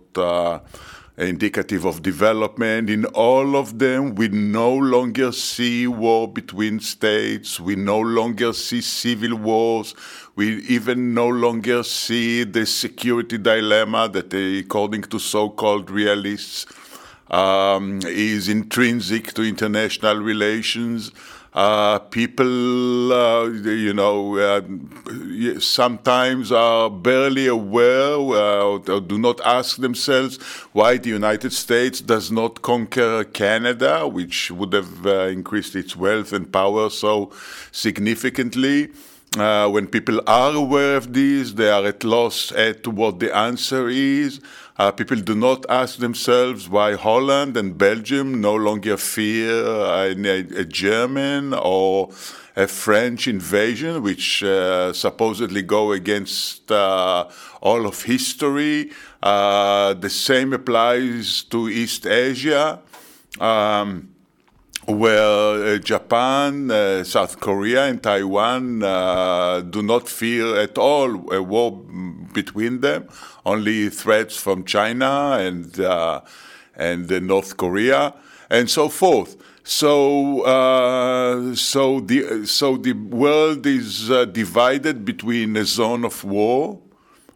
indicative 1.20 1.84
of 1.84 2.02
development. 2.02 2.88
In 2.90 3.04
all 3.06 3.56
of 3.56 3.78
them, 3.78 4.14
we 4.14 4.28
no 4.28 4.74
longer 4.74 5.32
see 5.32 5.86
war 5.86 6.26
between 6.26 6.80
states. 6.80 7.60
We 7.60 7.76
no 7.76 8.00
longer 8.00 8.52
see 8.52 8.80
civil 8.80 9.36
wars. 9.36 9.94
We 10.34 10.62
even 10.62 11.12
no 11.14 11.28
longer 11.28 11.82
see 11.82 12.44
the 12.44 12.64
security 12.64 13.38
dilemma 13.38 14.08
that, 14.08 14.32
according 14.32 15.02
to 15.02 15.18
so 15.18 15.50
called 15.50 15.90
realists, 15.90 16.66
um, 17.30 18.00
is 18.04 18.48
intrinsic 18.48 19.32
to 19.34 19.42
international 19.42 20.16
relations. 20.16 21.12
Uh, 21.52 21.98
people, 21.98 23.12
uh, 23.12 23.44
you 23.48 23.92
know, 23.92 24.36
uh, 24.38 24.60
sometimes 25.58 26.52
are 26.52 26.88
barely 26.88 27.48
aware 27.48 28.14
uh, 28.14 28.78
or 28.78 29.00
do 29.00 29.18
not 29.18 29.40
ask 29.40 29.78
themselves 29.78 30.36
why 30.72 30.96
the 30.96 31.08
United 31.08 31.52
States 31.52 32.00
does 32.00 32.30
not 32.30 32.62
conquer 32.62 33.24
Canada, 33.24 34.06
which 34.06 34.52
would 34.52 34.72
have 34.72 35.04
uh, 35.04 35.26
increased 35.26 35.74
its 35.74 35.96
wealth 35.96 36.32
and 36.32 36.52
power 36.52 36.88
so 36.88 37.32
significantly. 37.72 38.90
Uh, 39.36 39.68
when 39.68 39.86
people 39.86 40.20
are 40.26 40.54
aware 40.54 40.96
of 40.96 41.12
this, 41.12 41.52
they 41.52 41.70
are 41.70 41.86
at 41.86 42.02
loss 42.04 42.50
at 42.52 42.86
what 42.86 43.18
the 43.18 43.34
answer 43.36 43.88
is. 43.88 44.40
Uh, 44.80 44.90
people 44.90 45.20
do 45.20 45.34
not 45.34 45.66
ask 45.68 45.98
themselves 45.98 46.66
why 46.66 46.94
Holland 46.94 47.54
and 47.54 47.76
Belgium 47.76 48.40
no 48.40 48.54
longer 48.54 48.96
fear 48.96 49.62
a, 49.62 50.12
a 50.56 50.64
German 50.64 51.52
or 51.52 52.08
a 52.56 52.66
French 52.66 53.28
invasion, 53.28 54.02
which 54.02 54.42
uh, 54.42 54.90
supposedly 54.94 55.60
go 55.60 55.92
against 55.92 56.72
uh, 56.72 57.28
all 57.60 57.84
of 57.84 58.04
history. 58.04 58.90
Uh, 59.22 59.92
the 59.92 60.08
same 60.08 60.54
applies 60.54 61.42
to 61.42 61.68
East 61.68 62.06
Asia. 62.06 62.80
Um, 63.38 64.14
where 64.86 65.74
uh, 65.74 65.78
Japan, 65.78 66.70
uh, 66.70 67.04
South 67.04 67.38
Korea, 67.38 67.84
and 67.84 68.02
Taiwan 68.02 68.80
do 69.70 69.82
not 69.82 70.08
fear 70.08 70.56
at 70.56 70.78
all 70.78 71.32
a 71.32 71.42
war 71.42 71.70
between 72.32 72.80
them, 72.80 73.06
only 73.44 73.88
threats 73.88 74.36
from 74.36 74.64
China 74.64 75.36
and 75.40 75.80
uh, 75.80 76.20
and 76.76 77.10
North 77.26 77.56
Korea, 77.56 78.14
and 78.48 78.68
so 78.70 78.88
forth. 78.88 79.36
So, 79.62 80.42
uh, 80.42 81.54
so 81.54 82.00
the 82.00 82.46
so 82.46 82.76
the 82.76 82.92
world 82.92 83.66
is 83.66 84.10
uh, 84.10 84.24
divided 84.24 85.04
between 85.04 85.56
a 85.56 85.64
zone 85.64 86.04
of 86.04 86.24
war 86.24 86.80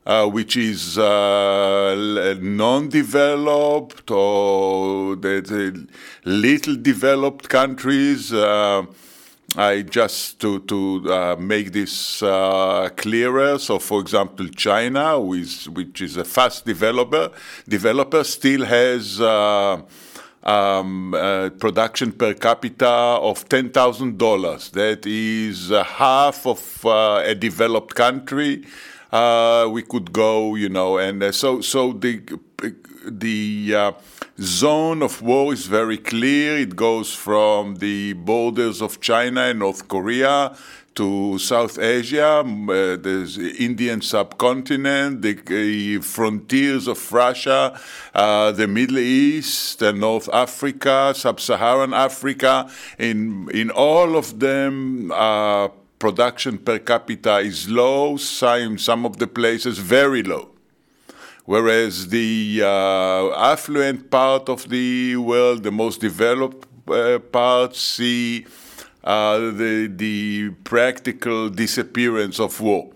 uh, 0.07 0.27
which 0.27 0.57
is 0.57 0.99
uh, 0.99 2.37
non-developed 2.41 4.11
or 4.11 5.17
the, 5.17 5.41
the, 5.41 5.87
little 6.25 6.77
developed 6.77 7.49
countries. 7.49 8.31
Uh, 9.57 9.63
I 9.63 9.83
just 9.83 10.41
to 10.41 10.61
to 10.61 11.13
uh, 11.13 11.37
make 11.39 11.73
this 11.73 12.23
uh, 12.23 12.89
clearer. 12.97 13.59
So, 13.59 13.79
for 13.79 14.01
example, 14.01 14.49
China, 14.49 15.21
which, 15.21 15.67
which 15.67 16.01
is 16.01 16.17
a 16.17 16.25
fast 16.25 16.65
developer, 16.65 17.31
developer 17.69 18.25
still 18.25 18.65
has. 18.65 19.21
Uh, 19.21 19.83
um, 20.47 21.13
production 21.59 22.13
per 22.13 22.35
capita 22.35 22.87
of 22.87 23.49
ten 23.49 23.71
thousand 23.71 24.19
dollars. 24.19 24.69
That 24.73 25.07
is 25.07 25.71
half 25.71 26.47
of 26.47 26.85
a 26.85 27.35
developed 27.35 27.95
country 27.95 28.63
uh, 29.15 29.69
we 29.71 29.83
could 29.83 30.13
go, 30.13 30.57
you 30.57 30.69
know, 30.69 30.99
and 30.99 31.23
uh, 31.23 31.31
so 31.31 31.61
so 31.61 31.93
the 31.93 32.21
the 33.07 33.75
uh, 33.75 33.93
zone 34.41 35.03
of 35.03 35.23
war 35.23 35.53
is 35.53 35.67
very 35.67 35.99
clear. 35.99 36.59
It 36.59 36.77
goes 36.77 37.15
from 37.15 37.77
the 37.77 38.15
borders 38.15 38.83
of 38.83 39.01
China 39.01 39.43
and 39.43 39.61
North 39.61 39.89
Korea 39.89 40.57
to 40.95 41.39
South 41.39 41.79
Asia, 41.79 42.41
uh, 42.41 42.45
the 42.45 43.57
Indian 43.59 44.01
subcontinent, 44.01 45.23
the 45.23 45.97
uh, 45.99 46.03
frontiers 46.03 46.87
of 46.87 47.13
Russia, 47.13 47.79
uh, 48.15 48.53
the 48.53 48.69
Middle 48.69 48.99
East, 48.99 49.81
North 49.83 50.29
Africa, 50.33 51.13
Sub-Saharan 51.17 51.93
Africa. 51.93 52.71
In 52.99 53.49
in 53.51 53.71
all 53.71 54.17
of 54.17 54.39
them 54.39 55.11
uh, 55.13 55.69
production 55.99 56.59
per 56.59 56.79
capita 56.79 57.39
is 57.39 57.69
low, 57.69 58.17
some, 58.17 58.79
some 58.79 59.07
of 59.07 59.17
the 59.17 59.27
places 59.27 59.79
very 59.79 60.23
low. 60.23 60.54
Whereas 61.47 62.09
the 62.09 62.63
uh, 62.63 63.31
affluent 63.37 64.11
part 64.11 64.49
of 64.49 64.69
the 64.69 65.17
world, 65.17 65.63
the 65.63 65.71
most 65.71 66.01
developed 66.01 66.67
uh, 66.89 67.19
parts, 67.19 67.81
see 67.81 68.47
uh, 69.03 69.39
the, 69.39 69.93
the 69.95 70.51
practical 70.65 71.51
disappearance 71.51 72.41
of 72.41 72.61
war. 72.61 72.91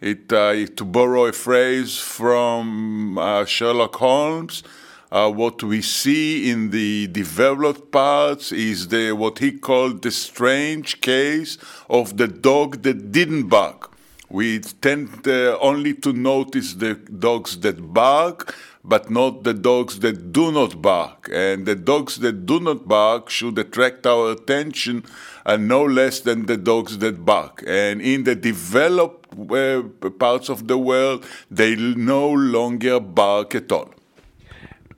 It, 0.00 0.30
uh, 0.30 0.66
to 0.76 0.84
borrow 0.84 1.24
a 1.24 1.32
phrase 1.32 1.98
from 1.98 3.16
uh, 3.16 3.46
Sherlock 3.46 3.96
Holmes, 3.96 4.62
uh, 5.10 5.30
what 5.30 5.62
we 5.62 5.80
see 5.80 6.50
in 6.50 6.70
the 6.70 7.06
developed 7.06 7.90
parts 7.92 8.52
is 8.52 8.88
the 8.88 9.12
what 9.12 9.38
he 9.38 9.52
called 9.52 10.02
the 10.02 10.10
strange 10.10 11.00
case 11.00 11.56
of 11.88 12.18
the 12.18 12.28
dog 12.28 12.82
that 12.82 13.10
didn't 13.10 13.48
bark. 13.48 13.95
We 14.28 14.58
tend 14.58 15.26
uh, 15.26 15.56
only 15.60 15.94
to 15.94 16.12
notice 16.12 16.74
the 16.74 16.94
dogs 16.94 17.60
that 17.60 17.92
bark, 17.92 18.56
but 18.82 19.08
not 19.10 19.44
the 19.44 19.54
dogs 19.54 20.00
that 20.00 20.32
do 20.32 20.50
not 20.50 20.82
bark. 20.82 21.28
And 21.32 21.64
the 21.64 21.76
dogs 21.76 22.16
that 22.16 22.44
do 22.44 22.60
not 22.60 22.88
bark 22.88 23.30
should 23.30 23.58
attract 23.58 24.06
our 24.06 24.32
attention 24.32 25.04
uh, 25.44 25.56
no 25.56 25.84
less 25.84 26.20
than 26.20 26.46
the 26.46 26.56
dogs 26.56 26.98
that 26.98 27.24
bark. 27.24 27.62
And 27.66 28.00
in 28.00 28.24
the 28.24 28.34
developed 28.34 29.32
uh, 29.50 29.82
parts 30.18 30.48
of 30.48 30.66
the 30.66 30.78
world, 30.78 31.24
they 31.50 31.76
no 31.76 32.28
longer 32.28 32.98
bark 32.98 33.54
at 33.54 33.70
all. 33.70 33.90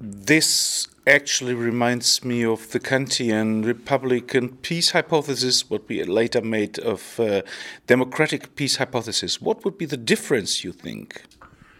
This 0.00 0.88
actually 1.08 1.54
reminds 1.54 2.24
me 2.24 2.44
of 2.44 2.70
the 2.70 2.80
Kantian 2.80 3.64
Republican 3.64 4.56
peace 4.58 4.90
hypothesis, 4.90 5.70
what 5.70 5.88
we 5.88 6.04
later 6.04 6.42
made 6.42 6.78
of 6.78 7.18
uh, 7.18 7.42
democratic 7.86 8.54
peace 8.56 8.76
hypothesis. 8.76 9.40
What 9.40 9.64
would 9.64 9.78
be 9.78 9.86
the 9.86 9.96
difference, 9.96 10.64
you 10.64 10.72
think? 10.72 11.22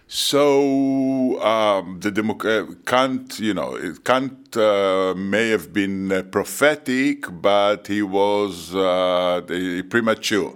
So 0.07 1.41
um, 1.43 2.01
the 2.01 2.11
Demo- 2.11 2.39
uh, 2.39 2.67
Kant, 2.87 3.39
you 3.39 3.53
know, 3.53 3.79
Kant 4.05 4.57
uh, 4.57 5.15
may 5.15 5.51
have 5.51 5.73
been 5.73 6.11
uh, 6.11 6.23
prophetic, 6.23 7.27
but 7.31 7.87
he 7.87 8.01
was 8.01 8.75
uh, 8.75 9.43
premature. 9.91 10.55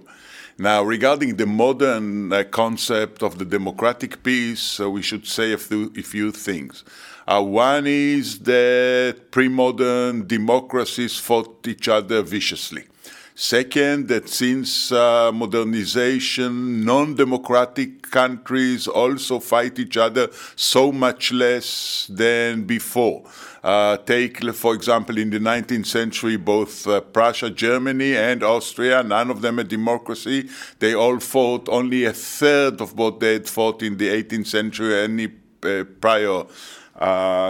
Now, 0.57 0.83
regarding 0.83 1.35
the 1.37 1.45
modern 1.45 2.33
uh, 2.33 2.43
concept 2.49 3.21
of 3.21 3.37
the 3.37 3.45
democratic 3.45 4.23
peace, 4.23 4.79
we 4.79 5.03
should 5.03 5.27
say 5.27 5.53
a 5.53 5.57
few, 5.57 5.91
a 5.95 6.01
few 6.01 6.31
things. 6.31 6.83
Uh, 7.27 7.41
one 7.41 7.87
is 7.87 8.39
that 8.39 9.31
pre-modern 9.31 10.27
democracies 10.27 11.17
fought 11.17 11.65
each 11.67 11.87
other 11.87 12.21
viciously. 12.21 12.85
Second, 13.35 14.09
that 14.09 14.29
since 14.29 14.91
uh, 14.91 15.31
modernization, 15.33 16.85
non 16.85 17.15
democratic 17.15 18.03
countries 18.11 18.87
also 18.87 19.39
fight 19.39 19.79
each 19.79 19.97
other 19.97 20.29
so 20.55 20.91
much 20.91 21.31
less 21.31 22.05
than 22.11 22.63
before. 22.65 23.23
Uh, 23.63 23.97
take, 23.97 24.43
for 24.53 24.75
example, 24.75 25.17
in 25.17 25.31
the 25.31 25.39
19th 25.39 25.87
century, 25.87 26.37
both 26.37 26.85
uh, 26.85 27.01
Prussia, 27.01 27.49
Germany, 27.49 28.15
and 28.15 28.43
Austria, 28.43 29.01
none 29.01 29.31
of 29.31 29.41
them 29.41 29.57
a 29.57 29.63
democracy. 29.63 30.47
They 30.77 30.93
all 30.93 31.19
fought 31.19 31.67
only 31.69 32.03
a 32.05 32.13
third 32.13 32.81
of 32.81 32.95
what 32.95 33.19
they 33.19 33.33
had 33.33 33.49
fought 33.49 33.81
in 33.81 33.97
the 33.97 34.09
18th 34.09 34.47
century, 34.47 34.95
any 34.99 35.31
uh, 35.63 35.85
prior 35.99 36.43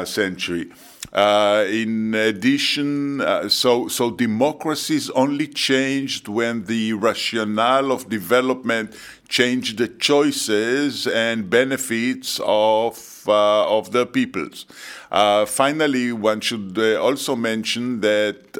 century. 0.05 0.71
Uh, 1.13 1.65
in 1.69 2.15
addition, 2.15 3.21
uh, 3.21 3.47
so 3.47 3.87
so 3.87 4.09
democracies 4.09 5.11
only 5.11 5.45
changed 5.45 6.27
when 6.27 6.65
the 6.65 6.91
rationale 6.93 7.91
of 7.91 8.09
development 8.09 8.95
changed 9.27 9.77
the 9.77 9.87
choices 9.87 11.05
and 11.05 11.51
benefits 11.51 12.41
of 12.43 13.25
uh, 13.27 13.77
of 13.77 13.91
the 13.91 14.07
peoples. 14.07 14.65
Uh, 15.11 15.45
finally, 15.45 16.11
one 16.11 16.41
should 16.41 16.75
uh, 16.79 16.99
also 16.99 17.35
mention 17.35 18.01
that 18.01 18.57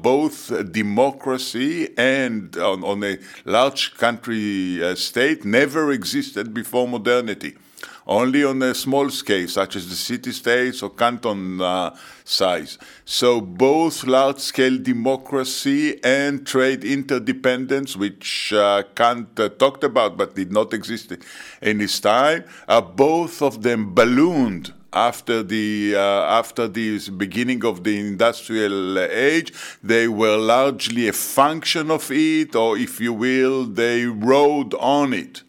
both 0.00 0.52
democracy 0.70 1.88
and 1.98 2.56
on, 2.56 2.84
on 2.84 3.02
a 3.02 3.18
large 3.44 3.96
country 3.96 4.80
state 4.94 5.44
never 5.44 5.90
existed 5.90 6.54
before 6.54 6.86
modernity 6.86 7.56
only 8.06 8.44
on 8.44 8.62
a 8.62 8.74
small 8.74 9.10
scale, 9.10 9.48
such 9.48 9.76
as 9.76 9.88
the 9.88 9.96
city 9.96 10.32
states 10.32 10.82
or 10.82 10.90
canton 10.90 11.60
uh, 11.60 11.96
size. 12.24 12.78
So 13.04 13.40
both 13.40 14.04
large 14.04 14.38
scale 14.38 14.78
democracy 14.78 16.02
and 16.04 16.46
trade 16.46 16.84
interdependence, 16.84 17.96
which 17.96 18.52
uh, 18.52 18.84
Kant 18.94 19.38
uh, 19.40 19.48
talked 19.48 19.84
about 19.84 20.16
but 20.16 20.34
did 20.34 20.52
not 20.52 20.72
exist 20.72 21.12
in 21.60 21.80
his 21.80 21.98
time, 22.00 22.44
both 22.94 23.42
of 23.42 23.62
them 23.62 23.94
ballooned 23.94 24.72
after 24.92 25.42
the 25.42 25.94
uh, 25.94 26.00
after 26.40 26.66
the 26.66 26.98
beginning 27.10 27.64
of 27.64 27.84
the 27.84 27.98
industrial 28.00 28.98
age 28.98 29.52
they 29.82 30.08
were 30.08 30.38
largely 30.38 31.06
a 31.06 31.12
function 31.12 31.90
of 31.90 32.10
it 32.10 32.56
or 32.56 32.78
if 32.78 32.98
you 32.98 33.12
will 33.12 33.64
they 33.66 34.06
rode 34.06 34.72
on 34.74 35.12
it 35.12 35.42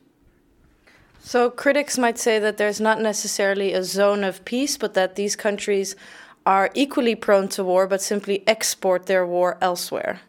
so 1.27 1.49
critics 1.49 1.97
might 1.97 2.17
say 2.17 2.39
that 2.39 2.55
there's 2.55 2.79
not 2.79 3.01
necessarily 3.01 3.73
a 3.73 3.83
zone 3.83 4.23
of 4.23 4.45
peace, 4.45 4.77
but 4.77 4.93
that 4.93 5.15
these 5.15 5.35
countries 5.35 5.93
are 6.45 6.69
equally 6.73 7.15
prone 7.15 7.49
to 7.49 7.65
war, 7.65 7.85
but 7.85 8.01
simply 8.01 8.47
export 8.47 9.07
their 9.07 9.25
war 9.27 9.57
elsewhere. 9.59 10.21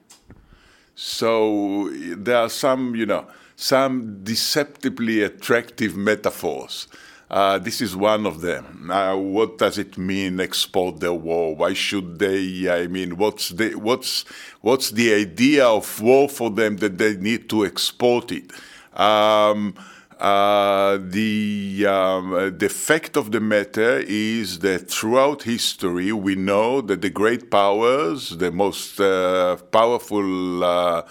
So 0.96 1.90
there 1.94 2.38
are 2.38 2.48
some, 2.48 2.96
you 2.96 3.06
know, 3.06 3.28
some 3.54 4.24
deceptively 4.24 5.22
attractive 5.22 5.96
metaphors. 5.96 6.88
Uh, 7.30 7.58
this 7.58 7.80
is 7.80 7.94
one 7.94 8.26
of 8.26 8.40
them. 8.40 8.90
Uh, 8.90 9.14
what 9.14 9.58
does 9.58 9.78
it 9.78 9.98
mean 9.98 10.40
export 10.40 10.98
the 10.98 11.14
war? 11.14 11.54
Why 11.54 11.74
should 11.74 12.18
they? 12.18 12.68
I 12.68 12.88
mean, 12.88 13.18
what's 13.18 13.50
the 13.50 13.76
what's 13.76 14.24
what's 14.62 14.90
the 14.90 15.14
idea 15.14 15.64
of 15.64 16.00
war 16.00 16.28
for 16.28 16.50
them 16.50 16.78
that 16.78 16.98
they 16.98 17.16
need 17.16 17.48
to 17.50 17.64
export 17.64 18.32
it? 18.32 18.50
Um, 18.94 19.74
uh, 20.18 20.98
the, 21.00 21.86
um, 21.86 22.56
the 22.58 22.68
fact 22.68 23.16
of 23.16 23.30
the 23.30 23.40
matter 23.40 24.02
is 24.06 24.58
that 24.60 24.90
throughout 24.90 25.44
history, 25.44 26.12
we 26.12 26.34
know 26.34 26.80
that 26.80 27.02
the 27.02 27.10
great 27.10 27.50
powers, 27.50 28.30
the 28.30 28.50
most 28.50 29.00
uh, 29.00 29.56
powerful 29.70 30.64
uh, 30.64 31.02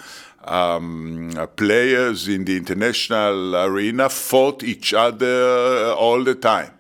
um, 0.44 1.32
players 1.56 2.28
in 2.28 2.44
the 2.44 2.58
international 2.58 3.56
arena, 3.56 4.10
fought 4.10 4.62
each 4.64 4.94
other 4.94 5.94
all 5.94 6.24
the 6.24 6.36
time. 6.36 6.77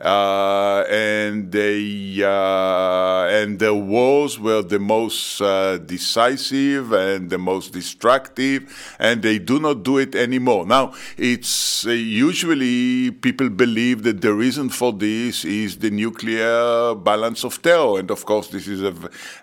Uh, 0.00 0.84
and 0.90 1.52
they 1.52 2.20
uh, 2.24 3.26
and 3.28 3.58
the 3.60 3.72
wars 3.72 4.38
were 4.38 4.62
the 4.62 4.78
most 4.78 5.40
uh, 5.40 5.78
decisive 5.78 6.92
and 6.92 7.30
the 7.30 7.38
most 7.38 7.72
destructive, 7.72 8.94
and 8.98 9.22
they 9.22 9.38
do 9.38 9.60
not 9.60 9.84
do 9.84 9.98
it 9.98 10.16
anymore. 10.16 10.66
Now, 10.66 10.94
it's 11.16 11.86
uh, 11.86 11.90
usually 11.90 13.10
people 13.10 13.48
believe 13.48 14.02
that 14.02 14.22
the 14.22 14.32
reason 14.32 14.70
for 14.70 14.92
this 14.92 15.44
is 15.44 15.76
the 15.76 15.90
nuclear 15.90 16.94
balance 16.96 17.44
of 17.44 17.62
terror, 17.62 18.00
and 18.00 18.10
of 18.10 18.24
course, 18.24 18.48
this 18.48 18.66
is 18.66 18.82
a, 18.82 18.94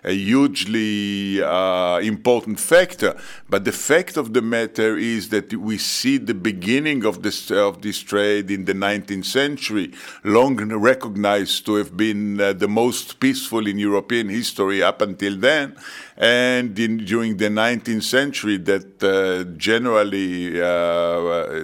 a 0.04 0.12
hugely 0.12 1.42
uh, 1.42 1.98
important 1.98 2.58
factor. 2.60 3.16
But 3.48 3.64
the 3.64 3.72
fact 3.72 4.16
of 4.16 4.34
the 4.34 4.42
matter 4.42 4.96
is 4.96 5.30
that 5.30 5.54
we 5.54 5.78
see 5.78 6.18
the 6.18 6.34
beginning 6.34 7.04
of 7.04 7.22
this 7.22 7.50
of 7.50 7.82
this 7.82 8.00
trade 8.00 8.50
in 8.50 8.64
the 8.64 8.74
19th 8.74 9.24
century, 9.24 9.92
long 10.22 10.49
long 10.56 10.80
recognized 10.80 11.66
to 11.66 11.74
have 11.76 11.96
been 11.96 12.40
uh, 12.40 12.52
the 12.52 12.68
most 12.68 13.20
peaceful 13.20 13.66
in 13.66 13.78
European 13.78 14.28
history 14.28 14.82
up 14.82 15.02
until 15.02 15.36
then, 15.36 15.76
and 16.16 16.78
in, 16.78 16.98
during 17.04 17.36
the 17.36 17.48
19th 17.48 18.02
century, 18.02 18.56
that 18.58 19.02
uh, 19.02 19.44
generally 19.56 20.60
uh, 20.60 20.64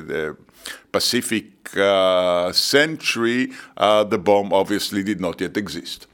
the 0.06 0.36
Pacific 0.92 1.76
uh, 1.76 2.52
century, 2.52 3.52
uh, 3.76 4.04
the 4.04 4.18
bomb 4.18 4.52
obviously 4.52 5.02
did 5.02 5.20
not 5.20 5.40
yet 5.40 5.56
exist. 5.56 6.06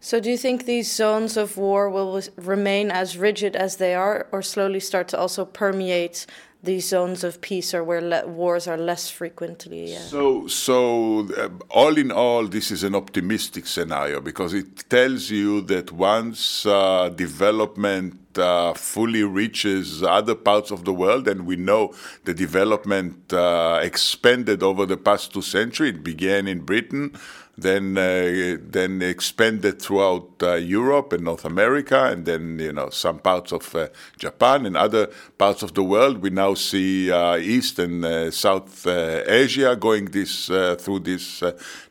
So, 0.00 0.18
do 0.18 0.30
you 0.30 0.36
think 0.36 0.64
these 0.64 0.92
zones 0.92 1.36
of 1.36 1.56
war 1.56 1.88
will 1.88 2.20
remain 2.36 2.90
as 2.90 3.16
rigid 3.16 3.54
as 3.54 3.76
they 3.76 3.94
are, 3.94 4.26
or 4.32 4.42
slowly 4.42 4.80
start 4.80 5.06
to 5.08 5.18
also 5.18 5.44
permeate 5.44 6.26
these 6.62 6.88
zones 6.88 7.24
of 7.24 7.40
peace 7.40 7.74
or 7.74 7.82
where 7.82 8.24
wars 8.26 8.68
are 8.68 8.78
less 8.78 9.10
frequently. 9.10 9.96
So, 9.96 10.46
so 10.46 11.28
uh, 11.36 11.48
all 11.70 11.98
in 11.98 12.12
all, 12.12 12.46
this 12.46 12.70
is 12.70 12.84
an 12.84 12.94
optimistic 12.94 13.66
scenario 13.66 14.20
because 14.20 14.54
it 14.54 14.88
tells 14.88 15.28
you 15.28 15.62
that 15.62 15.90
once 15.90 16.64
uh, 16.64 17.08
development 17.08 18.38
uh, 18.38 18.72
fully 18.74 19.24
reaches 19.24 20.02
other 20.02 20.34
parts 20.34 20.70
of 20.70 20.84
the 20.84 20.92
world, 20.92 21.28
and 21.28 21.46
we 21.46 21.56
know 21.56 21.92
the 22.24 22.34
development 22.34 23.32
uh, 23.32 23.80
expanded 23.82 24.62
over 24.62 24.86
the 24.86 24.96
past 24.96 25.32
two 25.32 25.42
centuries. 25.42 25.94
It 25.94 26.04
began 26.04 26.46
in 26.46 26.60
Britain 26.60 27.18
then 27.56 27.98
uh, 27.98 28.56
then 28.62 29.02
expanded 29.02 29.80
throughout 29.80 30.28
uh, 30.42 30.54
Europe 30.54 31.12
and 31.12 31.24
North 31.24 31.44
America, 31.44 32.06
and 32.06 32.24
then 32.24 32.58
you 32.58 32.72
know 32.72 32.88
some 32.88 33.18
parts 33.18 33.52
of 33.52 33.74
uh, 33.74 33.88
Japan 34.18 34.64
and 34.64 34.76
other 34.76 35.08
parts 35.36 35.62
of 35.62 35.74
the 35.74 35.82
world. 35.82 36.18
We 36.18 36.30
now 36.30 36.54
see 36.54 37.12
uh, 37.12 37.36
East 37.36 37.78
and 37.78 38.04
uh, 38.04 38.30
South 38.30 38.86
uh, 38.86 39.22
Asia 39.26 39.76
going 39.76 40.06
this 40.06 40.46
through 40.46 41.00
this 41.00 41.42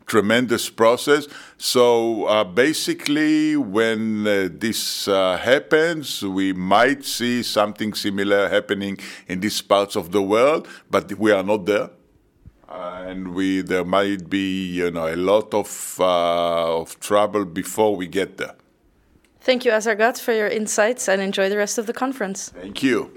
tremendous 0.07 0.69
process. 0.69 1.27
So 1.57 2.43
basically, 2.55 3.55
when 3.55 4.23
this 4.59 5.05
happens, 5.05 6.23
we 6.23 6.53
might 6.53 7.05
see 7.05 7.43
something 7.43 7.93
similar 7.93 8.49
happening 8.49 8.97
in 9.27 9.39
these 9.39 9.61
parts 9.61 9.95
of 9.95 10.11
the 10.11 10.21
world, 10.21 10.67
but 10.89 11.13
we 11.17 11.31
are 11.31 11.43
not 11.43 11.65
there 11.65 11.91
and 12.71 13.33
we 13.33 13.61
there 13.61 13.85
might 13.85 14.29
be 14.29 14.67
you 14.67 14.91
know 14.91 15.07
a 15.07 15.15
lot 15.15 15.53
of 15.53 15.97
uh, 15.99 16.79
of 16.79 16.99
trouble 16.99 17.45
before 17.45 17.95
we 17.95 18.07
get 18.07 18.37
there. 18.37 18.55
Thank 19.41 19.65
you, 19.65 19.71
Azar 19.71 19.95
Gat, 19.95 20.19
for 20.19 20.33
your 20.33 20.47
insights, 20.47 21.09
and 21.09 21.21
enjoy 21.21 21.49
the 21.49 21.57
rest 21.57 21.77
of 21.77 21.87
the 21.87 21.93
conference. 21.93 22.49
Thank 22.49 22.83
you. 22.83 23.11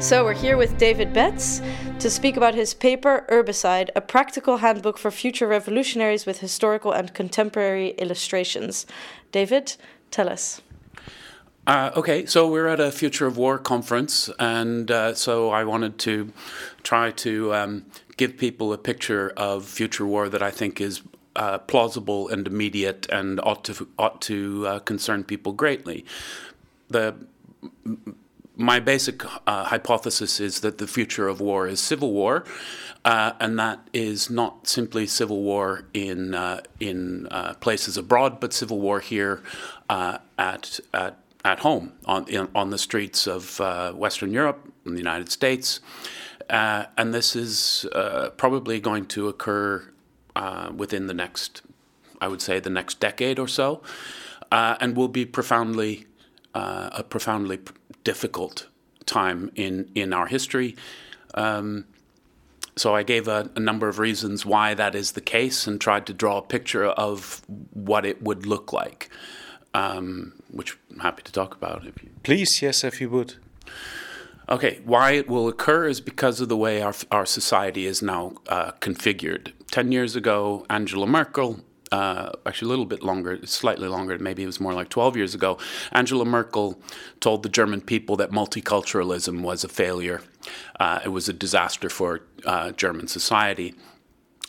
So 0.00 0.24
we're 0.24 0.34
here 0.34 0.56
with 0.56 0.76
David 0.76 1.12
Betz 1.12 1.62
to 2.00 2.10
speak 2.10 2.36
about 2.36 2.54
his 2.54 2.74
paper 2.74 3.24
Herbicide, 3.30 3.88
a 3.96 4.00
practical 4.00 4.58
handbook 4.58 4.98
for 4.98 5.10
future 5.10 5.46
revolutionaries 5.46 6.26
with 6.26 6.40
historical 6.40 6.92
and 6.92 7.14
contemporary 7.14 7.90
illustrations. 7.90 8.86
David, 9.32 9.76
tell 10.10 10.28
us. 10.28 10.60
Uh, 11.66 11.90
okay, 11.96 12.24
so 12.26 12.46
we're 12.46 12.68
at 12.68 12.78
a 12.78 12.92
Future 12.92 13.26
of 13.26 13.36
War 13.36 13.58
conference, 13.58 14.30
and 14.38 14.88
uh, 14.88 15.14
so 15.14 15.50
I 15.50 15.64
wanted 15.64 15.98
to 15.98 16.32
try 16.84 17.10
to 17.10 17.52
um, 17.54 17.86
give 18.16 18.36
people 18.36 18.72
a 18.72 18.78
picture 18.78 19.32
of 19.36 19.64
future 19.64 20.06
war 20.06 20.28
that 20.28 20.44
I 20.44 20.52
think 20.52 20.80
is 20.80 21.02
uh, 21.34 21.58
plausible 21.58 22.28
and 22.28 22.46
immediate 22.46 23.08
and 23.10 23.40
ought 23.40 23.64
to 23.64 23.88
ought 23.98 24.20
to 24.22 24.66
uh, 24.66 24.78
concern 24.78 25.24
people 25.24 25.52
greatly. 25.52 26.04
The 26.88 27.16
my 28.54 28.78
basic 28.78 29.24
uh, 29.48 29.64
hypothesis 29.64 30.38
is 30.38 30.60
that 30.60 30.78
the 30.78 30.86
future 30.86 31.26
of 31.26 31.40
war 31.40 31.66
is 31.66 31.80
civil 31.80 32.12
war, 32.12 32.44
uh, 33.04 33.32
and 33.40 33.58
that 33.58 33.80
is 33.92 34.30
not 34.30 34.68
simply 34.68 35.04
civil 35.04 35.42
war 35.42 35.86
in 35.92 36.32
in 36.78 37.26
places 37.58 37.96
abroad, 37.96 38.38
but 38.38 38.52
civil 38.52 38.80
war 38.80 39.00
here 39.00 39.42
at 39.90 40.78
at 40.94 41.18
at 41.46 41.60
home 41.60 41.92
on 42.06 42.26
in, 42.28 42.48
on 42.56 42.70
the 42.70 42.78
streets 42.78 43.28
of 43.28 43.60
uh, 43.60 43.92
Western 43.92 44.32
Europe 44.32 44.68
and 44.84 44.94
the 44.94 44.98
United 44.98 45.30
States, 45.30 45.80
uh, 46.50 46.84
and 46.98 47.14
this 47.14 47.36
is 47.36 47.86
uh, 47.92 48.30
probably 48.36 48.80
going 48.80 49.06
to 49.06 49.28
occur 49.28 49.88
uh, 50.34 50.72
within 50.76 51.06
the 51.06 51.14
next, 51.14 51.62
I 52.20 52.26
would 52.26 52.42
say, 52.42 52.58
the 52.58 52.70
next 52.70 52.98
decade 52.98 53.38
or 53.38 53.46
so, 53.46 53.80
uh, 54.50 54.76
and 54.80 54.96
will 54.96 55.08
be 55.08 55.24
profoundly 55.24 56.06
uh, 56.52 56.90
a 56.92 57.04
profoundly 57.04 57.60
difficult 58.02 58.66
time 59.06 59.52
in 59.54 59.88
in 59.94 60.12
our 60.12 60.26
history. 60.26 60.74
Um, 61.34 61.86
so 62.76 62.94
I 62.94 63.04
gave 63.04 63.28
a, 63.28 63.50
a, 63.56 63.60
number 63.60 63.88
of 63.88 63.98
reasons 63.98 64.44
why 64.44 64.74
that 64.74 64.94
is 64.94 65.12
the 65.12 65.22
case 65.22 65.66
and 65.66 65.80
tried 65.80 66.06
to 66.06 66.12
draw 66.12 66.38
a 66.38 66.42
picture 66.42 66.84
of 66.84 67.42
what 67.72 68.04
it 68.04 68.22
would 68.22 68.44
look 68.44 68.70
like 68.72 69.08
um, 69.72 70.32
which 70.50 70.76
I'm 70.90 71.00
happy 71.00 71.22
to 71.22 71.32
talk 71.32 71.54
about. 71.54 71.86
If 71.86 72.02
you 72.02 72.10
please, 72.22 72.62
yes, 72.62 72.84
if 72.84 73.00
you 73.00 73.10
would. 73.10 73.34
Okay, 74.48 74.80
why 74.84 75.12
it 75.12 75.28
will 75.28 75.48
occur 75.48 75.88
is 75.88 76.00
because 76.00 76.40
of 76.40 76.48
the 76.48 76.56
way 76.56 76.80
our 76.80 76.94
our 77.10 77.26
society 77.26 77.86
is 77.86 78.02
now 78.02 78.34
uh, 78.48 78.72
configured. 78.80 79.52
Ten 79.70 79.92
years 79.92 80.16
ago, 80.16 80.64
Angela 80.70 81.06
Merkel. 81.06 81.60
Uh, 81.92 82.32
actually, 82.44 82.66
a 82.66 82.70
little 82.70 82.84
bit 82.84 83.04
longer, 83.04 83.38
slightly 83.46 83.86
longer, 83.86 84.18
maybe 84.18 84.42
it 84.42 84.46
was 84.46 84.58
more 84.58 84.74
like 84.74 84.88
12 84.88 85.16
years 85.16 85.36
ago. 85.36 85.56
Angela 85.92 86.24
Merkel 86.24 86.80
told 87.20 87.44
the 87.44 87.48
German 87.48 87.80
people 87.80 88.16
that 88.16 88.32
multiculturalism 88.32 89.42
was 89.42 89.62
a 89.62 89.68
failure. 89.68 90.20
Uh, 90.80 90.98
it 91.04 91.10
was 91.10 91.28
a 91.28 91.32
disaster 91.32 91.88
for 91.88 92.22
uh, 92.44 92.72
German 92.72 93.06
society 93.06 93.72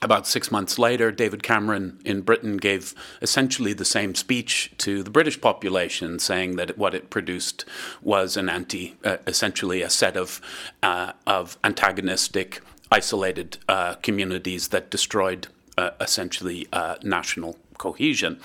about 0.01 0.27
six 0.27 0.51
months 0.51 0.77
later, 0.77 1.11
David 1.11 1.41
Cameron 1.41 1.99
in 2.05 2.21
Britain 2.21 2.57
gave 2.57 2.93
essentially 3.21 3.73
the 3.73 3.85
same 3.85 4.13
speech 4.13 4.71
to 4.77 5.01
the 5.01 5.09
British 5.09 5.41
population, 5.41 6.19
saying 6.19 6.55
that 6.57 6.77
what 6.77 6.93
it 6.93 7.09
produced 7.09 7.65
was 8.01 8.37
an 8.37 8.47
anti, 8.49 8.95
uh, 9.03 9.17
essentially 9.25 9.81
a 9.81 9.89
set 9.89 10.15
of 10.15 10.39
uh, 10.83 11.13
of 11.25 11.57
antagonistic, 11.63 12.61
isolated 12.91 13.57
uh, 13.67 13.95
communities 13.95 14.67
that 14.69 14.91
destroyed 14.91 15.47
uh, 15.77 15.91
essentially 15.99 16.67
uh, 16.71 16.95
national 17.03 17.57
cohesion. 17.77 18.39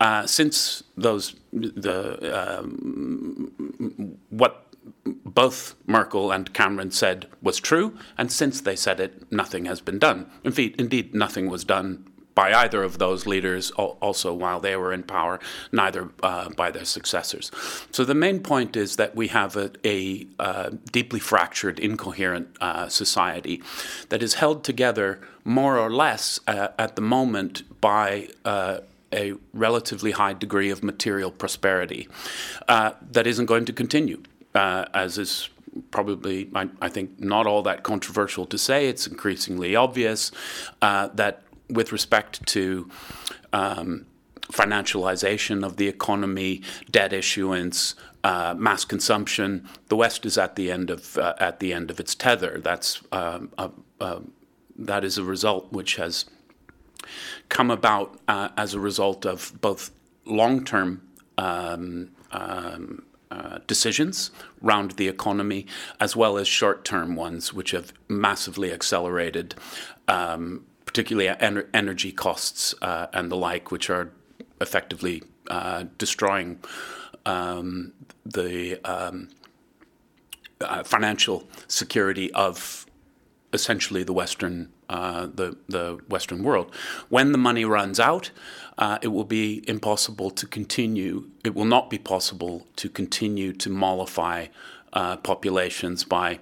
Uh, 0.00 0.26
since 0.26 0.82
those 0.96 1.34
the 1.52 2.58
um, 2.58 4.18
what 4.30 4.61
both 5.04 5.74
Merkel 5.86 6.30
and 6.30 6.52
Cameron 6.52 6.90
said 6.90 7.26
was 7.40 7.58
true, 7.58 7.96
and 8.16 8.30
since 8.30 8.60
they 8.60 8.76
said 8.76 9.00
it, 9.00 9.30
nothing 9.32 9.64
has 9.64 9.80
been 9.80 9.98
done. 9.98 10.30
In 10.44 10.52
fact, 10.52 10.80
indeed, 10.80 11.14
nothing 11.14 11.50
was 11.50 11.64
done 11.64 12.04
by 12.34 12.52
either 12.52 12.82
of 12.82 12.98
those 12.98 13.26
leaders 13.26 13.70
also 13.72 14.32
while 14.32 14.60
they 14.60 14.76
were 14.76 14.92
in 14.92 15.02
power, 15.02 15.38
neither 15.70 16.08
uh, 16.22 16.48
by 16.50 16.70
their 16.70 16.84
successors. 16.84 17.50
So 17.90 18.04
the 18.04 18.14
main 18.14 18.40
point 18.40 18.76
is 18.76 18.96
that 18.96 19.14
we 19.14 19.28
have 19.28 19.56
a, 19.56 19.70
a 19.84 20.26
uh, 20.38 20.70
deeply 20.90 21.20
fractured, 21.20 21.78
incoherent 21.78 22.56
uh, 22.60 22.88
society 22.88 23.62
that 24.08 24.22
is 24.22 24.34
held 24.34 24.64
together 24.64 25.20
more 25.44 25.78
or 25.78 25.90
less 25.90 26.40
uh, 26.46 26.68
at 26.78 26.96
the 26.96 27.02
moment 27.02 27.80
by 27.80 28.28
uh, 28.44 28.78
a 29.12 29.34
relatively 29.52 30.12
high 30.12 30.32
degree 30.32 30.70
of 30.70 30.82
material 30.82 31.30
prosperity 31.30 32.08
uh, 32.68 32.92
that 33.10 33.26
isn't 33.26 33.46
going 33.46 33.66
to 33.66 33.72
continue, 33.72 34.22
uh, 34.54 34.86
as 34.94 35.18
is 35.18 35.48
probably, 35.90 36.50
I, 36.54 36.68
I, 36.80 36.88
think, 36.88 37.20
not 37.20 37.46
all 37.46 37.62
that 37.62 37.82
controversial 37.82 38.46
to 38.46 38.58
say. 38.58 38.88
It's 38.88 39.06
increasingly 39.06 39.74
obvious 39.74 40.30
uh, 40.82 41.08
that 41.14 41.42
with 41.70 41.92
respect 41.92 42.46
to 42.48 42.90
um, 43.52 44.06
financialization 44.44 45.64
of 45.64 45.76
the 45.76 45.88
economy, 45.88 46.62
debt 46.90 47.12
issuance, 47.12 47.94
uh, 48.24 48.54
mass 48.56 48.84
consumption, 48.84 49.68
the 49.88 49.96
West 49.96 50.26
is 50.26 50.38
at 50.38 50.56
the 50.56 50.70
end 50.70 50.90
of 50.90 51.18
uh, 51.18 51.34
at 51.38 51.58
the 51.58 51.72
end 51.72 51.90
of 51.90 51.98
its 51.98 52.14
tether. 52.14 52.60
That's 52.62 53.00
um, 53.10 53.50
a, 53.58 53.70
that 54.76 55.04
is 55.04 55.18
a 55.18 55.24
result 55.24 55.72
which 55.72 55.96
has 55.96 56.24
come 57.48 57.70
about 57.70 58.18
uh, 58.28 58.50
as 58.56 58.74
a 58.74 58.80
result 58.80 59.26
of 59.26 59.52
both 59.60 59.90
long-term 60.24 61.02
um, 61.38 62.10
um, 62.30 63.04
uh, 63.32 63.58
decisions 63.66 64.30
around 64.62 64.92
the 64.92 65.08
economy, 65.08 65.66
as 65.98 66.14
well 66.14 66.36
as 66.36 66.46
short-term 66.46 67.16
ones, 67.16 67.52
which 67.54 67.70
have 67.70 67.92
massively 68.08 68.70
accelerated, 68.72 69.54
um, 70.06 70.66
particularly 70.84 71.28
en- 71.28 71.66
energy 71.72 72.12
costs 72.12 72.74
uh, 72.82 73.06
and 73.12 73.30
the 73.32 73.36
like, 73.36 73.70
which 73.70 73.88
are 73.88 74.12
effectively 74.60 75.22
uh, 75.50 75.84
destroying 75.96 76.58
um, 77.24 77.92
the 78.26 78.78
um, 78.84 79.28
uh, 80.60 80.82
financial 80.82 81.48
security 81.68 82.30
of 82.34 82.86
essentially 83.52 84.02
the 84.02 84.12
Western 84.12 84.70
uh, 84.88 85.26
the 85.26 85.56
the 85.68 85.98
Western 86.08 86.42
world. 86.42 86.74
When 87.08 87.32
the 87.32 87.38
money 87.38 87.64
runs 87.64 87.98
out, 87.98 88.30
uh, 88.78 88.98
it 89.02 89.08
will 89.08 89.24
be 89.24 89.62
impossible 89.68 90.30
to 90.30 90.46
continue. 90.46 91.28
It 91.44 91.54
will 91.54 91.64
not 91.64 91.90
be 91.90 91.98
possible 91.98 92.66
to 92.76 92.88
continue 92.88 93.52
to 93.54 93.70
mollify 93.70 94.46
uh, 94.92 95.16
populations 95.16 96.04
by 96.04 96.38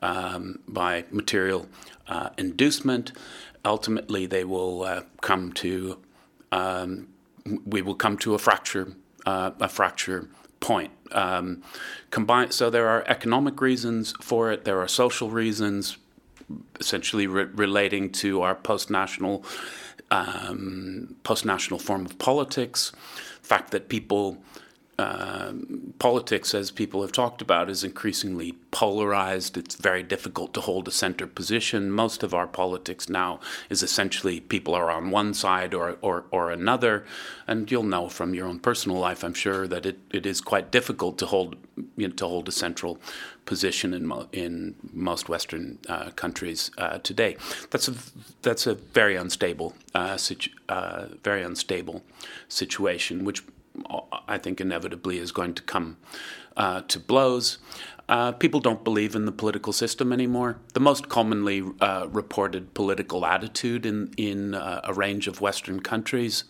um, 0.00 0.60
by 0.68 1.04
material 1.10 1.66
uh, 2.06 2.30
inducement. 2.38 3.12
Ultimately, 3.64 4.26
they 4.26 4.44
will 4.44 4.82
uh, 4.82 5.02
come 5.20 5.52
to 5.54 5.98
um, 6.52 7.08
we 7.64 7.82
will 7.82 7.94
come 7.94 8.16
to 8.18 8.34
a 8.34 8.38
fracture 8.38 8.94
a 9.26 9.68
fracture 9.68 10.28
point. 10.60 10.90
Um, 11.12 11.62
combine, 12.10 12.50
so 12.50 12.70
there 12.70 12.88
are 12.88 13.04
economic 13.06 13.60
reasons 13.60 14.14
for 14.20 14.50
it. 14.50 14.64
There 14.64 14.80
are 14.80 14.88
social 14.88 15.30
reasons, 15.30 15.98
essentially 16.80 17.26
re- 17.26 17.44
relating 17.44 18.10
to 18.12 18.42
our 18.42 18.54
post-national 18.54 19.44
um, 20.10 21.16
post-national 21.22 21.78
form 21.80 22.04
of 22.06 22.18
politics. 22.18 22.92
Fact 23.42 23.70
that 23.70 23.88
people 23.88 24.38
um, 24.98 25.94
politics, 26.00 26.54
as 26.54 26.72
people 26.72 27.02
have 27.02 27.12
talked 27.12 27.40
about, 27.40 27.70
is 27.70 27.84
increasingly 27.84 28.52
polarized. 28.72 29.56
It's 29.56 29.76
very 29.76 30.02
difficult 30.02 30.52
to 30.54 30.60
hold 30.60 30.88
a 30.88 30.90
center 30.90 31.26
position. 31.26 31.92
Most 31.92 32.24
of 32.24 32.34
our 32.34 32.48
politics 32.48 33.08
now 33.08 33.38
is 33.70 33.82
essentially 33.82 34.40
people 34.40 34.74
are 34.74 34.90
on 34.90 35.10
one 35.10 35.34
side 35.34 35.72
or, 35.72 35.98
or, 36.02 36.24
or 36.32 36.50
another. 36.50 37.04
And 37.46 37.70
you'll 37.70 37.84
know 37.84 38.08
from 38.08 38.34
your 38.34 38.48
own 38.48 38.58
personal 38.58 38.98
life, 38.98 39.22
I'm 39.22 39.34
sure, 39.34 39.68
that 39.68 39.86
it, 39.86 40.00
it 40.10 40.26
is 40.26 40.40
quite 40.40 40.72
difficult 40.72 41.16
to 41.18 41.26
hold 41.26 41.56
you 41.96 42.08
know, 42.08 42.14
to 42.14 42.26
hold 42.26 42.48
a 42.48 42.52
central 42.52 43.00
position 43.46 43.94
in, 43.94 44.04
mo- 44.04 44.28
in 44.32 44.74
most 44.92 45.28
Western 45.28 45.78
uh, 45.88 46.10
countries 46.10 46.72
uh, 46.76 46.98
today. 46.98 47.36
That's 47.70 47.88
a 47.88 47.94
that's 48.42 48.66
a 48.66 48.74
very 48.74 49.14
unstable 49.16 49.74
uh, 49.94 50.16
situ- 50.16 50.50
uh, 50.68 51.06
very 51.22 51.42
unstable 51.42 52.02
situation, 52.48 53.24
which 53.24 53.42
I 54.26 54.38
think 54.38 54.60
inevitably 54.60 55.18
is 55.18 55.32
going 55.32 55.54
to 55.54 55.62
come 55.62 55.96
uh, 56.56 56.82
to 56.82 56.98
blows. 56.98 57.58
Uh, 58.08 58.32
people 58.32 58.60
don't 58.60 58.84
believe 58.84 59.14
in 59.14 59.26
the 59.26 59.32
political 59.32 59.72
system 59.72 60.12
anymore. 60.12 60.58
The 60.72 60.80
most 60.80 61.08
commonly 61.08 61.62
uh, 61.80 62.06
reported 62.10 62.72
political 62.72 63.26
attitude 63.26 63.84
in, 63.84 64.12
in 64.16 64.54
uh, 64.54 64.80
a 64.84 64.94
range 64.94 65.28
of 65.28 65.40
Western 65.42 65.80
countries 65.80 66.44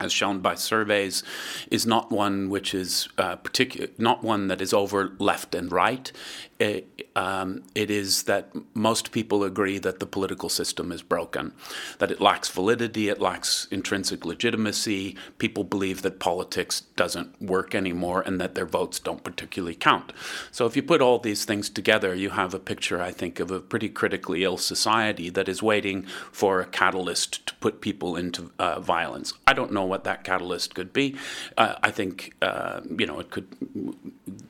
as 0.00 0.12
shown 0.12 0.40
by 0.40 0.54
surveys, 0.54 1.22
is 1.70 1.86
not 1.86 2.10
one 2.10 2.48
which 2.48 2.74
is 2.74 3.08
uh, 3.18 3.36
particular, 3.36 3.88
not 3.98 4.24
one 4.24 4.48
that 4.48 4.60
is 4.60 4.72
over 4.72 5.12
left 5.18 5.54
and 5.54 5.70
right. 5.70 6.10
It, 6.58 7.08
um, 7.16 7.62
it 7.74 7.90
is 7.90 8.24
that 8.24 8.50
most 8.74 9.12
people 9.12 9.44
agree 9.44 9.78
that 9.78 9.98
the 9.98 10.06
political 10.06 10.50
system 10.50 10.92
is 10.92 11.02
broken, 11.02 11.52
that 11.98 12.10
it 12.10 12.20
lacks 12.20 12.50
validity, 12.50 13.08
it 13.08 13.18
lacks 13.18 13.66
intrinsic 13.70 14.26
legitimacy. 14.26 15.16
People 15.38 15.64
believe 15.64 16.02
that 16.02 16.20
politics 16.20 16.82
doesn't 16.96 17.40
work 17.40 17.74
anymore 17.74 18.22
and 18.26 18.38
that 18.40 18.54
their 18.54 18.66
votes 18.66 18.98
don't 18.98 19.24
particularly 19.24 19.74
count. 19.74 20.12
So 20.50 20.66
if 20.66 20.76
you 20.76 20.82
put 20.82 21.00
all 21.00 21.18
these 21.18 21.46
things 21.46 21.70
together, 21.70 22.14
you 22.14 22.30
have 22.30 22.52
a 22.52 22.58
picture, 22.58 23.00
I 23.00 23.10
think, 23.10 23.40
of 23.40 23.50
a 23.50 23.60
pretty 23.60 23.88
critically 23.88 24.44
ill 24.44 24.58
society 24.58 25.30
that 25.30 25.48
is 25.48 25.62
waiting 25.62 26.04
for 26.30 26.60
a 26.60 26.66
catalyst 26.66 27.46
to 27.46 27.54
put 27.54 27.80
people 27.80 28.16
into 28.16 28.50
uh, 28.58 28.80
violence. 28.80 29.32
I 29.46 29.54
don't 29.54 29.72
know 29.72 29.84
what 29.90 30.04
that 30.04 30.24
catalyst 30.24 30.74
could 30.74 30.92
be. 30.92 31.16
Uh, 31.58 31.74
I 31.82 31.90
think 31.90 32.34
uh, 32.40 32.80
you 32.98 33.06
know 33.06 33.20
it 33.20 33.30
could. 33.30 33.48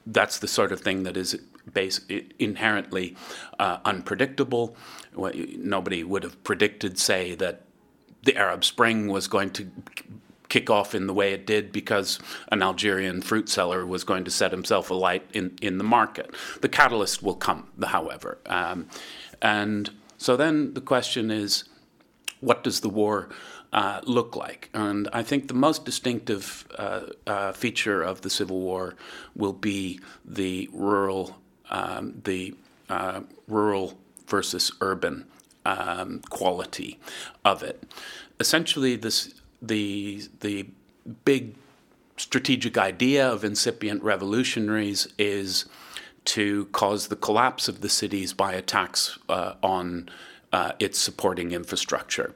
That's 0.07 0.39
the 0.39 0.49
sort 0.49 0.71
of 0.71 0.81
thing 0.81 1.03
that 1.03 1.17
is 1.17 1.37
base, 1.73 2.01
inherently 2.39 3.17
uh, 3.59 3.79
unpredictable. 3.85 4.77
Nobody 5.17 6.05
would 6.05 6.23
have 6.23 6.43
predicted, 6.45 6.99
say, 6.99 7.35
that 7.37 7.63
the 8.23 8.37
Arab 8.37 8.65
Spring 8.65 9.09
was 9.09 9.29
going 9.29 9.51
to 9.51 9.71
kick 10.49 10.69
off 10.69 10.95
in 10.95 11.07
the 11.07 11.15
way 11.15 11.33
it 11.33 11.47
did 11.47 11.73
because 11.73 12.19
an 12.51 12.63
Algerian 12.63 13.23
fruit 13.23 13.49
seller 13.49 13.87
was 13.87 14.05
going 14.05 14.25
to 14.25 14.31
set 14.31 14.51
himself 14.51 14.91
alight 14.91 15.27
in, 15.33 15.57
in 15.63 15.79
the 15.79 15.85
market. 15.85 16.35
The 16.61 16.69
catalyst 16.69 17.23
will 17.23 17.37
come, 17.37 17.69
however. 17.83 18.39
Um, 18.47 18.89
and 19.41 19.91
so 20.19 20.37
then 20.37 20.75
the 20.75 20.81
question 20.81 21.31
is 21.31 21.65
what 22.41 22.65
does 22.65 22.81
the 22.81 22.89
war 22.89 23.29
uh, 23.73 24.01
look 24.05 24.37
like. 24.37 24.69
And 24.75 25.09
I 25.13 25.23
think 25.23 25.49
the 25.49 25.55
most 25.55 25.85
distinctive 25.85 26.67
uh, 26.77 27.03
uh, 27.27 27.53
feature 27.53 28.03
of 28.03 28.23
the 28.23 28.31
Civil 28.31 28.61
War 28.61 28.97
will 29.37 29.53
be 29.53 30.01
the 30.25 30.69
rural, 30.73 31.39
um, 31.71 32.21
the 32.25 32.55
uh, 32.89 33.21
rural 33.47 33.99
versus 34.27 34.73
urban 34.81 35.27
um, 35.65 36.21
quality 36.31 36.99
of 37.45 37.63
it. 37.63 37.85
Essentially, 38.39 38.97
this 38.97 39.35
the 39.63 40.23
the 40.41 40.67
big 41.25 41.55
strategic 42.17 42.77
idea 42.77 43.31
of 43.31 43.45
incipient 43.45 44.03
revolutionaries 44.03 45.09
is 45.19 45.67
to 46.25 46.67
cause 46.67 47.09
the 47.09 47.17
collapse 47.17 47.69
of 47.69 47.81
the 47.81 47.89
cities 47.89 48.33
by 48.33 48.53
attacks 48.53 49.19
uh, 49.29 49.55
on 49.63 50.09
uh, 50.53 50.73
its 50.79 50.99
supporting 50.99 51.53
infrastructure. 51.53 52.35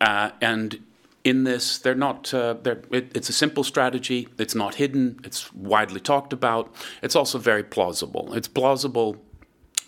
Uh, 0.00 0.30
and 0.40 0.80
in 1.24 1.44
this, 1.44 1.78
they're 1.78 1.94
not. 1.94 2.32
Uh, 2.32 2.54
they're, 2.62 2.82
it, 2.92 3.10
it's 3.14 3.28
a 3.28 3.32
simple 3.32 3.64
strategy. 3.64 4.28
It's 4.38 4.54
not 4.54 4.76
hidden. 4.76 5.18
It's 5.24 5.52
widely 5.52 5.98
talked 5.98 6.32
about. 6.32 6.72
It's 7.02 7.16
also 7.16 7.38
very 7.38 7.64
plausible. 7.64 8.32
It's 8.34 8.46
plausible, 8.46 9.16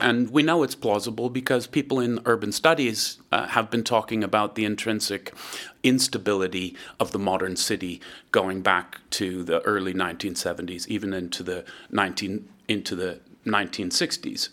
and 0.01 0.31
we 0.31 0.43
know 0.43 0.65
it's 0.65 0.75
plausible 0.75 1.31
because 1.31 1.69
people 1.69 2.01
in 2.01 2.19
urban 2.25 2.51
studies 2.51 3.19
uh, 3.31 3.47
have 3.49 3.71
been 3.71 3.85
talking 3.85 4.25
about 4.25 4.57
the 4.57 4.65
intrinsic 4.65 5.33
instability 5.85 6.77
of 6.99 7.13
the 7.13 7.21
modern 7.21 7.55
city 7.55 8.01
going 8.33 8.61
back 8.61 8.99
to 9.11 9.45
the 9.45 9.61
early 9.61 9.95
1970s, 9.95 10.89
even 10.89 11.13
into 11.13 11.45
the 11.45 11.65
19 11.91 12.49
into 12.67 12.97
the 12.97 13.21
1960s. 13.47 14.49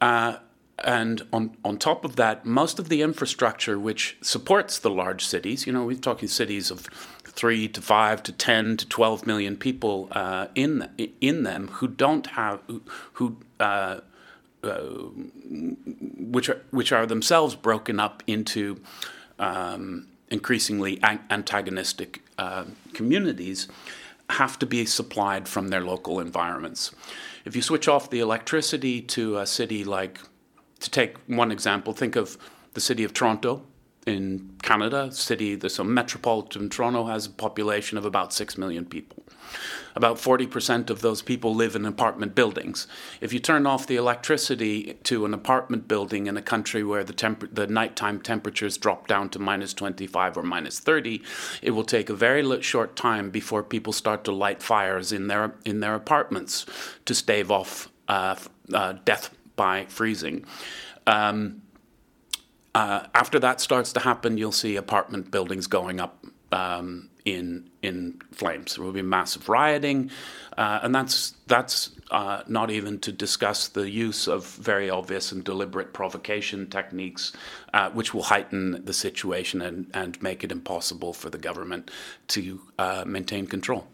Uh, 0.00 0.36
and 0.84 1.22
on, 1.32 1.56
on 1.64 1.78
top 1.78 2.04
of 2.04 2.16
that, 2.16 2.44
most 2.44 2.78
of 2.78 2.88
the 2.88 3.00
infrastructure 3.00 3.78
which 3.78 4.16
supports 4.20 4.78
the 4.78 4.90
large 4.90 5.24
cities, 5.24 5.66
you 5.66 5.72
know, 5.72 5.84
we're 5.84 5.96
talking 5.96 6.28
cities 6.28 6.70
of 6.70 6.86
three 7.24 7.66
to 7.68 7.80
five 7.80 8.22
to 8.24 8.32
10 8.32 8.78
to 8.78 8.88
12 8.88 9.26
million 9.26 9.56
people 9.56 10.08
uh, 10.12 10.48
in, 10.54 10.88
in 11.20 11.44
them 11.44 11.68
who 11.68 11.88
don't 11.88 12.28
have, 12.28 12.60
who, 13.14 13.38
uh, 13.58 14.00
uh, 14.62 14.78
which, 16.18 16.48
are, 16.50 16.60
which 16.70 16.92
are 16.92 17.06
themselves 17.06 17.54
broken 17.54 17.98
up 17.98 18.22
into 18.26 18.80
um, 19.38 20.06
increasingly 20.30 21.02
antagonistic 21.02 22.22
uh, 22.38 22.64
communities, 22.92 23.68
have 24.28 24.58
to 24.58 24.66
be 24.66 24.84
supplied 24.84 25.48
from 25.48 25.68
their 25.68 25.82
local 25.82 26.20
environments. 26.20 26.90
If 27.44 27.54
you 27.54 27.62
switch 27.62 27.86
off 27.86 28.10
the 28.10 28.20
electricity 28.20 29.00
to 29.02 29.38
a 29.38 29.46
city 29.46 29.84
like 29.84 30.18
to 30.80 30.90
take 30.90 31.16
one 31.26 31.50
example, 31.50 31.92
think 31.92 32.16
of 32.16 32.36
the 32.74 32.80
city 32.80 33.04
of 33.04 33.12
Toronto 33.12 33.62
in 34.06 34.52
Canada, 34.62 35.10
city, 35.10 35.56
the 35.56 35.68
so 35.68 35.82
metropolitan 35.82 36.70
Toronto 36.70 37.06
has 37.06 37.26
a 37.26 37.30
population 37.30 37.98
of 37.98 38.04
about 38.04 38.32
6 38.32 38.56
million 38.56 38.84
people. 38.84 39.24
About 39.96 40.16
40% 40.16 40.90
of 40.90 41.00
those 41.00 41.22
people 41.22 41.54
live 41.54 41.74
in 41.74 41.84
apartment 41.84 42.34
buildings. 42.34 42.86
If 43.20 43.32
you 43.32 43.40
turn 43.40 43.66
off 43.66 43.86
the 43.86 43.96
electricity 43.96 44.94
to 45.04 45.24
an 45.24 45.34
apartment 45.34 45.88
building 45.88 46.26
in 46.28 46.36
a 46.36 46.42
country 46.42 46.84
where 46.84 47.02
the, 47.02 47.12
temp- 47.12 47.52
the 47.54 47.66
nighttime 47.66 48.20
temperatures 48.20 48.78
drop 48.78 49.08
down 49.08 49.28
to 49.30 49.38
minus 49.40 49.74
25 49.74 50.36
or 50.36 50.42
minus 50.42 50.78
30, 50.78 51.22
it 51.62 51.70
will 51.72 51.84
take 51.84 52.08
a 52.08 52.14
very 52.14 52.62
short 52.62 52.94
time 52.94 53.30
before 53.30 53.62
people 53.62 53.92
start 53.92 54.22
to 54.24 54.32
light 54.32 54.62
fires 54.62 55.10
in 55.10 55.26
their, 55.26 55.54
in 55.64 55.80
their 55.80 55.94
apartments 55.94 56.64
to 57.06 57.14
stave 57.14 57.50
off 57.50 57.88
uh, 58.08 58.36
uh, 58.72 58.94
death 59.04 59.30
by 59.56 59.86
freezing. 59.86 60.44
Um, 61.06 61.62
uh, 62.74 63.06
after 63.14 63.38
that 63.38 63.60
starts 63.60 63.92
to 63.94 64.00
happen, 64.00 64.36
you'll 64.36 64.52
see 64.52 64.76
apartment 64.76 65.30
buildings 65.30 65.66
going 65.66 65.98
up 65.98 66.24
um, 66.52 67.08
in 67.24 67.70
in 67.82 68.20
flames. 68.32 68.74
There 68.74 68.84
will 68.84 68.92
be 68.92 69.02
massive 69.02 69.48
rioting, 69.48 70.10
uh, 70.56 70.80
and 70.82 70.94
that's 70.94 71.34
that's 71.46 71.90
uh, 72.10 72.42
not 72.46 72.70
even 72.70 72.98
to 73.00 73.12
discuss 73.12 73.68
the 73.68 73.88
use 73.88 74.28
of 74.28 74.46
very 74.46 74.90
obvious 74.90 75.32
and 75.32 75.42
deliberate 75.42 75.92
provocation 75.92 76.68
techniques, 76.68 77.32
uh, 77.74 77.90
which 77.90 78.14
will 78.14 78.22
heighten 78.22 78.84
the 78.84 78.92
situation 78.92 79.60
and, 79.62 79.90
and 79.94 80.22
make 80.22 80.44
it 80.44 80.52
impossible 80.52 81.12
for 81.12 81.30
the 81.30 81.38
government 81.38 81.90
to 82.28 82.60
uh, 82.78 83.04
maintain 83.06 83.46
control. 83.46 83.86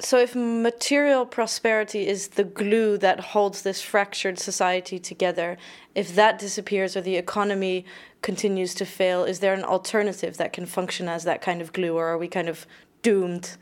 So, 0.00 0.18
if 0.18 0.36
material 0.36 1.26
prosperity 1.26 2.06
is 2.06 2.28
the 2.28 2.44
glue 2.44 2.98
that 2.98 3.18
holds 3.18 3.62
this 3.62 3.82
fractured 3.82 4.38
society 4.38 4.98
together, 4.98 5.58
if 5.94 6.14
that 6.14 6.38
disappears 6.38 6.96
or 6.96 7.00
the 7.00 7.16
economy 7.16 7.84
continues 8.22 8.74
to 8.74 8.84
fail, 8.84 9.24
is 9.24 9.40
there 9.40 9.54
an 9.54 9.64
alternative 9.64 10.36
that 10.36 10.52
can 10.52 10.66
function 10.66 11.08
as 11.08 11.24
that 11.24 11.42
kind 11.42 11.60
of 11.60 11.72
glue, 11.72 11.96
or 11.96 12.06
are 12.06 12.18
we 12.18 12.28
kind 12.28 12.48
of 12.48 12.64
doomed? 13.02 13.56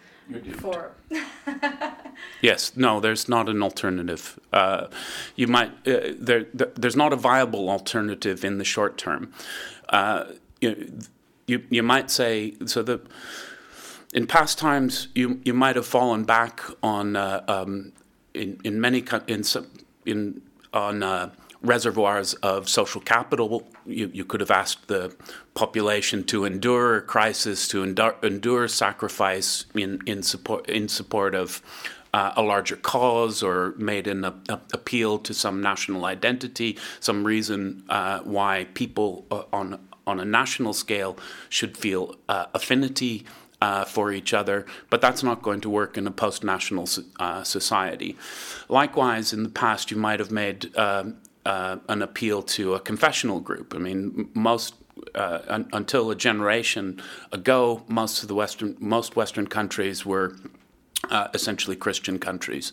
For 0.59 0.91
yes, 2.43 2.77
no, 2.77 3.01
there's 3.01 3.29
not 3.29 3.49
an 3.49 3.63
alternative. 3.63 4.39
Uh, 4.53 4.89
you 5.37 5.47
might 5.47 5.71
uh, 5.87 6.13
there, 6.19 6.47
there's 6.53 6.97
not 6.97 7.13
a 7.13 7.17
viable 7.17 7.71
alternative 7.71 8.45
in 8.45 8.59
the 8.59 8.65
short 8.65 8.99
term. 8.99 9.33
Uh, 9.89 10.25
you, 10.61 10.99
you 11.47 11.63
you 11.71 11.83
might 11.83 12.11
say 12.11 12.55
so 12.67 12.83
the 12.83 13.01
in 14.13 14.27
past 14.27 14.59
times, 14.59 15.09
you 15.15 15.41
you 15.45 15.55
might 15.55 15.77
have 15.77 15.87
fallen 15.87 16.25
back 16.25 16.63
on 16.83 17.17
uh, 17.17 17.45
um, 17.49 17.93
in 18.35 18.59
in 18.65 18.81
many 18.81 19.05
in 19.27 19.45
some, 19.45 19.67
in 20.05 20.43
on 20.73 21.03
uh, 21.03 21.31
reservoirs 21.63 22.35
of 22.35 22.69
social 22.69 23.01
capital. 23.01 23.67
You, 23.85 24.11
you 24.13 24.25
could 24.25 24.41
have 24.41 24.51
asked 24.51 24.89
the 24.89 25.15
population 25.55 26.25
to 26.25 26.45
endure 26.45 27.01
crisis, 27.01 27.69
to 27.69 27.83
endure, 27.83 28.17
endure 28.23 28.69
sacrifice 28.69 29.67
in 29.75 30.01
in 30.07 30.23
support 30.23 30.69
in 30.69 30.89
support 30.89 31.35
of. 31.35 31.63
Uh, 32.15 32.33
a 32.37 32.43
larger 32.43 32.77
cause 32.77 33.43
or 33.43 33.75
made 33.77 34.07
an 34.07 34.25
a, 34.25 34.33
a 34.49 34.59
appeal 34.73 35.19
to 35.19 35.35
some 35.35 35.61
national 35.61 36.07
identity, 36.07 36.79
some 36.99 37.25
reason 37.25 37.85
uh, 37.91 38.21
why 38.21 38.67
people 38.73 39.27
uh, 39.31 39.43
on 39.53 39.79
on 40.07 40.19
a 40.19 40.25
national 40.25 40.73
scale 40.73 41.19
should 41.51 41.77
feel 41.77 42.15
uh, 42.31 42.47
affinity 42.55 43.27
uh, 43.61 43.85
for 43.85 44.13
each 44.13 44.35
other, 44.35 44.67
but 44.91 45.01
that's 45.01 45.23
not 45.23 45.43
going 45.43 45.61
to 45.61 45.71
work 45.71 45.97
in 45.97 46.07
a 46.07 46.11
post 46.11 46.45
national 46.45 46.89
uh, 47.19 47.43
society. 47.43 48.17
Likewise, 48.69 49.33
in 49.33 49.43
the 49.43 49.49
past, 49.49 49.91
you 49.91 49.97
might 49.97 50.21
have 50.21 50.31
made 50.31 50.77
um, 50.77 51.17
uh, 51.45 51.77
an 51.89 52.03
appeal 52.03 52.43
to 52.43 52.75
a 52.75 52.81
confessional 52.81 53.41
group. 53.41 53.75
I 53.75 53.79
mean, 53.79 54.29
most 54.35 54.75
uh, 55.15 55.41
un- 55.49 55.69
until 55.73 56.11
a 56.11 56.17
generation 56.17 57.01
ago, 57.33 57.83
most 57.89 58.23
of 58.23 58.29
the 58.29 58.35
Western 58.35 58.77
most 58.81 59.17
Western 59.17 59.47
countries 59.47 60.05
were 60.05 60.37
uh, 61.11 61.29
essentially 61.35 61.77
Christian 61.77 62.19
countries. 62.19 62.73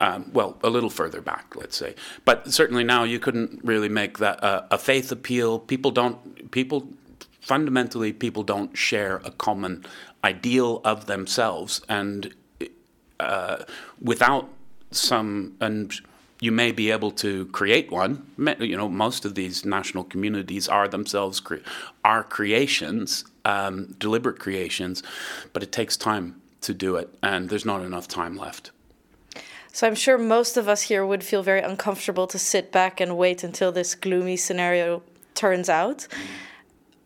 Um, 0.00 0.30
well, 0.32 0.58
a 0.62 0.70
little 0.70 0.90
further 0.90 1.20
back, 1.20 1.56
let's 1.56 1.76
say. 1.76 1.94
But 2.24 2.52
certainly 2.52 2.84
now 2.84 3.04
you 3.04 3.18
couldn't 3.18 3.60
really 3.64 3.88
make 3.88 4.18
that 4.18 4.42
uh, 4.42 4.66
a 4.70 4.78
faith 4.78 5.10
appeal. 5.10 5.58
People 5.58 5.90
don't. 5.90 6.50
People 6.50 6.88
fundamentally, 7.40 8.12
people 8.12 8.42
don't 8.42 8.76
share 8.76 9.16
a 9.24 9.30
common 9.30 9.84
ideal 10.24 10.80
of 10.84 11.06
themselves, 11.06 11.80
and 11.88 12.34
uh, 13.18 13.64
without 14.00 14.48
some 14.90 15.56
and 15.60 16.00
you 16.40 16.50
may 16.50 16.72
be 16.72 16.90
able 16.90 17.10
to 17.10 17.46
create 17.46 17.90
one. 17.90 18.26
You 18.58 18.76
know, 18.76 18.88
most 18.88 19.24
of 19.24 19.34
these 19.34 19.64
national 19.64 20.04
communities 20.04 20.68
are 20.68 20.88
themselves 20.88 21.38
cre- 21.38 21.56
are 22.04 22.24
creations, 22.24 23.24
um, 23.44 23.94
deliberate 23.98 24.38
creations, 24.38 25.02
but 25.52 25.62
it 25.62 25.70
takes 25.70 25.96
time 25.96 26.40
to 26.62 26.74
do 26.74 26.96
it, 26.96 27.14
and 27.22 27.48
there's 27.48 27.66
not 27.66 27.82
enough 27.82 28.08
time 28.08 28.36
left. 28.36 28.70
So 29.72 29.86
I'm 29.86 29.94
sure 29.94 30.18
most 30.18 30.56
of 30.56 30.68
us 30.68 30.82
here 30.82 31.06
would 31.06 31.22
feel 31.22 31.42
very 31.42 31.60
uncomfortable 31.60 32.26
to 32.26 32.38
sit 32.38 32.72
back 32.72 33.00
and 33.00 33.16
wait 33.16 33.44
until 33.44 33.70
this 33.70 33.94
gloomy 33.94 34.36
scenario 34.36 35.02
turns 35.34 35.68
out. 35.68 36.08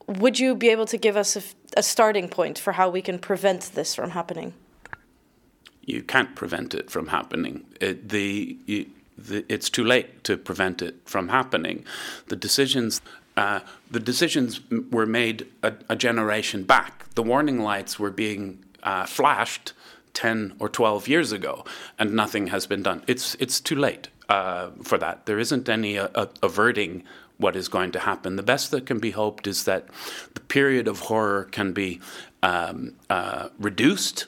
Would 0.06 0.38
you 0.38 0.54
be 0.54 0.68
able 0.68 0.86
to 0.86 0.96
give 0.96 1.16
us 1.16 1.36
a, 1.36 1.42
a 1.76 1.82
starting 1.82 2.28
point 2.28 2.58
for 2.58 2.72
how 2.72 2.88
we 2.90 3.00
can 3.00 3.18
prevent 3.18 3.72
this 3.74 3.94
from 3.94 4.10
happening? 4.10 4.52
You 5.82 6.02
can't 6.02 6.34
prevent 6.34 6.74
it 6.74 6.90
from 6.90 7.08
happening. 7.08 7.64
It, 7.80 8.08
the, 8.08 8.56
you, 8.66 8.86
the, 9.16 9.44
it's 9.48 9.70
too 9.70 9.84
late 9.84 10.24
to 10.24 10.36
prevent 10.36 10.82
it 10.82 10.96
from 11.04 11.28
happening. 11.28 11.84
The 12.28 12.36
decisions, 12.36 13.00
uh, 13.36 13.60
the 13.90 14.00
decisions 14.00 14.60
were 14.90 15.06
made 15.06 15.46
a, 15.62 15.74
a, 15.88 15.96
generation 15.96 16.64
back. 16.64 17.06
The 17.14 17.22
warning 17.22 17.60
lights 17.60 17.98
were 17.98 18.10
being 18.10 18.64
uh, 18.82 19.06
flashed 19.06 19.72
10 20.14 20.56
or 20.58 20.68
12 20.68 21.08
years 21.08 21.32
ago, 21.32 21.64
and 21.98 22.14
nothing 22.14 22.48
has 22.48 22.66
been 22.66 22.82
done. 22.82 23.02
It's, 23.06 23.34
it's 23.36 23.60
too 23.60 23.76
late 23.76 24.08
uh, 24.28 24.70
for 24.82 24.98
that. 24.98 25.26
There 25.26 25.38
isn't 25.38 25.68
any 25.68 25.98
uh, 25.98 26.26
averting 26.42 27.04
what 27.38 27.56
is 27.56 27.68
going 27.68 27.92
to 27.92 28.00
happen. 28.00 28.36
The 28.36 28.42
best 28.42 28.70
that 28.70 28.86
can 28.86 28.98
be 28.98 29.10
hoped 29.10 29.46
is 29.46 29.64
that 29.64 29.88
the 30.34 30.40
period 30.40 30.88
of 30.88 31.00
horror 31.00 31.44
can 31.44 31.72
be 31.72 32.00
um, 32.42 32.94
uh, 33.10 33.48
reduced. 33.58 34.26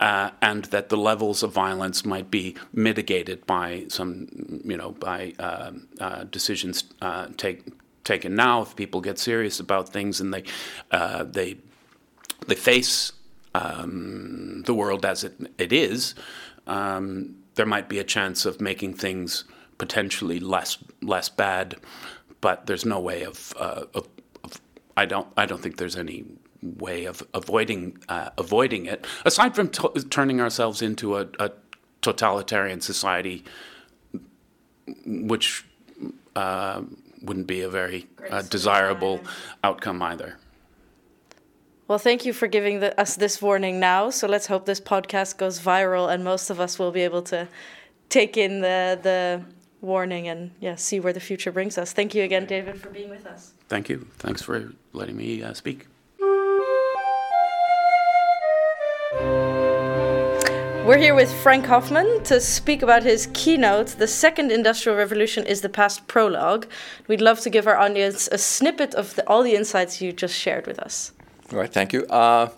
Uh, 0.00 0.30
and 0.40 0.66
that 0.66 0.90
the 0.90 0.96
levels 0.96 1.42
of 1.42 1.52
violence 1.52 2.04
might 2.04 2.30
be 2.30 2.54
mitigated 2.72 3.44
by 3.48 3.84
some, 3.88 4.28
you 4.64 4.76
know, 4.76 4.92
by 4.92 5.34
uh, 5.40 5.72
uh 5.98 6.22
decisions 6.22 6.84
uh, 7.02 7.26
take, 7.36 7.64
taken 8.04 8.36
now. 8.36 8.62
If 8.62 8.76
people 8.76 9.00
get 9.00 9.18
serious 9.18 9.58
about 9.58 9.88
things 9.88 10.20
and 10.20 10.32
they 10.32 10.44
uh, 10.92 11.24
they 11.24 11.56
they 12.46 12.54
face 12.54 13.12
um, 13.56 14.62
the 14.66 14.74
world 14.74 15.04
as 15.04 15.24
it, 15.24 15.34
it 15.58 15.72
is, 15.72 16.14
um, 16.68 17.34
there 17.56 17.66
might 17.66 17.88
be 17.88 17.98
a 17.98 18.04
chance 18.04 18.46
of 18.46 18.60
making 18.60 18.94
things 18.94 19.44
potentially 19.78 20.40
less 20.40 20.78
less 21.02 21.28
bad 21.28 21.76
but 22.40 22.66
there's 22.66 22.84
no 22.84 23.00
way 23.00 23.24
of, 23.24 23.52
uh, 23.58 23.84
of, 23.94 24.08
of, 24.44 24.60
I 24.96 25.06
don't 25.06 25.28
I 25.36 25.46
don't 25.46 25.60
think 25.60 25.76
there's 25.76 25.96
any 25.96 26.24
way 26.62 27.04
of 27.04 27.22
avoiding 27.34 27.98
uh, 28.08 28.30
avoiding 28.36 28.86
it 28.86 29.06
aside 29.24 29.54
from 29.54 29.68
t- 29.68 29.88
turning 30.10 30.40
ourselves 30.40 30.82
into 30.82 31.16
a, 31.16 31.26
a 31.38 31.50
totalitarian 32.02 32.80
society, 32.80 33.44
which 35.06 35.64
uh, 36.36 36.82
wouldn't 37.22 37.46
be 37.46 37.62
a 37.62 37.68
very 37.68 38.06
uh, 38.30 38.42
desirable 38.42 39.20
outcome 39.64 40.02
either. 40.02 40.38
Well, 41.88 41.98
thank 41.98 42.26
you 42.26 42.34
for 42.34 42.46
giving 42.46 42.80
the, 42.80 42.98
us 43.00 43.16
this 43.16 43.40
warning 43.40 43.80
now. 43.80 44.10
So 44.10 44.28
let's 44.28 44.46
hope 44.46 44.66
this 44.66 44.80
podcast 44.80 45.38
goes 45.38 45.58
viral 45.58 46.12
and 46.12 46.22
most 46.22 46.50
of 46.50 46.60
us 46.60 46.78
will 46.78 46.92
be 46.92 47.00
able 47.00 47.22
to 47.22 47.48
take 48.10 48.36
in 48.36 48.60
the 48.60 48.98
the 49.02 49.42
warning 49.80 50.28
and 50.28 50.50
yeah, 50.60 50.74
see 50.76 51.00
where 51.00 51.12
the 51.12 51.20
future 51.20 51.52
brings 51.52 51.78
us. 51.78 51.92
Thank 51.92 52.14
you 52.14 52.22
again, 52.22 52.46
David, 52.46 52.80
for 52.80 52.90
being 52.90 53.10
with 53.10 53.26
us. 53.26 53.52
Thank 53.68 53.88
you. 53.88 54.06
Thanks 54.18 54.42
for 54.42 54.72
letting 54.92 55.16
me 55.16 55.42
uh, 55.42 55.54
speak. 55.54 55.86
We're 60.88 60.96
here 60.96 61.14
with 61.14 61.30
Frank 61.42 61.66
Hoffman 61.66 62.24
to 62.24 62.40
speak 62.40 62.80
about 62.80 63.02
his 63.02 63.28
keynote, 63.34 63.88
The 63.88 64.06
Second 64.06 64.50
Industrial 64.50 64.96
Revolution 64.96 65.44
is 65.44 65.60
the 65.60 65.68
Past 65.68 66.08
Prologue. 66.08 66.66
We'd 67.08 67.20
love 67.20 67.40
to 67.40 67.50
give 67.50 67.66
our 67.66 67.76
audience 67.76 68.26
a 68.32 68.38
snippet 68.38 68.94
of 68.94 69.14
the, 69.14 69.28
all 69.28 69.42
the 69.42 69.54
insights 69.54 70.00
you 70.00 70.14
just 70.14 70.34
shared 70.34 70.66
with 70.66 70.78
us. 70.78 71.12
All 71.52 71.58
right, 71.58 71.70
thank 71.70 71.92
you. 71.92 72.06
Uh, 72.06 72.48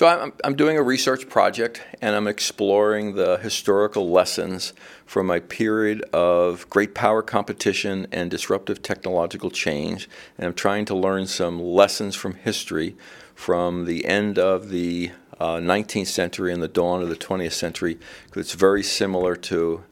so 0.00 0.06
I'm, 0.06 0.32
I'm 0.44 0.56
doing 0.56 0.78
a 0.78 0.82
research 0.82 1.28
project 1.28 1.82
and 2.00 2.16
I'm 2.16 2.26
exploring 2.26 3.16
the 3.16 3.36
historical 3.36 4.10
lessons 4.10 4.72
from 5.04 5.30
a 5.30 5.42
period 5.42 6.00
of 6.14 6.66
great 6.70 6.94
power 6.94 7.20
competition 7.20 8.06
and 8.10 8.30
disruptive 8.30 8.80
technological 8.80 9.50
change. 9.50 10.08
And 10.38 10.46
I'm 10.46 10.54
trying 10.54 10.86
to 10.86 10.94
learn 10.94 11.26
some 11.26 11.60
lessons 11.60 12.16
from 12.16 12.32
history 12.32 12.96
from 13.34 13.84
the 13.84 14.06
end 14.06 14.38
of 14.38 14.70
the 14.70 15.10
uh, 15.38 15.56
19th 15.56 16.06
century 16.06 16.50
and 16.50 16.62
the 16.62 16.68
dawn 16.68 17.02
of 17.02 17.10
the 17.10 17.14
20th 17.14 17.52
century, 17.52 17.98
because 18.24 18.46
it's 18.46 18.54
very 18.54 18.82
similar 18.82 19.36
to 19.36 19.84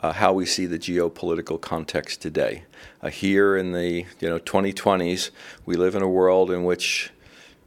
uh, 0.00 0.12
how 0.12 0.34
we 0.34 0.44
see 0.44 0.66
the 0.66 0.78
geopolitical 0.78 1.58
context 1.58 2.20
today. 2.20 2.64
Uh, 3.02 3.08
here 3.08 3.56
in 3.56 3.72
the 3.72 4.04
you 4.20 4.28
know 4.28 4.38
2020s, 4.38 5.30
we 5.64 5.74
live 5.74 5.94
in 5.94 6.02
a 6.02 6.08
world 6.08 6.50
in 6.50 6.64
which 6.64 7.13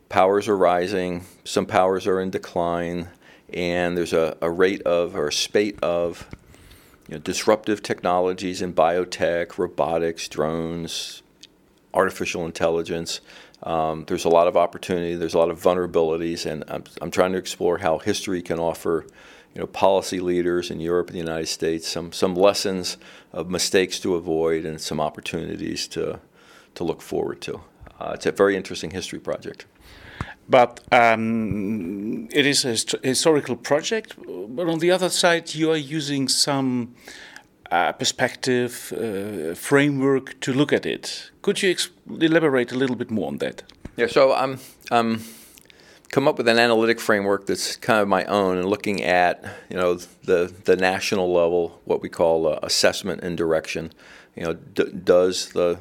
powers 0.09 0.47
are 0.47 0.57
rising, 0.57 1.25
some 1.43 1.65
powers 1.65 2.07
are 2.07 2.19
in 2.19 2.29
decline, 2.29 3.09
and 3.53 3.97
there's 3.97 4.13
a, 4.13 4.37
a 4.41 4.49
rate 4.49 4.81
of 4.83 5.15
or 5.15 5.27
a 5.27 5.33
spate 5.33 5.81
of 5.81 6.27
you 7.07 7.15
know, 7.15 7.19
disruptive 7.19 7.81
technologies 7.81 8.61
in 8.61 8.73
biotech, 8.73 9.57
robotics, 9.57 10.27
drones, 10.27 11.23
artificial 11.93 12.45
intelligence. 12.45 13.21
Um, 13.63 14.05
there's 14.07 14.25
a 14.25 14.29
lot 14.29 14.47
of 14.47 14.55
opportunity. 14.55 15.15
There's 15.15 15.33
a 15.33 15.39
lot 15.39 15.49
of 15.49 15.61
vulnerabilities, 15.61 16.45
and 16.45 16.63
I'm, 16.67 16.83
I'm 17.01 17.11
trying 17.11 17.31
to 17.31 17.37
explore 17.37 17.79
how 17.79 17.97
history 17.97 18.41
can 18.41 18.59
offer, 18.59 19.05
you 19.55 19.61
know, 19.61 19.67
policy 19.67 20.19
leaders 20.19 20.69
in 20.69 20.79
Europe 20.79 21.07
and 21.07 21.15
the 21.15 21.19
United 21.19 21.47
States 21.47 21.87
some 21.87 22.11
some 22.11 22.35
lessons 22.35 22.97
of 23.33 23.49
mistakes 23.49 23.99
to 24.01 24.15
avoid 24.15 24.65
and 24.65 24.79
some 24.79 24.99
opportunities 24.99 25.87
to 25.89 26.19
to 26.75 26.83
look 26.83 27.01
forward 27.01 27.41
to. 27.41 27.61
Uh, 27.99 28.11
it's 28.13 28.25
a 28.25 28.31
very 28.31 28.55
interesting 28.55 28.91
history 28.91 29.19
project. 29.19 29.65
But 30.49 30.79
um, 30.91 32.29
it 32.31 32.45
is 32.45 32.63
a 32.65 32.97
historical 33.03 33.55
project. 33.55 34.15
But 34.49 34.67
on 34.67 34.79
the 34.79 34.91
other 34.91 35.09
side, 35.09 35.53
you 35.55 35.71
are 35.71 35.77
using 35.77 36.29
some 36.29 36.95
uh, 37.71 37.91
perspective, 37.91 38.93
uh, 38.93 39.55
framework 39.55 40.39
to 40.39 40.53
look 40.53 40.71
at 40.71 40.85
it. 40.85 41.31
Could 41.41 41.61
you 41.61 41.75
elaborate 42.21 42.71
a 42.71 42.75
little 42.75 42.95
bit 42.95 43.11
more 43.11 43.27
on 43.27 43.37
that? 43.39 43.63
Yeah, 43.97 44.07
so 44.07 44.33
I'm, 44.33 44.59
I'm 44.89 45.21
come 46.09 46.27
up 46.27 46.37
with 46.37 46.47
an 46.47 46.59
analytic 46.59 46.99
framework 46.99 47.45
that's 47.45 47.75
kind 47.75 47.99
of 47.99 48.07
my 48.07 48.23
own 48.25 48.57
and 48.57 48.69
looking 48.69 49.03
at 49.03 49.43
you 49.69 49.75
know 49.75 49.95
the 50.23 50.53
the 50.63 50.75
national 50.75 51.33
level, 51.33 51.81
what 51.85 52.01
we 52.01 52.09
call 52.09 52.47
uh, 52.47 52.59
assessment 52.63 53.21
and 53.23 53.37
direction. 53.37 53.91
You 54.35 54.43
know, 54.43 54.53
does 54.53 55.49
the 55.49 55.79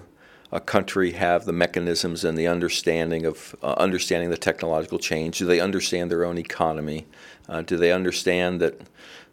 a 0.53 0.61
country 0.61 1.13
have 1.13 1.45
the 1.45 1.53
mechanisms 1.53 2.25
and 2.25 2.39
the 2.39 2.47
understanding 2.47 3.27
of 3.27 3.55
uh, 3.63 3.75
understanding 3.79 4.31
the 4.31 4.37
technological 4.37 4.99
change? 4.99 5.39
Do 5.39 5.47
they 5.47 5.61
understand 5.61 6.11
their 6.11 6.25
own 6.25 6.39
economy? 6.39 7.07
Uh, 7.49 7.63
do 7.63 7.77
they 7.77 7.93
understand 7.93 8.61
that 8.61 8.81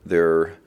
their 0.05 0.57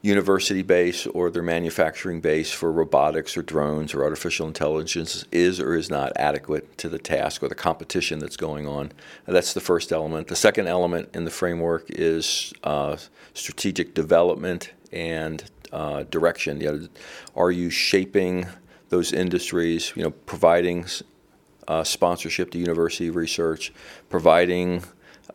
university 0.00 0.62
base 0.62 1.06
or 1.08 1.30
their 1.30 1.42
manufacturing 1.42 2.20
base 2.20 2.52
for 2.52 2.70
robotics 2.70 3.36
or 3.36 3.42
drones 3.42 3.94
or 3.94 4.04
artificial 4.04 4.46
intelligence 4.46 5.24
is 5.32 5.58
or 5.58 5.74
is 5.74 5.90
not 5.90 6.12
adequate 6.16 6.78
to 6.78 6.88
the 6.88 6.98
task 6.98 7.42
or 7.42 7.48
the 7.48 7.54
competition 7.54 8.20
that's 8.20 8.36
going 8.36 8.66
on. 8.66 8.92
That's 9.26 9.54
the 9.54 9.60
first 9.60 9.90
element. 9.90 10.28
The 10.28 10.36
second 10.36 10.68
element 10.68 11.10
in 11.14 11.24
the 11.24 11.30
framework 11.30 11.86
is 11.88 12.52
uh, 12.62 12.96
strategic 13.34 13.94
development 13.94 14.72
and 14.92 15.42
uh, 15.72 16.04
direction. 16.04 16.60
You 16.60 16.72
know, 16.72 16.88
are 17.34 17.50
you 17.50 17.68
shaping 17.68 18.46
those 18.88 19.12
industries? 19.12 19.92
You 19.96 20.04
know, 20.04 20.10
providing 20.10 20.86
uh, 21.66 21.84
sponsorship 21.84 22.50
to 22.52 22.58
university 22.58 23.10
research, 23.10 23.72
providing 24.08 24.82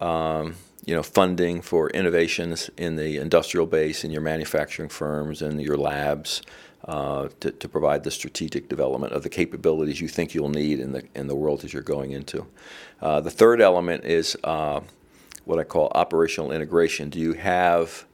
um, 0.02 0.56
you 0.86 0.94
know, 0.94 1.04
funding 1.04 1.62
for 1.62 1.90
innovations 1.92 2.70
in 2.78 2.96
the 2.96 3.18
industrial 3.18 3.66
base, 3.66 4.04
in 4.04 4.12
your 4.12 4.22
manufacturing 4.22 4.90
firms, 4.90 5.42
and 5.42 5.62
your 5.62 5.78
labs, 5.78 6.42
uh, 6.86 7.30
to, 7.40 7.52
to 7.52 7.70
provide 7.70 8.04
the 8.04 8.12
strategic 8.12 8.68
development 8.68 9.14
of 9.14 9.24
the 9.24 9.30
capabilities 9.30 10.02
you 10.02 10.08
think 10.10 10.34
you'll 10.34 10.50
need 10.50 10.80
in 10.80 10.92
the 10.92 11.04
in 11.16 11.28
the 11.28 11.36
world 11.36 11.62
that 11.62 11.72
you're 11.72 11.82
going 11.82 12.12
into. 12.12 12.46
Uh, 13.02 13.22
the 13.22 13.32
third 13.32 13.62
element 13.62 14.04
is 14.04 14.36
uh, 14.44 14.82
what 15.46 15.60
I 15.60 15.64
call 15.64 15.92
operational 15.96 16.52
integration. 16.52 17.10
Do 17.10 17.20
you 17.20 17.34
have 17.34 18.06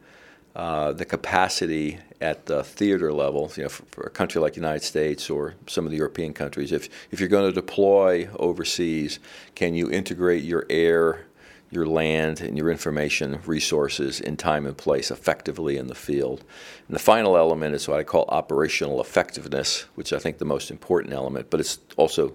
uh, 0.59 0.91
the 0.91 1.05
capacity 1.05 1.97
at 2.19 2.47
the 2.47 2.61
theater 2.65 3.13
level, 3.13 3.49
you 3.55 3.63
know, 3.63 3.69
for, 3.69 3.83
for, 3.91 4.03
a 4.03 4.09
country 4.09 4.41
like 4.41 4.55
the 4.55 4.59
United 4.59 4.83
States 4.83 5.29
or 5.29 5.53
some 5.67 5.85
of 5.85 5.91
the 5.91 5.95
European 5.95 6.33
countries, 6.33 6.73
if 6.73 6.89
if 7.11 7.19
you're 7.21 7.29
going 7.29 7.49
to 7.49 7.53
deploy 7.53 8.27
overseas, 8.37 9.19
can 9.55 9.73
you 9.73 9.89
integrate 9.89 10.43
your 10.43 10.65
air 10.69 11.25
your 11.71 11.85
land 11.85 12.41
and 12.41 12.57
your 12.57 12.69
information 12.69 13.39
resources 13.45 14.19
in 14.19 14.35
time 14.35 14.65
and 14.65 14.75
place 14.75 15.11
effectively 15.11 15.77
in 15.77 15.85
the 15.87 15.95
field. 15.95 16.43
And 16.87 16.95
the 16.95 16.99
final 17.13 17.37
element 17.37 17.75
is 17.75 17.87
what 17.87 17.99
I 17.99 18.03
call 18.03 18.25
operational 18.27 18.99
effectiveness, 18.99 19.85
which 19.93 20.11
I 20.11 20.17
think 20.17 20.39
the 20.39 20.45
most 20.45 20.71
important 20.71 21.13
element, 21.13 21.51
but 21.51 21.59
it's 21.59 21.77
also 21.95 22.33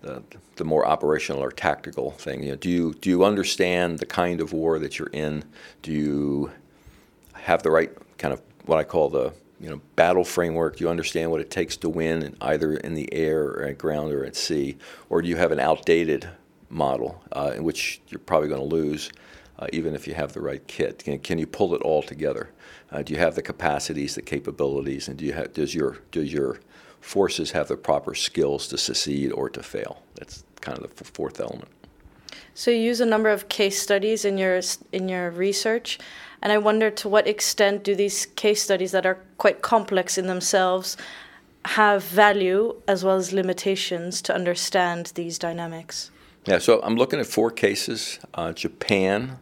the, 0.00 0.22
the 0.56 0.64
more 0.64 0.86
operational 0.86 1.42
or 1.42 1.50
tactical 1.50 2.12
thing. 2.12 2.44
You 2.44 2.50
know, 2.50 2.56
do 2.56 2.70
you 2.70 2.94
do 2.94 3.10
you 3.10 3.24
understand 3.24 3.98
the 3.98 4.06
kind 4.06 4.40
of 4.40 4.52
war 4.52 4.78
that 4.78 4.98
you're 4.98 5.08
in? 5.12 5.44
Do 5.82 5.92
you 5.92 6.52
have 7.42 7.62
the 7.62 7.70
right 7.70 7.90
kind 8.18 8.32
of 8.32 8.42
what 8.66 8.78
I 8.78 8.84
call 8.84 9.08
the 9.08 9.32
you 9.60 9.70
know 9.70 9.80
battle 9.96 10.24
framework? 10.24 10.76
Do 10.76 10.84
you 10.84 10.90
understand 10.90 11.30
what 11.30 11.40
it 11.40 11.50
takes 11.50 11.76
to 11.78 11.88
win 11.88 12.36
either 12.40 12.74
in 12.74 12.94
the 12.94 13.12
air 13.12 13.44
or 13.44 13.62
at 13.64 13.78
ground 13.78 14.12
or 14.12 14.24
at 14.24 14.36
sea, 14.36 14.76
or 15.08 15.22
do 15.22 15.28
you 15.28 15.36
have 15.36 15.52
an 15.52 15.60
outdated 15.60 16.28
model 16.68 17.22
uh, 17.32 17.52
in 17.54 17.62
which 17.64 18.00
you're 18.08 18.18
probably 18.18 18.48
going 18.48 18.60
to 18.60 18.76
lose 18.76 19.10
uh, 19.58 19.66
even 19.72 19.94
if 19.94 20.08
you 20.08 20.14
have 20.14 20.32
the 20.32 20.40
right 20.40 20.66
kit. 20.66 21.04
Can, 21.04 21.18
can 21.20 21.38
you 21.38 21.46
pull 21.46 21.74
it 21.74 21.82
all 21.82 22.02
together? 22.02 22.50
Uh, 22.90 23.02
do 23.02 23.12
you 23.12 23.18
have 23.20 23.36
the 23.36 23.42
capacities, 23.42 24.14
the 24.14 24.22
capabilities, 24.22 25.08
and 25.08 25.16
do 25.16 25.24
you 25.24 25.32
have, 25.34 25.52
does 25.52 25.74
your 25.74 25.98
does 26.10 26.32
your 26.32 26.58
forces 27.00 27.52
have 27.52 27.68
the 27.68 27.76
proper 27.76 28.14
skills 28.14 28.66
to 28.68 28.78
succeed 28.78 29.32
or 29.32 29.48
to 29.50 29.62
fail? 29.62 30.02
That's 30.16 30.44
kind 30.60 30.78
of 30.78 30.96
the 30.96 31.04
fourth 31.04 31.40
element. 31.40 31.68
So 32.54 32.70
you 32.70 32.78
use 32.78 33.00
a 33.00 33.06
number 33.06 33.28
of 33.28 33.48
case 33.48 33.80
studies 33.80 34.24
in 34.24 34.36
your 34.36 34.60
in 34.92 35.08
your 35.08 35.30
research, 35.30 35.98
and 36.42 36.52
I 36.52 36.58
wonder 36.58 36.90
to 36.90 37.08
what 37.08 37.28
extent 37.28 37.84
do 37.84 37.94
these 37.94 38.26
case 38.26 38.62
studies 38.62 38.90
that 38.92 39.06
are 39.06 39.18
quite 39.38 39.62
complex 39.62 40.18
in 40.18 40.26
themselves 40.26 40.96
have 41.64 42.02
value 42.02 42.74
as 42.88 43.04
well 43.04 43.16
as 43.16 43.32
limitations 43.32 44.20
to 44.22 44.34
understand 44.34 45.12
these 45.14 45.38
dynamics? 45.38 46.10
Yeah, 46.46 46.58
so 46.58 46.80
I'm 46.82 46.96
looking 46.96 47.20
at 47.20 47.26
four 47.26 47.52
cases. 47.52 48.18
Uh, 48.34 48.52
Japan, 48.52 49.38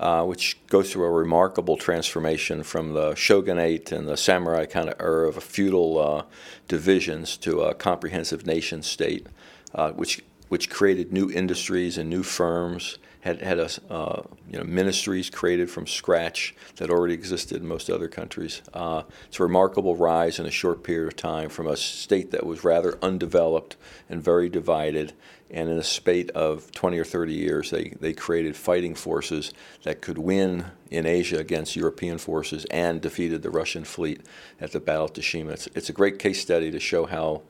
uh, 0.00 0.24
which 0.24 0.58
goes 0.68 0.90
through 0.90 1.04
a 1.04 1.10
remarkable 1.10 1.76
transformation 1.76 2.62
from 2.62 2.94
the 2.94 3.14
shogunate 3.14 3.92
and 3.92 4.08
the 4.08 4.16
samurai 4.16 4.64
kind 4.64 4.88
of 4.88 4.98
era 4.98 5.28
of 5.28 5.42
feudal 5.42 5.98
uh, 5.98 6.22
divisions 6.66 7.36
to 7.38 7.60
a 7.60 7.74
comprehensive 7.74 8.46
nation 8.46 8.82
state, 8.82 9.26
uh, 9.74 9.90
which 9.92 10.22
which 10.48 10.70
created 10.70 11.12
new 11.12 11.30
industries 11.30 11.98
and 11.98 12.08
new 12.08 12.22
firms 12.22 12.96
had 13.28 13.42
had 13.42 13.58
a, 13.58 13.68
uh, 13.90 14.22
you 14.50 14.58
know 14.58 14.64
ministries 14.64 15.28
created 15.28 15.70
from 15.70 15.86
scratch 15.86 16.54
that 16.76 16.90
already 16.90 17.12
existed 17.12 17.60
in 17.60 17.68
most 17.68 17.90
other 17.90 18.08
countries. 18.08 18.62
Uh, 18.72 19.02
it's 19.26 19.38
a 19.38 19.42
remarkable 19.42 19.94
rise 19.96 20.38
in 20.38 20.46
a 20.46 20.50
short 20.50 20.82
period 20.82 21.08
of 21.08 21.16
time 21.16 21.50
from 21.50 21.66
a 21.66 21.76
state 21.76 22.30
that 22.30 22.46
was 22.46 22.64
rather 22.64 22.98
undeveloped 23.02 23.76
and 24.08 24.22
very 24.22 24.48
divided. 24.48 25.12
And 25.50 25.68
in 25.70 25.78
a 25.78 25.82
spate 25.82 26.30
of 26.30 26.70
20 26.72 26.98
or 26.98 27.04
30 27.04 27.32
years, 27.32 27.70
they, 27.70 27.94
they 28.00 28.12
created 28.12 28.54
fighting 28.54 28.94
forces 28.94 29.52
that 29.82 30.02
could 30.02 30.18
win 30.18 30.66
in 30.90 31.06
Asia 31.06 31.38
against 31.38 31.74
European 31.74 32.18
forces 32.18 32.66
and 32.70 33.00
defeated 33.00 33.42
the 33.42 33.50
Russian 33.50 33.84
fleet 33.84 34.20
at 34.60 34.72
the 34.72 34.80
Battle 34.80 35.06
of 35.06 35.14
Tsushima. 35.14 35.52
It's, 35.52 35.66
it's 35.74 35.88
a 35.88 35.94
great 35.94 36.18
case 36.18 36.42
study 36.42 36.70
to 36.70 36.78
show 36.78 37.06
how, 37.06 37.42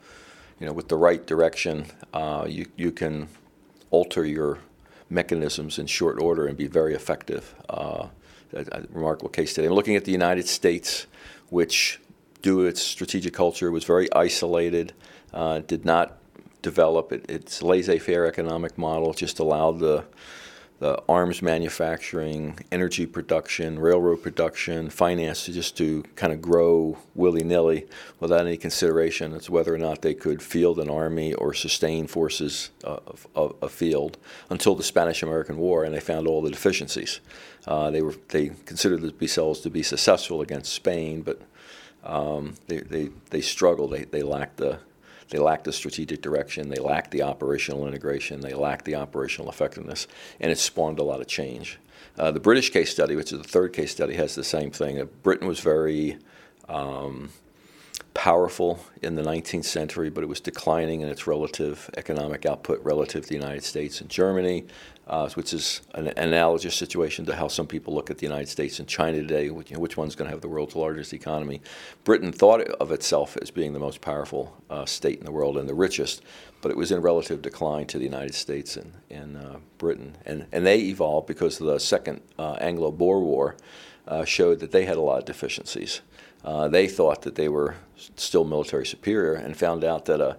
you 0.60 0.66
know, 0.66 0.72
with 0.72 0.88
the 0.88 0.96
right 0.96 1.24
direction, 1.26 1.86
uh, 2.14 2.46
you, 2.48 2.66
you 2.76 2.92
can 2.92 3.28
alter 3.90 4.24
your 4.24 4.58
mechanisms 5.10 5.78
in 5.78 5.86
short 5.86 6.20
order 6.20 6.46
and 6.46 6.56
be 6.56 6.66
very 6.66 6.94
effective. 6.94 7.54
Uh, 7.68 8.08
a, 8.52 8.60
a, 8.72 8.82
remarkable 8.90 9.28
case 9.28 9.52
study. 9.52 9.66
I'm 9.66 9.74
looking 9.74 9.96
at 9.96 10.04
the 10.04 10.12
United 10.12 10.46
States, 10.46 11.06
which, 11.50 12.00
due 12.42 12.62
to 12.62 12.66
its 12.66 12.82
strategic 12.82 13.34
culture, 13.34 13.70
was 13.70 13.84
very 13.84 14.12
isolated, 14.12 14.92
uh, 15.32 15.60
did 15.60 15.84
not 15.84 16.18
develop 16.62 17.12
it, 17.12 17.28
its 17.28 17.62
laissez-faire 17.62 18.26
economic 18.26 18.76
model, 18.76 19.12
just 19.12 19.38
allowed 19.38 19.78
the 19.78 20.04
the 20.78 21.02
arms 21.08 21.42
manufacturing, 21.42 22.58
energy 22.70 23.04
production, 23.04 23.78
railroad 23.78 24.22
production, 24.22 24.90
finance, 24.90 25.46
just 25.46 25.76
to 25.76 26.04
kind 26.14 26.32
of 26.32 26.40
grow 26.40 26.96
willy 27.14 27.42
nilly 27.42 27.86
without 28.20 28.46
any 28.46 28.56
consideration 28.56 29.32
as 29.32 29.46
to 29.46 29.52
whether 29.52 29.74
or 29.74 29.78
not 29.78 30.02
they 30.02 30.14
could 30.14 30.40
field 30.40 30.78
an 30.78 30.88
army 30.88 31.34
or 31.34 31.52
sustain 31.52 32.06
forces 32.06 32.70
uh, 32.84 32.98
of 33.34 33.56
a 33.60 33.68
field 33.68 34.18
until 34.50 34.76
the 34.76 34.84
Spanish 34.84 35.22
American 35.22 35.58
War, 35.58 35.82
and 35.82 35.92
they 35.92 36.00
found 36.00 36.28
all 36.28 36.42
the 36.42 36.50
deficiencies. 36.50 37.20
Uh, 37.66 37.90
they 37.90 38.00
were 38.00 38.14
they 38.28 38.50
considered 38.64 39.02
themselves 39.02 39.60
to 39.60 39.70
be 39.70 39.82
successful 39.82 40.40
against 40.40 40.72
Spain, 40.72 41.22
but 41.22 41.40
um, 42.04 42.54
they, 42.68 42.78
they, 42.78 43.10
they 43.30 43.40
struggled. 43.40 43.90
They, 43.90 44.04
they 44.04 44.22
lacked 44.22 44.58
the 44.58 44.78
they 45.30 45.38
lack 45.38 45.64
the 45.64 45.72
strategic 45.72 46.22
direction, 46.22 46.68
they 46.68 46.80
lack 46.80 47.10
the 47.10 47.22
operational 47.22 47.86
integration, 47.86 48.40
they 48.40 48.54
lack 48.54 48.84
the 48.84 48.94
operational 48.94 49.50
effectiveness, 49.50 50.06
and 50.40 50.50
it 50.50 50.58
spawned 50.58 50.98
a 50.98 51.02
lot 51.02 51.20
of 51.20 51.26
change. 51.26 51.78
Uh, 52.18 52.30
the 52.30 52.40
British 52.40 52.70
case 52.70 52.90
study, 52.90 53.14
which 53.14 53.32
is 53.32 53.40
the 53.40 53.48
third 53.48 53.72
case 53.72 53.90
study, 53.90 54.14
has 54.14 54.34
the 54.34 54.44
same 54.44 54.70
thing. 54.70 55.00
Uh, 55.00 55.04
Britain 55.22 55.46
was 55.46 55.60
very 55.60 56.18
um, 56.68 57.30
powerful 58.14 58.80
in 59.02 59.14
the 59.14 59.22
19th 59.22 59.64
century, 59.64 60.10
but 60.10 60.24
it 60.24 60.26
was 60.26 60.40
declining 60.40 61.02
in 61.02 61.08
its 61.08 61.26
relative 61.26 61.88
economic 61.96 62.46
output 62.46 62.82
relative 62.82 63.22
to 63.22 63.28
the 63.28 63.34
United 63.34 63.62
States 63.62 64.00
and 64.00 64.10
Germany, 64.10 64.66
uh, 65.08 65.28
which 65.30 65.54
is 65.54 65.80
an, 65.94 66.08
analogous 66.16 66.74
situation 66.74 67.24
to 67.24 67.34
how 67.34 67.48
some 67.48 67.66
people 67.66 67.94
look 67.94 68.10
at 68.10 68.18
the 68.18 68.26
United 68.26 68.48
States 68.48 68.78
and 68.78 68.86
China 68.86 69.18
today, 69.18 69.48
which, 69.48 69.70
you 69.70 69.76
know, 69.76 69.80
which 69.80 69.96
one's 69.96 70.14
going 70.14 70.26
to 70.26 70.30
have 70.30 70.42
the 70.42 70.48
world's 70.48 70.76
largest 70.76 71.14
economy. 71.14 71.62
Britain 72.04 72.30
thought 72.30 72.60
of 72.60 72.92
itself 72.92 73.36
as 73.40 73.50
being 73.50 73.72
the 73.72 73.78
most 73.78 74.00
powerful 74.02 74.54
uh, 74.68 74.84
state 74.84 75.18
in 75.18 75.24
the 75.24 75.32
world 75.32 75.56
and 75.56 75.68
the 75.68 75.74
richest, 75.74 76.22
but 76.60 76.70
it 76.70 76.76
was 76.76 76.92
in 76.92 77.00
relative 77.00 77.40
decline 77.40 77.86
to 77.86 77.98
the 77.98 78.04
United 78.04 78.34
States 78.34 78.76
and, 78.76 78.92
and 79.08 79.36
uh, 79.38 79.56
Britain. 79.78 80.16
And, 80.26 80.46
and 80.52 80.66
they 80.66 80.80
evolved 80.80 81.26
because 81.26 81.56
the 81.56 81.78
Second 81.78 82.20
uh, 82.38 82.54
Anglo-Boer 82.60 83.20
War 83.20 83.56
uh, 84.06 84.24
showed 84.26 84.60
that 84.60 84.72
they 84.72 84.84
had 84.84 84.96
a 84.96 85.00
lot 85.00 85.20
of 85.20 85.24
deficiencies. 85.24 86.02
Uh, 86.44 86.68
they 86.68 86.86
thought 86.86 87.22
that 87.22 87.34
they 87.34 87.48
were 87.48 87.76
still 87.96 88.44
military 88.44 88.86
superior 88.86 89.34
and 89.34 89.56
found 89.56 89.84
out 89.84 90.04
that 90.04 90.20
a 90.20 90.36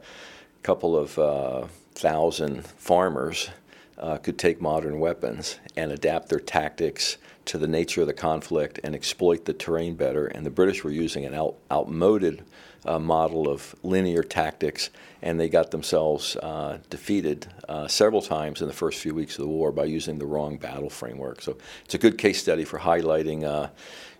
couple 0.61 0.95
of 0.95 1.70
thousand 1.93 2.65
farmers 2.65 3.49
uh, 3.99 4.17
could 4.17 4.37
take 4.37 4.61
modern 4.61 4.99
weapons 4.99 5.59
and 5.75 5.91
adapt 5.91 6.29
their 6.29 6.39
tactics 6.39 7.17
to 7.45 7.57
the 7.57 7.67
nature 7.67 8.01
of 8.01 8.07
the 8.07 8.13
conflict 8.13 8.79
and 8.83 8.93
exploit 8.93 9.45
the 9.45 9.53
terrain 9.53 9.95
better. 9.95 10.27
And 10.27 10.45
the 10.45 10.51
British 10.51 10.83
were 10.83 10.91
using 10.91 11.25
an 11.25 11.33
out, 11.33 11.55
outmoded 11.71 12.43
uh, 12.85 12.99
model 12.99 13.49
of 13.49 13.75
linear 13.83 14.23
tactics, 14.23 14.89
and 15.21 15.39
they 15.39 15.49
got 15.49 15.71
themselves 15.71 16.35
uh, 16.37 16.77
defeated 16.89 17.47
uh, 17.67 17.87
several 17.87 18.21
times 18.21 18.61
in 18.61 18.67
the 18.67 18.73
first 18.73 18.99
few 18.99 19.13
weeks 19.13 19.37
of 19.37 19.43
the 19.43 19.49
war 19.49 19.71
by 19.71 19.85
using 19.85 20.19
the 20.19 20.25
wrong 20.25 20.57
battle 20.57 20.89
framework. 20.89 21.41
So 21.41 21.57
it's 21.83 21.95
a 21.95 21.97
good 21.97 22.17
case 22.17 22.41
study 22.41 22.63
for 22.63 22.79
highlighting 22.79 23.43
uh, 23.43 23.69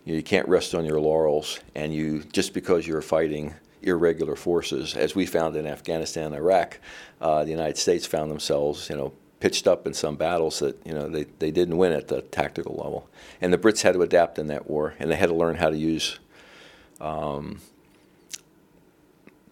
you, 0.04 0.12
know, 0.12 0.16
you 0.16 0.22
can't 0.22 0.48
rest 0.48 0.74
on 0.74 0.84
your 0.84 1.00
laurels, 1.00 1.60
and 1.74 1.94
you 1.94 2.22
just 2.32 2.52
because 2.52 2.86
you're 2.86 3.02
fighting 3.02 3.54
irregular 3.82 4.36
forces, 4.36 4.94
as 4.94 5.14
we 5.14 5.24
found 5.24 5.56
in 5.56 5.66
Afghanistan 5.66 6.26
and 6.26 6.34
Iraq, 6.34 6.78
uh, 7.20 7.44
the 7.44 7.50
United 7.50 7.78
States 7.78 8.06
found 8.06 8.30
themselves, 8.30 8.90
you 8.90 8.96
know, 8.96 9.12
pitched 9.40 9.66
up 9.66 9.86
in 9.86 9.94
some 9.94 10.16
battles 10.16 10.58
that 10.60 10.78
you 10.86 10.92
know 10.92 11.08
they, 11.08 11.24
they 11.38 11.50
didn't 11.50 11.76
win 11.78 11.92
at 11.92 12.08
the 12.08 12.22
tactical 12.22 12.76
level, 12.76 13.08
and 13.40 13.52
the 13.52 13.58
Brits 13.58 13.82
had 13.82 13.94
to 13.94 14.02
adapt 14.02 14.38
in 14.38 14.46
that 14.46 14.70
war, 14.70 14.94
and 14.98 15.10
they 15.10 15.16
had 15.16 15.28
to 15.28 15.34
learn 15.34 15.56
how 15.56 15.70
to 15.70 15.76
use 15.76 16.18
um, 17.00 17.60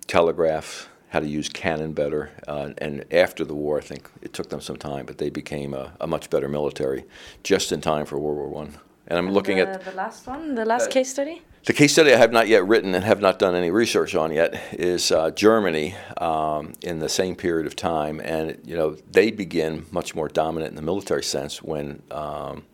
telegraph, 0.07 0.89
how 1.09 1.21
to 1.21 1.27
use 1.27 1.49
cannon 1.49 1.93
better, 1.93 2.31
uh, 2.47 2.71
and 2.79 3.05
after 3.13 3.45
the 3.45 3.55
war, 3.55 3.79
I 3.79 3.83
think 3.83 4.09
it 4.23 4.33
took 4.33 4.51
them 4.51 4.61
some 4.61 4.77
time, 4.77 5.07
but 5.07 5.19
they 5.19 5.31
became 5.31 5.75
a, 5.75 5.93
a 6.01 6.07
much 6.07 6.31
better 6.31 6.49
military, 6.49 7.05
just 7.43 7.73
in 7.73 7.81
time 7.81 8.07
for 8.07 8.19
World 8.19 8.37
War 8.37 8.49
One. 8.49 8.75
And 9.07 9.19
I'm 9.19 9.27
and 9.27 9.35
looking 9.35 9.57
the, 9.57 9.69
at 9.69 9.85
the 9.85 9.93
last 9.93 10.27
one, 10.27 10.55
the 10.55 10.67
last 10.67 10.89
uh, 10.89 10.91
case 10.91 11.11
study. 11.11 11.43
The 11.65 11.73
case 11.73 11.93
study 11.93 12.15
I 12.15 12.17
have 12.17 12.33
not 12.33 12.49
yet 12.49 12.67
written 12.67 12.95
and 12.95 13.05
have 13.05 13.21
not 13.21 13.39
done 13.39 13.55
any 13.55 13.71
research 13.71 14.15
on 14.15 14.33
yet 14.33 14.55
is 14.73 15.11
uh, 15.11 15.31
Germany 15.33 15.95
um, 16.17 16.73
in 16.83 17.01
the 17.01 17.09
same 17.09 17.37
period 17.37 17.67
of 17.67 17.77
time, 17.77 18.21
and 18.21 18.59
you 18.65 18.77
know 18.77 18.97
they 19.11 19.31
begin 19.31 19.85
much 19.91 20.15
more 20.15 20.29
dominant 20.29 20.71
in 20.71 20.77
the 20.77 20.83
military 20.83 21.23
sense 21.23 21.63
when 21.63 22.03
um, 22.11 22.65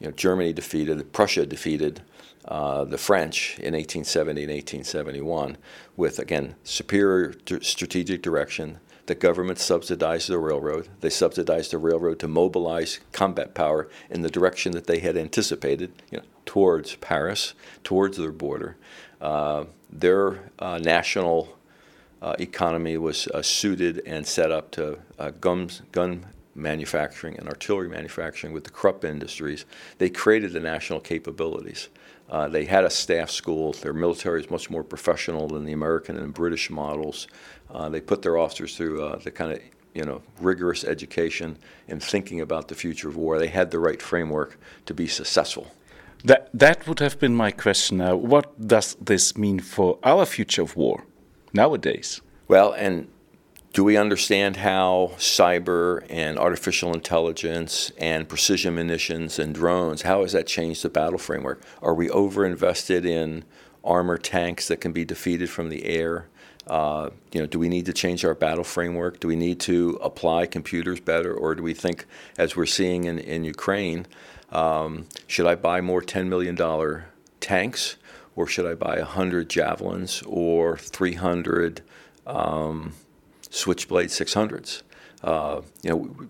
you 0.00 0.06
know 0.06 0.10
Germany 0.12 0.52
defeated 0.52 1.12
Prussia 1.12 1.46
defeated 1.46 2.02
uh, 2.46 2.84
the 2.84 2.98
French 2.98 3.58
in 3.58 3.74
1870 3.74 4.42
and 4.42 4.52
1871 4.52 5.56
with 5.96 6.18
again 6.18 6.56
superior 6.64 7.34
strategic 7.60 8.22
direction. 8.22 8.80
The 9.06 9.14
government 9.14 9.58
subsidized 9.58 10.28
the 10.28 10.38
railroad. 10.38 10.88
They 11.00 11.10
subsidized 11.10 11.72
the 11.72 11.78
railroad 11.78 12.18
to 12.20 12.28
mobilize 12.28 13.00
combat 13.12 13.54
power 13.54 13.88
in 14.08 14.22
the 14.22 14.30
direction 14.30 14.72
that 14.72 14.86
they 14.86 15.00
had 15.00 15.16
anticipated. 15.16 15.92
You 16.10 16.18
know, 16.18 16.24
towards 16.46 16.96
Paris, 16.96 17.54
towards 17.82 18.16
their 18.16 18.32
border. 18.32 18.76
Uh, 19.20 19.64
their 19.90 20.50
uh, 20.58 20.78
national 20.78 21.56
uh, 22.22 22.34
economy 22.38 22.96
was 22.96 23.26
uh, 23.28 23.42
suited 23.42 24.02
and 24.06 24.26
set 24.26 24.50
up 24.50 24.70
to 24.72 24.98
uh, 25.18 25.30
guns, 25.40 25.82
gun 25.92 26.26
manufacturing 26.54 27.36
and 27.38 27.48
artillery 27.48 27.88
manufacturing 27.88 28.52
with 28.52 28.64
the 28.64 28.70
Krupp 28.70 29.04
industries. 29.04 29.64
They 29.98 30.08
created 30.08 30.52
the 30.52 30.60
national 30.60 31.00
capabilities. 31.00 31.88
Uh, 32.30 32.48
they 32.48 32.64
had 32.64 32.84
a 32.84 32.90
staff 32.90 33.30
school. 33.30 33.72
Their 33.72 33.92
military 33.92 34.40
is 34.40 34.50
much 34.50 34.70
more 34.70 34.82
professional 34.82 35.48
than 35.48 35.64
the 35.64 35.72
American 35.72 36.16
and 36.16 36.32
British 36.32 36.70
models. 36.70 37.28
they 37.90 38.00
put 38.00 38.22
their 38.22 38.38
officers 38.38 38.76
through 38.76 39.18
the 39.22 39.30
kind 39.30 39.52
of 39.52 39.60
you 39.94 40.04
know 40.04 40.20
rigorous 40.40 40.84
education 40.84 41.56
in 41.88 42.00
thinking 42.00 42.40
about 42.40 42.68
the 42.68 42.74
future 42.74 43.08
of 43.08 43.16
war. 43.16 43.38
They 43.38 43.48
had 43.48 43.70
the 43.70 43.78
right 43.78 44.02
framework 44.02 44.58
to 44.86 44.94
be 44.94 45.06
successful. 45.06 45.70
That 46.24 46.50
that 46.52 46.86
would 46.86 47.00
have 47.00 47.18
been 47.18 47.34
my 47.34 47.50
question. 47.50 47.98
Now, 47.98 48.16
what 48.16 48.46
does 48.66 48.96
this 49.00 49.36
mean 49.36 49.60
for 49.60 49.98
our 50.02 50.26
future 50.26 50.62
of 50.62 50.76
war 50.76 51.04
nowadays? 51.52 52.20
Well, 52.48 52.72
and 52.72 53.08
do 53.74 53.82
we 53.82 53.96
understand 53.96 54.58
how 54.58 55.10
cyber 55.16 56.06
and 56.08 56.38
artificial 56.38 56.94
intelligence 56.94 57.90
and 57.98 58.28
precision 58.28 58.76
munitions 58.76 59.40
and 59.40 59.52
drones 59.52 60.02
how 60.02 60.22
has 60.22 60.30
that 60.30 60.46
changed 60.46 60.84
the 60.84 60.88
battle 60.88 61.18
framework? 61.18 61.60
Are 61.82 61.92
we 61.92 62.08
overinvested 62.08 63.04
in 63.04 63.44
armor 63.82 64.16
tanks 64.16 64.68
that 64.68 64.80
can 64.80 64.92
be 64.92 65.04
defeated 65.04 65.50
from 65.50 65.70
the 65.70 65.84
air? 65.86 66.28
Uh, 66.68 67.10
you 67.32 67.40
know, 67.40 67.46
do 67.46 67.58
we 67.58 67.68
need 67.68 67.84
to 67.86 67.92
change 67.92 68.24
our 68.24 68.34
battle 68.34 68.62
framework? 68.62 69.18
Do 69.18 69.26
we 69.26 69.36
need 69.36 69.58
to 69.60 69.98
apply 70.00 70.46
computers 70.46 71.00
better, 71.00 71.34
or 71.34 71.56
do 71.56 71.62
we 71.62 71.74
think, 71.74 72.06
as 72.38 72.56
we're 72.56 72.66
seeing 72.66 73.04
in, 73.04 73.18
in 73.18 73.42
Ukraine, 73.44 74.06
um, 74.52 75.06
should 75.26 75.46
I 75.46 75.56
buy 75.56 75.80
more 75.80 76.00
$10 76.00 76.28
million 76.28 76.56
tanks 77.40 77.96
or 78.36 78.46
should 78.46 78.66
I 78.66 78.74
buy 78.74 78.98
100 78.98 79.50
Javelins 79.50 80.22
or 80.26 80.78
300 80.78 81.82
um, 82.26 82.94
Switchblade 83.54 84.08
600s? 84.08 84.82
Uh, 85.22 85.62
you 85.82 85.90
know, 85.90 86.28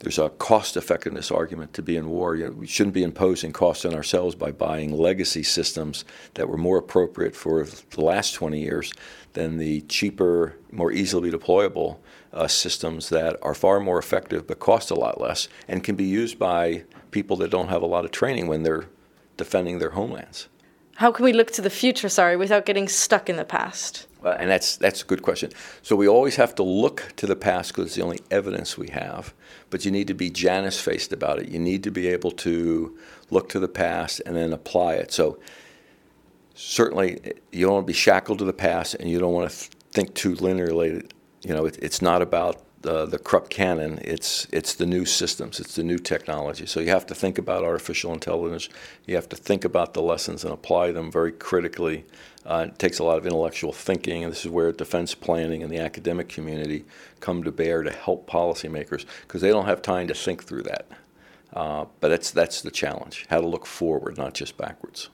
there's 0.00 0.18
a 0.18 0.28
cost 0.30 0.76
effectiveness 0.76 1.30
argument 1.30 1.72
to 1.74 1.82
be 1.82 1.96
in 1.96 2.08
war. 2.08 2.34
You 2.36 2.46
know, 2.46 2.50
we 2.52 2.66
shouldn't 2.66 2.94
be 2.94 3.04
imposing 3.04 3.52
costs 3.52 3.84
on 3.84 3.94
ourselves 3.94 4.34
by 4.34 4.50
buying 4.50 4.92
legacy 4.92 5.44
systems 5.44 6.04
that 6.34 6.48
were 6.48 6.56
more 6.56 6.76
appropriate 6.76 7.34
for 7.36 7.64
the 7.64 8.00
last 8.00 8.32
20 8.32 8.60
years 8.60 8.92
than 9.32 9.58
the 9.58 9.80
cheaper, 9.82 10.56
more 10.70 10.92
easily 10.92 11.30
deployable 11.30 11.98
uh, 12.32 12.48
systems 12.48 13.08
that 13.10 13.36
are 13.42 13.54
far 13.54 13.80
more 13.80 13.98
effective 13.98 14.46
but 14.46 14.58
cost 14.58 14.90
a 14.90 14.94
lot 14.94 15.20
less 15.20 15.48
and 15.68 15.84
can 15.84 15.94
be 15.94 16.04
used 16.04 16.38
by 16.38 16.84
people 17.12 17.36
that 17.36 17.50
don't 17.50 17.68
have 17.68 17.82
a 17.82 17.86
lot 17.86 18.04
of 18.04 18.10
training 18.10 18.46
when 18.46 18.62
they're 18.62 18.86
defending 19.36 19.78
their 19.78 19.90
homelands. 19.90 20.48
How 20.96 21.12
can 21.12 21.24
we 21.24 21.32
look 21.32 21.50
to 21.52 21.62
the 21.62 21.70
future, 21.70 22.08
sorry, 22.08 22.36
without 22.36 22.66
getting 22.66 22.88
stuck 22.88 23.30
in 23.30 23.36
the 23.36 23.44
past? 23.44 24.06
Well, 24.22 24.36
and 24.38 24.48
that's 24.48 24.76
that's 24.76 25.02
a 25.02 25.04
good 25.04 25.22
question. 25.22 25.50
So 25.82 25.96
we 25.96 26.06
always 26.06 26.36
have 26.36 26.54
to 26.56 26.62
look 26.62 27.12
to 27.16 27.26
the 27.26 27.36
past 27.36 27.72
because 27.72 27.86
it's 27.86 27.96
the 27.96 28.02
only 28.02 28.20
evidence 28.30 28.78
we 28.78 28.88
have. 28.90 29.34
But 29.70 29.84
you 29.84 29.90
need 29.90 30.06
to 30.08 30.14
be 30.14 30.30
Janus 30.30 30.80
faced 30.80 31.12
about 31.12 31.40
it. 31.40 31.48
You 31.48 31.58
need 31.58 31.82
to 31.84 31.90
be 31.90 32.06
able 32.08 32.30
to 32.32 32.96
look 33.30 33.48
to 33.50 33.58
the 33.58 33.68
past 33.68 34.22
and 34.24 34.36
then 34.36 34.52
apply 34.52 34.94
it. 34.94 35.12
So 35.12 35.40
certainly 36.54 37.20
eh, 37.24 37.32
you 37.50 37.66
don't 37.66 37.74
want 37.74 37.86
to 37.86 37.90
be 37.90 37.94
shackled 37.94 38.38
to 38.38 38.44
the 38.44 38.52
past, 38.52 38.94
and 38.94 39.10
you 39.10 39.18
don't 39.18 39.32
want 39.32 39.50
to 39.50 39.56
think 39.92 40.14
too 40.14 40.34
linearly. 40.36 41.10
You 41.42 41.54
know, 41.54 41.64
it, 41.66 41.78
it's 41.82 42.00
not 42.00 42.22
about 42.22 42.62
the, 42.82 43.06
the 43.06 43.18
Krupp 43.18 43.48
cannon, 43.48 43.98
it's, 44.02 44.46
it's 44.52 44.74
the 44.74 44.86
new 44.86 45.04
systems, 45.04 45.58
it's 45.60 45.76
the 45.76 45.82
new 45.82 45.98
technology. 45.98 46.66
So 46.66 46.80
you 46.80 46.90
have 46.90 47.06
to 47.06 47.14
think 47.14 47.38
about 47.38 47.64
artificial 47.64 48.12
intelligence. 48.12 48.68
You 49.06 49.14
have 49.14 49.28
to 49.30 49.36
think 49.36 49.64
about 49.64 49.94
the 49.94 50.02
lessons 50.02 50.44
and 50.44 50.52
apply 50.52 50.92
them 50.92 51.10
very 51.10 51.32
critically. 51.32 52.04
Uh, 52.44 52.66
it 52.68 52.78
takes 52.78 52.98
a 52.98 53.04
lot 53.04 53.18
of 53.18 53.26
intellectual 53.26 53.72
thinking, 53.72 54.24
and 54.24 54.32
this 54.32 54.44
is 54.44 54.50
where 54.50 54.72
defense 54.72 55.14
planning 55.14 55.62
and 55.62 55.70
the 55.70 55.78
academic 55.78 56.28
community 56.28 56.84
come 57.20 57.44
to 57.44 57.52
bear 57.52 57.82
to 57.82 57.90
help 57.90 58.28
policymakers 58.28 59.06
because 59.22 59.40
they 59.40 59.50
don't 59.50 59.66
have 59.66 59.80
time 59.80 60.08
to 60.08 60.14
think 60.14 60.44
through 60.44 60.62
that. 60.62 60.86
Uh, 61.52 61.84
but 62.00 62.08
that's, 62.08 62.30
that's 62.30 62.62
the 62.62 62.70
challenge 62.70 63.26
how 63.30 63.40
to 63.40 63.46
look 63.46 63.66
forward, 63.66 64.18
not 64.18 64.34
just 64.34 64.56
backwards. 64.56 65.10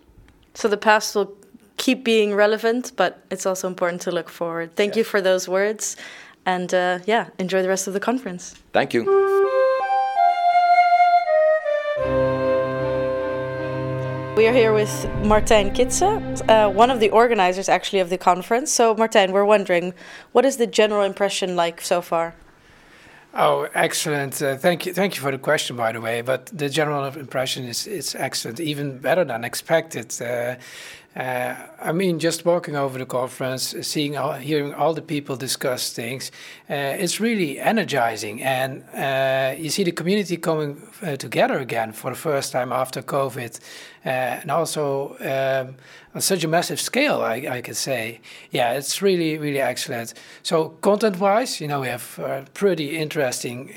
So 0.54 0.68
the 0.68 0.76
past 0.76 1.14
will 1.14 1.36
keep 1.76 2.04
being 2.04 2.34
relevant, 2.34 2.92
but 2.96 3.24
it's 3.30 3.46
also 3.46 3.68
important 3.68 4.02
to 4.02 4.10
look 4.10 4.28
forward. 4.28 4.74
Thank 4.74 4.94
yeah. 4.94 4.98
you 4.98 5.04
for 5.04 5.20
those 5.20 5.48
words. 5.48 5.96
And 6.48 6.72
uh, 6.72 7.00
yeah, 7.04 7.28
enjoy 7.38 7.60
the 7.60 7.68
rest 7.68 7.86
of 7.88 7.92
the 7.92 8.00
conference. 8.00 8.54
Thank 8.72 8.94
you. 8.94 9.02
We 14.34 14.46
are 14.46 14.54
here 14.54 14.72
with 14.72 14.88
Martijn 15.22 15.74
Kitse, 15.74 16.02
uh, 16.48 16.70
one 16.70 16.90
of 16.90 17.00
the 17.00 17.10
organizers 17.10 17.68
actually 17.68 17.98
of 17.98 18.08
the 18.08 18.16
conference. 18.16 18.72
So, 18.72 18.94
Martijn, 18.94 19.32
we're 19.32 19.44
wondering, 19.44 19.92
what 20.32 20.46
is 20.46 20.56
the 20.56 20.66
general 20.66 21.02
impression 21.02 21.54
like 21.54 21.82
so 21.82 22.00
far? 22.00 22.34
Oh, 23.34 23.68
excellent! 23.74 24.40
Uh, 24.40 24.56
thank 24.56 24.86
you, 24.86 24.94
thank 24.94 25.16
you 25.16 25.20
for 25.20 25.30
the 25.30 25.38
question, 25.38 25.76
by 25.76 25.92
the 25.92 26.00
way. 26.00 26.22
But 26.22 26.46
the 26.46 26.70
general 26.70 27.04
impression 27.04 27.64
is 27.64 27.86
it's 27.86 28.14
excellent, 28.14 28.58
even 28.58 28.98
better 28.98 29.24
than 29.24 29.44
expected. 29.44 30.14
Uh, 30.22 30.56
Uh, 31.16 31.54
I 31.82 31.92
mean, 31.92 32.18
just 32.18 32.44
walking 32.44 32.76
over 32.76 32.98
the 32.98 33.06
conference, 33.06 33.74
seeing, 33.82 34.16
all, 34.16 34.34
hearing 34.34 34.72
all 34.74 34.94
the 34.94 35.02
people 35.02 35.36
discuss 35.36 35.92
things, 35.92 36.30
uh, 36.70 36.74
it's 36.74 37.18
really 37.18 37.58
energizing, 37.58 38.42
and 38.42 38.84
uh, 38.94 39.54
you 39.58 39.70
see 39.70 39.84
the 39.84 39.90
community 39.90 40.36
coming 40.36 40.80
uh, 41.02 41.16
together 41.16 41.58
again 41.58 41.92
for 41.92 42.10
the 42.10 42.16
first 42.16 42.52
time 42.52 42.72
after 42.72 43.02
COVID, 43.02 43.58
uh, 44.06 44.08
and 44.08 44.50
also 44.50 45.16
um, 45.20 45.76
on 46.14 46.20
such 46.20 46.44
a 46.44 46.48
massive 46.48 46.78
scale. 46.78 47.20
I, 47.22 47.48
I 47.50 47.62
could 47.62 47.76
say, 47.76 48.20
yeah, 48.50 48.74
it's 48.74 49.02
really, 49.02 49.38
really 49.38 49.60
excellent. 49.60 50.14
So 50.42 50.68
content-wise, 50.82 51.60
you 51.60 51.66
know, 51.66 51.80
we 51.80 51.88
have 51.88 52.18
uh, 52.18 52.42
pretty 52.54 52.96
interesting 52.96 53.72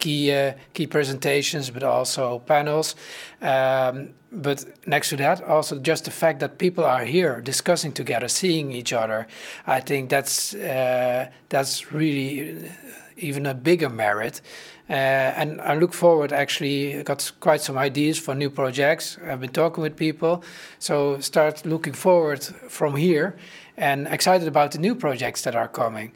key 0.00 0.32
uh, 0.32 0.54
key 0.74 0.86
presentations, 0.86 1.70
but 1.70 1.82
also 1.82 2.40
panels. 2.40 2.96
Um, 3.40 4.14
but 4.32 4.64
next 4.86 5.08
to 5.10 5.16
that, 5.16 5.42
also 5.42 5.78
just 5.78 6.04
the 6.04 6.10
fact 6.10 6.40
that 6.40 6.58
people 6.58 6.84
are 6.84 7.04
here 7.04 7.40
discussing 7.40 7.92
together, 7.92 8.28
seeing 8.28 8.72
each 8.72 8.92
other, 8.92 9.26
I 9.66 9.80
think 9.80 10.10
that's 10.10 10.54
uh, 10.54 11.30
that's 11.48 11.92
really 11.92 12.70
even 13.16 13.46
a 13.46 13.54
bigger 13.54 13.88
merit. 13.88 14.40
Uh, 14.88 14.92
and 14.92 15.60
I 15.60 15.74
look 15.74 15.92
forward. 15.92 16.32
Actually, 16.32 17.02
got 17.04 17.30
quite 17.40 17.60
some 17.60 17.78
ideas 17.78 18.18
for 18.18 18.34
new 18.34 18.50
projects. 18.50 19.18
I've 19.24 19.40
been 19.40 19.52
talking 19.52 19.82
with 19.82 19.96
people, 19.96 20.42
so 20.78 21.20
start 21.20 21.64
looking 21.64 21.92
forward 21.92 22.42
from 22.68 22.96
here, 22.96 23.36
and 23.76 24.08
excited 24.08 24.48
about 24.48 24.72
the 24.72 24.78
new 24.78 24.94
projects 24.94 25.42
that 25.42 25.54
are 25.54 25.68
coming. 25.68 26.12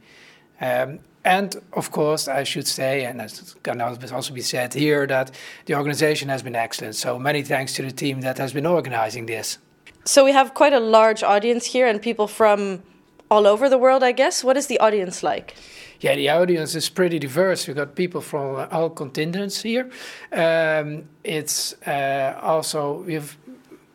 Um, 0.60 1.00
and 1.24 1.56
of 1.72 1.90
course, 1.90 2.28
I 2.28 2.44
should 2.44 2.66
say, 2.66 3.04
and 3.04 3.20
it 3.20 3.54
can 3.62 3.80
also 3.80 4.34
be 4.34 4.42
said 4.42 4.74
here, 4.74 5.06
that 5.06 5.30
the 5.66 5.74
organization 5.74 6.28
has 6.28 6.42
been 6.42 6.56
excellent. 6.56 6.94
So 6.96 7.18
many 7.18 7.42
thanks 7.42 7.72
to 7.74 7.82
the 7.82 7.92
team 7.92 8.20
that 8.20 8.38
has 8.38 8.52
been 8.52 8.66
organizing 8.66 9.26
this. 9.26 9.58
So 10.04 10.24
we 10.24 10.32
have 10.32 10.52
quite 10.52 10.74
a 10.74 10.80
large 10.80 11.22
audience 11.22 11.64
here 11.64 11.86
and 11.86 12.00
people 12.00 12.26
from 12.26 12.82
all 13.30 13.46
over 13.46 13.70
the 13.70 13.78
world, 13.78 14.02
I 14.02 14.12
guess. 14.12 14.44
What 14.44 14.56
is 14.56 14.66
the 14.66 14.78
audience 14.80 15.22
like? 15.22 15.54
Yeah, 16.00 16.14
the 16.16 16.28
audience 16.28 16.74
is 16.74 16.90
pretty 16.90 17.18
diverse. 17.18 17.66
We've 17.66 17.76
got 17.76 17.94
people 17.94 18.20
from 18.20 18.68
all 18.70 18.90
continents 18.90 19.62
here. 19.62 19.88
Um, 20.32 21.04
it's 21.22 21.74
uh, 21.86 22.38
also, 22.42 23.02
we 23.06 23.14
have 23.14 23.38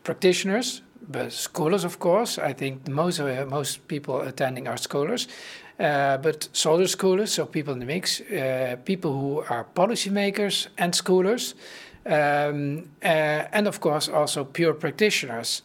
practitioners, 0.03 0.81
but 1.07 1.31
scholars, 1.31 1.83
of 1.83 1.99
course. 1.99 2.39
I 2.39 2.53
think 2.53 2.87
most, 2.87 3.19
uh, 3.19 3.45
most 3.47 3.87
people 3.87 4.21
attending 4.21 4.67
are 4.67 4.77
scholars. 4.77 5.27
Uh, 5.79 6.17
but 6.17 6.49
solder 6.51 6.83
schoolers, 6.83 7.29
so 7.29 7.45
people 7.45 7.71
in 7.73 7.79
the 7.79 7.85
mix, 7.85 8.19
uh, 8.19 8.75
people 8.83 9.13
who 9.13 9.43
are 9.49 9.65
policymakers 9.75 10.67
and 10.77 10.93
schoolers, 10.93 11.53
um, 12.05 12.89
uh, 13.01 13.07
and 13.53 13.65
of 13.65 13.79
course 13.79 14.09
also 14.09 14.43
pure 14.43 14.73
practitioners. 14.73 15.61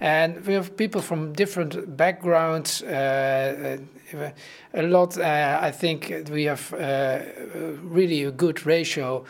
And 0.00 0.46
we 0.46 0.54
have 0.54 0.74
people 0.76 1.02
from 1.02 1.34
different 1.34 1.96
backgrounds. 1.96 2.82
Uh, 2.82 3.78
uh, 4.14 4.30
a 4.72 4.82
lot, 4.82 5.18
I 5.18 5.70
think 5.70 6.14
we 6.30 6.44
have 6.44 6.72
really 7.82 8.24
a 8.24 8.30
good 8.30 8.64
ratio 8.64 9.24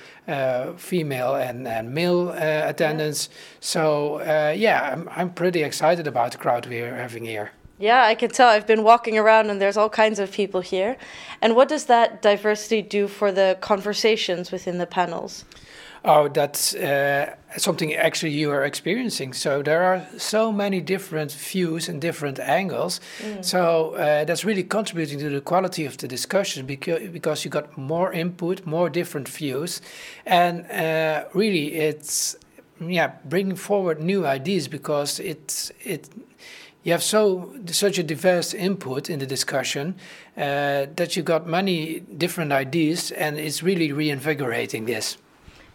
female 0.76 1.34
and, 1.34 1.66
and 1.66 1.92
male 1.92 2.30
attendance. 2.30 3.28
Yeah. 3.28 3.36
So, 3.60 4.20
yeah, 4.52 4.90
I'm, 4.92 5.08
I'm 5.16 5.30
pretty 5.32 5.64
excited 5.64 6.06
about 6.06 6.32
the 6.32 6.38
crowd 6.38 6.66
we're 6.66 6.94
having 6.94 7.24
here. 7.24 7.50
Yeah, 7.78 8.04
I 8.04 8.14
can 8.14 8.30
tell. 8.30 8.48
I've 8.48 8.66
been 8.66 8.82
walking 8.82 9.16
around 9.16 9.50
and 9.50 9.60
there's 9.60 9.76
all 9.76 9.88
kinds 9.88 10.18
of 10.18 10.32
people 10.32 10.60
here. 10.60 10.96
And 11.40 11.54
what 11.54 11.68
does 11.68 11.84
that 11.86 12.22
diversity 12.22 12.82
do 12.82 13.06
for 13.06 13.30
the 13.30 13.56
conversations 13.60 14.50
within 14.50 14.78
the 14.78 14.86
panels? 14.86 15.44
Oh, 16.04 16.28
that's 16.28 16.74
uh, 16.74 17.34
something 17.56 17.94
actually 17.94 18.32
you 18.32 18.50
are 18.50 18.64
experiencing. 18.64 19.32
So 19.32 19.62
there 19.62 19.82
are 19.82 20.06
so 20.16 20.52
many 20.52 20.80
different 20.80 21.32
views 21.32 21.88
and 21.88 22.00
different 22.00 22.38
angles. 22.38 23.00
Mm. 23.20 23.44
So 23.44 23.94
uh, 23.94 24.24
that's 24.24 24.44
really 24.44 24.62
contributing 24.62 25.18
to 25.18 25.28
the 25.28 25.40
quality 25.40 25.84
of 25.86 25.96
the 25.98 26.08
discussion 26.08 26.66
because 26.66 27.08
because 27.08 27.44
you 27.44 27.50
got 27.50 27.76
more 27.76 28.12
input, 28.12 28.64
more 28.64 28.88
different 28.88 29.28
views, 29.28 29.80
and 30.24 30.70
uh, 30.70 31.24
really 31.34 31.74
it's 31.74 32.36
yeah 32.80 33.12
bringing 33.24 33.56
forward 33.56 34.00
new 34.00 34.24
ideas 34.24 34.68
because 34.68 35.18
it's 35.18 35.72
it 35.84 36.08
you 36.88 36.92
have 36.92 37.02
so 37.02 37.54
such 37.66 37.98
a 37.98 38.02
diverse 38.02 38.54
input 38.54 39.10
in 39.10 39.18
the 39.18 39.26
discussion 39.26 39.94
uh, 40.38 40.86
that 40.96 41.16
you 41.16 41.22
got 41.22 41.46
many 41.46 42.00
different 42.00 42.50
ideas, 42.50 43.10
and 43.10 43.38
it's 43.38 43.62
really 43.62 43.92
reinvigorating 43.92 44.86
this. 44.86 45.18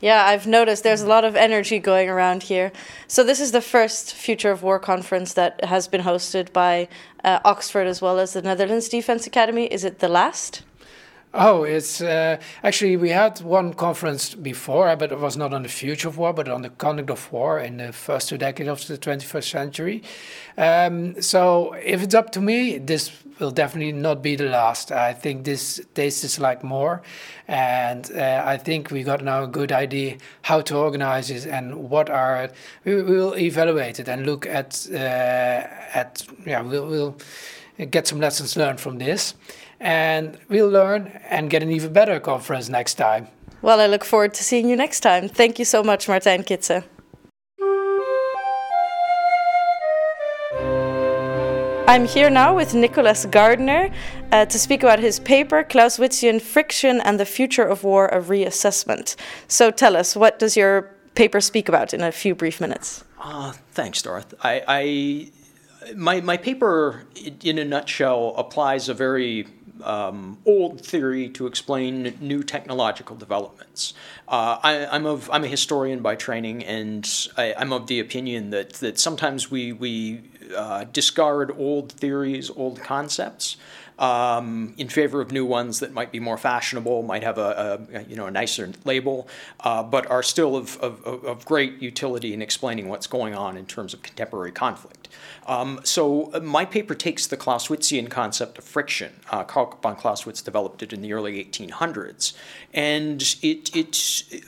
Yeah, 0.02 0.26
I've 0.26 0.48
noticed 0.48 0.84
there's 0.84 1.04
a 1.04 1.08
lot 1.08 1.24
of 1.24 1.36
energy 1.36 1.78
going 1.78 2.10
around 2.10 2.42
here. 2.42 2.72
So 3.08 3.24
this 3.24 3.40
is 3.40 3.52
the 3.52 3.62
first 3.62 4.16
Future 4.16 4.50
of 4.50 4.64
War 4.64 4.80
conference 4.80 5.36
that 5.36 5.64
has 5.64 5.88
been 5.88 6.02
hosted 6.02 6.52
by 6.52 6.88
uh, 7.24 7.40
Oxford 7.46 7.86
as 7.86 8.02
well 8.02 8.18
as 8.18 8.34
the 8.34 8.42
Netherlands 8.42 8.90
Defense 8.90 9.28
Academy. 9.28 9.66
Is 9.68 9.84
it 9.84 10.00
the 10.00 10.10
last? 10.10 10.64
Oh, 11.36 11.64
it's 11.64 12.00
uh, 12.00 12.38
actually 12.62 12.96
we 12.96 13.10
had 13.10 13.42
one 13.42 13.74
conference 13.74 14.36
before, 14.36 14.96
but 14.96 15.12
it 15.12 15.20
was 15.20 15.36
not 15.36 15.52
on 15.52 15.64
the 15.64 15.70
future 15.70 16.08
of 16.08 16.20
war, 16.20 16.32
but 16.32 16.48
on 16.48 16.62
the 16.62 16.70
conduct 16.70 17.10
of 17.10 17.32
war 17.32 17.60
in 17.60 17.78
the 17.78 17.92
first 17.92 18.30
two 18.30 18.38
decades 18.38 18.70
of 18.70 18.86
the 18.86 19.00
21st 19.00 19.50
century. 19.50 20.04
Um, 20.60 21.20
so, 21.24 21.74
if 21.74 22.04
it's 22.04 22.14
up 22.14 22.32
to 22.34 22.42
me, 22.42 22.78
this 22.78 23.12
will 23.40 23.50
definitely 23.50 23.94
not 23.94 24.22
be 24.22 24.36
the 24.36 24.44
last. 24.44 24.92
I 24.92 25.14
think 25.14 25.44
this 25.44 25.82
this 25.96 26.24
is 26.24 26.40
like 26.40 26.64
more, 26.64 27.02
and 27.48 28.12
uh, 28.16 28.44
I 28.46 28.58
think 28.58 28.92
we 28.92 29.02
got 29.02 29.24
now 29.24 29.42
a 29.42 29.48
good 29.48 29.72
idea 29.72 30.18
how 30.44 30.62
to 30.62 30.78
organize 30.78 31.32
it 31.32 31.48
and 31.48 31.90
what 31.90 32.12
are 32.12 32.52
we 32.86 33.02
will 33.02 33.36
evaluate 33.36 34.00
it 34.00 34.08
and 34.08 34.28
look 34.28 34.46
at 34.46 34.88
uh, 34.92 34.98
at 34.98 36.24
yeah 36.46 36.62
we'll, 36.62 36.88
we'll 36.88 37.16
get 37.90 38.06
some 38.06 38.20
lessons 38.20 38.56
learned 38.56 38.80
from 38.80 39.00
this 39.00 39.34
and 39.84 40.38
we'll 40.48 40.70
learn 40.70 41.08
and 41.30 41.50
get 41.50 41.62
an 41.62 41.70
even 41.70 41.94
better 41.94 42.20
conference 42.20 42.70
next 42.70 42.96
time. 42.96 43.28
Well, 43.62 43.80
I 43.80 43.88
look 43.88 44.04
forward 44.04 44.34
to 44.36 44.44
seeing 44.44 44.70
you 44.70 44.76
next 44.76 45.02
time. 45.02 45.28
Thank 45.28 45.60
you 45.60 45.66
so 45.66 45.84
much, 45.84 46.08
Martijn 46.08 46.46
Kitze. 46.46 46.84
I'm 51.86 52.06
here 52.06 52.30
now 52.30 52.56
with 52.56 52.74
Nicholas 52.74 53.26
Gardner 53.26 53.92
uh, 54.32 54.46
to 54.46 54.58
speak 54.58 54.84
about 54.84 55.00
his 55.00 55.20
paper, 55.20 55.64
Klaus 55.64 55.98
Clausewitzian 55.98 56.42
Friction 56.42 57.02
and 57.02 57.20
the 57.20 57.26
Future 57.26 57.66
of 57.66 57.84
War, 57.84 58.08
a 58.08 58.22
Reassessment. 58.22 59.18
So 59.50 59.70
tell 59.70 59.98
us, 59.98 60.16
what 60.16 60.40
does 60.40 60.56
your 60.56 60.90
paper 61.16 61.42
speak 61.42 61.68
about 61.68 61.94
in 61.94 62.02
a 62.02 62.12
few 62.12 62.36
brief 62.36 62.62
minutes? 62.62 63.04
Uh, 63.20 63.52
thanks, 63.74 64.02
Dorth. 64.02 64.34
I, 64.42 64.64
I, 64.68 65.94
my, 65.96 66.22
my 66.22 66.38
paper, 66.38 67.04
in 67.44 67.58
a 67.58 67.66
nutshell, 67.66 68.34
applies 68.38 68.88
a 68.88 68.94
very 68.94 69.46
um, 69.82 70.38
old 70.46 70.82
theory 70.82 71.30
to 71.30 71.48
explain 71.48 72.18
new 72.22 72.44
technological 72.44 73.16
developments. 73.16 73.94
Uh, 74.28 74.58
I, 74.62 74.96
am 74.96 75.06
of 75.06 75.30
I'm 75.32 75.44
a 75.44 75.48
historian 75.48 76.02
by 76.02 76.16
training, 76.16 76.64
and 76.64 77.10
I, 77.38 77.54
am 77.58 77.74
of 77.74 77.88
the 77.88 78.00
opinion 78.00 78.52
that 78.52 78.74
that 78.76 79.00
sometimes 79.00 79.50
we 79.50 79.74
we 79.74 80.24
uh, 80.56 80.86
discard 80.86 81.52
old 81.58 81.92
theories, 81.92 82.50
old 82.50 82.82
concepts. 82.82 83.58
Um, 84.00 84.74
in 84.80 84.90
favor 84.90 85.22
of 85.22 85.32
new 85.32 85.46
ones 85.46 85.80
that 85.80 85.94
might 85.94 86.12
be 86.12 86.20
more 86.20 86.38
fashionable, 86.38 87.04
might 87.04 87.24
have 87.24 87.38
a, 87.38 87.86
a 87.94 88.04
you 88.04 88.16
know 88.16 88.26
a 88.26 88.32
nicer 88.32 88.72
label, 88.86 89.28
uh, 89.60 89.84
but 89.84 90.10
are 90.10 90.24
still 90.24 90.56
of, 90.56 90.78
of, 90.78 91.06
of 91.06 91.46
great 91.46 91.80
utility 91.80 92.34
in 92.34 92.42
explaining 92.42 92.90
what's 92.90 93.06
going 93.06 93.36
on 93.36 93.56
in 93.56 93.68
terms 93.68 93.94
of 93.94 94.02
contemporary 94.02 94.52
conflict. 94.52 95.03
Um, 95.46 95.82
so 95.84 96.32
uh, 96.34 96.40
my 96.40 96.66
paper 96.66 96.96
takes 96.96 97.28
the 97.28 97.38
Clausewitzian 97.38 98.10
concept 98.10 98.58
of 98.58 98.64
friction. 98.64 99.20
Uh, 99.30 99.44
Karl 99.44 99.78
von 99.82 99.96
Clausewitz 99.96 100.42
developed 100.42 100.82
it 100.84 100.94
in 100.94 101.02
the 101.02 101.14
early 101.14 101.44
1800s, 101.44 102.34
and 102.74 103.22
it 103.42 103.76
it 103.76 104.44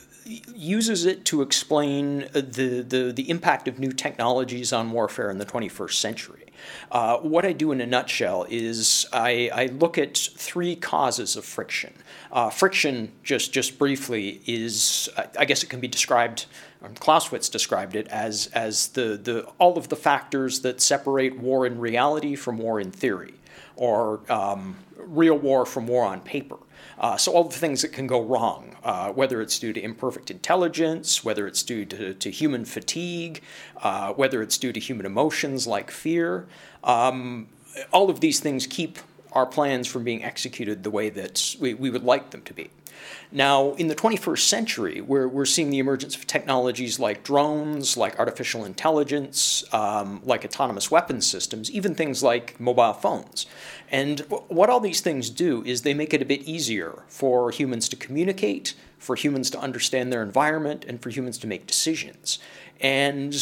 uses 0.54 1.04
it 1.04 1.24
to 1.26 1.42
explain 1.42 2.28
the, 2.32 2.84
the, 2.86 3.12
the 3.14 3.30
impact 3.30 3.68
of 3.68 3.78
new 3.78 3.92
technologies 3.92 4.72
on 4.72 4.90
warfare 4.90 5.30
in 5.30 5.38
the 5.38 5.46
21st 5.46 5.92
century. 5.92 6.46
Uh, 6.90 7.18
what 7.18 7.44
I 7.44 7.52
do 7.52 7.70
in 7.70 7.80
a 7.80 7.86
nutshell 7.86 8.46
is 8.48 9.06
I, 9.12 9.50
I 9.54 9.66
look 9.66 9.98
at 9.98 10.16
three 10.16 10.74
causes 10.74 11.36
of 11.36 11.44
friction. 11.44 11.94
Uh, 12.32 12.50
friction, 12.50 13.12
just, 13.22 13.52
just 13.52 13.78
briefly, 13.78 14.40
is 14.46 15.08
I 15.38 15.44
guess 15.44 15.62
it 15.62 15.68
can 15.68 15.80
be 15.80 15.88
described 15.88 16.46
Clausewitz 16.98 17.48
described 17.48 17.96
it 17.96 18.08
as, 18.08 18.48
as 18.48 18.88
the, 18.88 19.16
the, 19.16 19.42
all 19.58 19.76
of 19.76 19.88
the 19.88 19.96
factors 19.96 20.60
that 20.60 20.80
separate 20.80 21.38
war 21.38 21.66
in 21.66 21.78
reality 21.78 22.34
from 22.34 22.58
war 22.58 22.80
in 22.80 22.90
theory, 22.90 23.34
or 23.76 24.20
um, 24.30 24.76
real 24.96 25.38
war 25.38 25.66
from 25.66 25.86
war 25.86 26.04
on 26.04 26.20
paper. 26.20 26.56
Uh, 26.98 27.16
so 27.16 27.32
all 27.32 27.44
the 27.44 27.56
things 27.56 27.82
that 27.82 27.92
can 27.92 28.06
go 28.06 28.22
wrong, 28.22 28.74
uh, 28.82 29.12
whether 29.12 29.42
it's 29.42 29.58
due 29.58 29.72
to 29.72 29.80
imperfect 29.80 30.30
intelligence, 30.30 31.22
whether 31.22 31.46
it's 31.46 31.62
due 31.62 31.84
to, 31.84 32.14
to 32.14 32.30
human 32.30 32.64
fatigue, 32.64 33.42
uh, 33.82 34.12
whether 34.14 34.40
it's 34.40 34.56
due 34.56 34.72
to 34.72 34.80
human 34.80 35.04
emotions 35.04 35.66
like 35.66 35.90
fear, 35.90 36.46
um, 36.84 37.48
all 37.92 38.08
of 38.08 38.20
these 38.20 38.40
things 38.40 38.66
keep 38.66 38.98
our 39.32 39.44
plans 39.44 39.86
from 39.86 40.04
being 40.04 40.24
executed 40.24 40.82
the 40.82 40.90
way 40.90 41.10
that 41.10 41.54
we, 41.60 41.74
we 41.74 41.90
would 41.90 42.04
like 42.04 42.30
them 42.30 42.40
to 42.42 42.54
be. 42.54 42.70
Now, 43.32 43.72
in 43.72 43.88
the 43.88 43.94
21st 43.94 44.38
century, 44.38 45.00
we're, 45.00 45.26
we're 45.26 45.46
seeing 45.46 45.70
the 45.70 45.78
emergence 45.78 46.14
of 46.14 46.26
technologies 46.26 46.98
like 46.98 47.24
drones, 47.24 47.96
like 47.96 48.18
artificial 48.18 48.64
intelligence, 48.64 49.64
um, 49.72 50.20
like 50.24 50.44
autonomous 50.44 50.90
weapon 50.90 51.20
systems, 51.20 51.70
even 51.70 51.94
things 51.94 52.22
like 52.22 52.58
mobile 52.60 52.92
phones. 52.92 53.46
And 53.90 54.20
what 54.48 54.70
all 54.70 54.80
these 54.80 55.00
things 55.00 55.30
do 55.30 55.62
is 55.64 55.82
they 55.82 55.94
make 55.94 56.14
it 56.14 56.22
a 56.22 56.24
bit 56.24 56.42
easier 56.42 57.02
for 57.08 57.50
humans 57.50 57.88
to 57.90 57.96
communicate, 57.96 58.74
for 58.98 59.16
humans 59.16 59.50
to 59.50 59.58
understand 59.58 60.12
their 60.12 60.22
environment, 60.22 60.84
and 60.86 61.02
for 61.02 61.10
humans 61.10 61.38
to 61.38 61.46
make 61.46 61.66
decisions. 61.66 62.38
And 62.80 63.32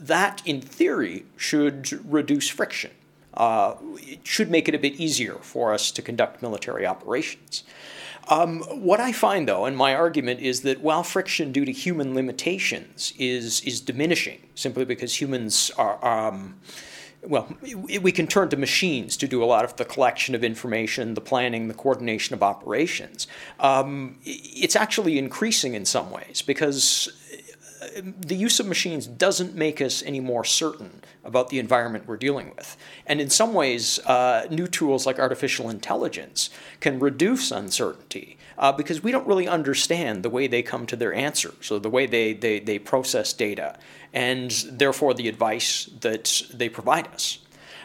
that, 0.00 0.42
in 0.46 0.60
theory, 0.60 1.26
should 1.36 2.00
reduce 2.10 2.48
friction. 2.48 2.92
Uh, 3.34 3.74
it 3.96 4.26
should 4.26 4.50
make 4.50 4.68
it 4.68 4.74
a 4.74 4.78
bit 4.78 4.94
easier 4.94 5.34
for 5.34 5.74
us 5.74 5.90
to 5.90 6.02
conduct 6.02 6.40
military 6.40 6.86
operations. 6.86 7.64
Um, 8.28 8.60
what 8.62 9.00
I 9.00 9.12
find, 9.12 9.48
though, 9.48 9.66
and 9.66 9.76
my 9.76 9.94
argument 9.94 10.40
is 10.40 10.62
that 10.62 10.80
while 10.80 11.02
friction 11.02 11.52
due 11.52 11.64
to 11.64 11.72
human 11.72 12.14
limitations 12.14 13.12
is 13.18 13.60
is 13.62 13.80
diminishing, 13.80 14.40
simply 14.54 14.84
because 14.84 15.20
humans 15.20 15.70
are. 15.76 16.04
Um, 16.04 16.60
well, 17.26 17.48
we 18.02 18.12
can 18.12 18.26
turn 18.26 18.50
to 18.50 18.56
machines 18.58 19.16
to 19.16 19.26
do 19.26 19.42
a 19.42 19.46
lot 19.46 19.64
of 19.64 19.76
the 19.76 19.84
collection 19.86 20.34
of 20.34 20.44
information, 20.44 21.14
the 21.14 21.22
planning, 21.22 21.68
the 21.68 21.74
coordination 21.74 22.34
of 22.34 22.42
operations. 22.42 23.26
Um, 23.60 24.18
it's 24.24 24.76
actually 24.76 25.18
increasing 25.18 25.72
in 25.72 25.86
some 25.86 26.10
ways 26.10 26.42
because 26.42 27.08
the 28.18 28.36
use 28.36 28.60
of 28.60 28.66
machines 28.66 29.06
doesn't 29.06 29.54
make 29.54 29.80
us 29.80 30.02
any 30.02 30.20
more 30.20 30.44
certain 30.44 31.02
about 31.24 31.48
the 31.48 31.58
environment 31.58 32.06
we're 32.06 32.16
dealing 32.16 32.52
with. 32.56 32.76
And 33.06 33.20
in 33.20 33.30
some 33.30 33.54
ways, 33.54 33.98
uh, 34.00 34.46
new 34.50 34.66
tools 34.66 35.06
like 35.06 35.18
artificial 35.18 35.70
intelligence 35.70 36.50
can 36.80 37.00
reduce 37.00 37.50
uncertainty 37.50 38.38
uh, 38.58 38.72
because 38.72 39.02
we 39.02 39.12
don't 39.12 39.26
really 39.26 39.48
understand 39.48 40.22
the 40.22 40.30
way 40.30 40.46
they 40.46 40.62
come 40.62 40.86
to 40.86 40.96
their 40.96 41.14
answers 41.14 41.70
or 41.70 41.78
the 41.78 41.90
way 41.90 42.06
they, 42.06 42.32
they, 42.32 42.60
they 42.60 42.78
process 42.78 43.32
data 43.32 43.78
and 44.12 44.50
therefore 44.70 45.14
the 45.14 45.28
advice 45.28 45.90
that 46.00 46.42
they 46.52 46.68
provide 46.68 47.08
us. 47.08 47.38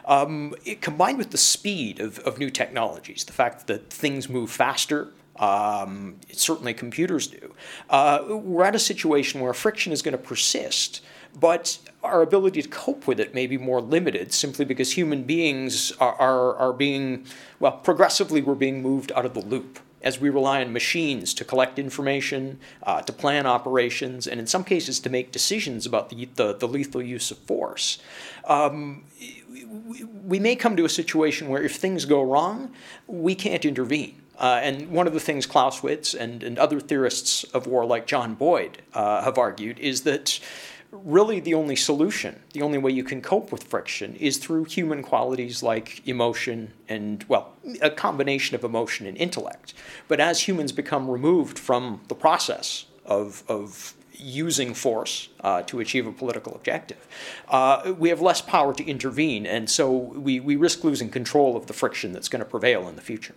Um, 0.06 0.56
it, 0.66 0.82
combined 0.82 1.18
with 1.18 1.32
the 1.32 1.38
speed 1.38 2.00
of, 2.00 2.20
of 2.20 2.40
new 2.40 2.50
technologies, 2.50 3.24
the 3.24 3.34
fact 3.34 3.68
that 3.68 3.92
things 3.92 4.30
move 4.30 4.50
faster, 4.50 5.10
um, 5.40 6.18
certainly 6.32 6.74
computers 6.74 7.28
do, 7.28 7.54
uh, 7.90 8.24
we're 8.28 8.66
at 8.66 8.76
a 8.76 8.80
situation 8.80 9.42
where 9.42 9.54
friction 9.54 9.92
is 9.92 10.02
going 10.02 10.12
to 10.14 10.18
persist, 10.18 11.02
but 11.40 11.80
our 12.04 12.22
ability 12.22 12.62
to 12.62 12.68
cope 12.70 13.08
with 13.08 13.20
it 13.20 13.34
may 13.34 13.48
be 13.48 13.58
more 13.58 13.82
limited 13.82 14.34
simply 14.34 14.66
because 14.66 14.94
human 14.94 15.24
beings 15.24 15.92
are, 16.00 16.16
are, 16.16 16.56
are 16.56 16.74
being, 16.74 17.26
well, 17.60 17.74
progressively 17.74 18.42
we're 18.42 18.56
being 18.56 18.82
moved 18.82 19.12
out 19.14 19.26
of 19.26 19.34
the 19.34 19.42
loop 19.42 19.80
as 20.02 20.20
we 20.20 20.30
rely 20.30 20.62
on 20.62 20.72
machines 20.72 21.34
to 21.34 21.44
collect 21.44 21.78
information, 21.78 22.60
uh, 22.84 23.02
to 23.02 23.12
plan 23.12 23.46
operations, 23.46 24.28
and 24.28 24.40
in 24.40 24.48
some 24.48 24.64
cases 24.64 25.00
to 25.02 25.10
make 25.10 25.32
decisions 25.32 25.86
about 25.86 26.10
the, 26.10 26.30
the, 26.36 26.54
the 26.54 26.68
lethal 26.68 27.02
use 27.02 27.32
of 27.32 27.38
force. 27.40 28.00
Um, 28.46 29.04
we 30.24 30.40
may 30.40 30.56
come 30.56 30.78
to 30.78 30.86
a 30.86 30.90
situation 30.90 31.50
where 31.50 31.62
if 31.62 31.76
things 31.76 32.06
go 32.06 32.24
wrong, 32.24 32.74
we 33.08 33.36
can't 33.36 33.66
intervene. 33.66 34.22
Uh, 34.40 34.62
and 34.64 34.90
one 34.90 35.06
of 35.06 35.14
the 35.14 35.20
things 35.20 35.46
Clausewitz 35.46 36.14
and, 36.14 36.44
and 36.44 36.58
other 36.58 36.80
theorists 36.80 37.44
of 37.44 37.68
war, 37.68 37.86
like 37.86 38.08
John 38.08 38.36
Boyd, 38.36 38.82
uh, 38.94 39.22
have 39.22 39.38
argued 39.38 39.78
is 39.80 40.02
that 40.04 40.40
really 40.92 41.40
the 41.40 41.54
only 41.54 41.76
solution, 41.76 42.42
the 42.54 42.62
only 42.62 42.78
way 42.78 42.92
you 42.92 43.04
can 43.04 43.22
cope 43.22 43.52
with 43.52 43.64
friction, 43.64 44.16
is 44.16 44.38
through 44.38 44.64
human 44.64 45.04
qualities 45.04 45.62
like 45.62 46.02
emotion 46.08 46.74
and, 46.88 47.24
well, 47.28 47.54
a 47.82 47.90
combination 47.90 48.56
of 48.56 48.64
emotion 48.64 49.06
and 49.06 49.18
intellect. 49.18 49.74
But 50.08 50.20
as 50.20 50.48
humans 50.48 50.72
become 50.72 51.10
removed 51.10 51.60
from 51.60 52.02
the 52.08 52.16
process 52.16 52.86
of, 53.06 53.44
of 53.48 53.94
using 54.14 54.74
force 54.74 55.30
uh, 55.42 55.62
to 55.64 55.80
achieve 55.80 56.08
a 56.08 56.12
political 56.12 56.56
objective, 56.56 57.08
uh, 57.50 57.94
we 57.98 58.10
have 58.10 58.22
less 58.22 58.42
power 58.42 58.74
to 58.74 58.84
intervene, 58.84 59.46
and 59.46 59.70
so 59.70 59.92
we, 59.92 60.40
we 60.40 60.56
risk 60.56 60.84
losing 60.84 61.10
control 61.10 61.56
of 61.56 61.68
the 61.68 61.74
friction 61.74 62.14
that's 62.14 62.30
going 62.30 62.44
to 62.44 62.50
prevail 62.50 62.88
in 62.88 62.96
the 62.96 63.02
future. 63.02 63.36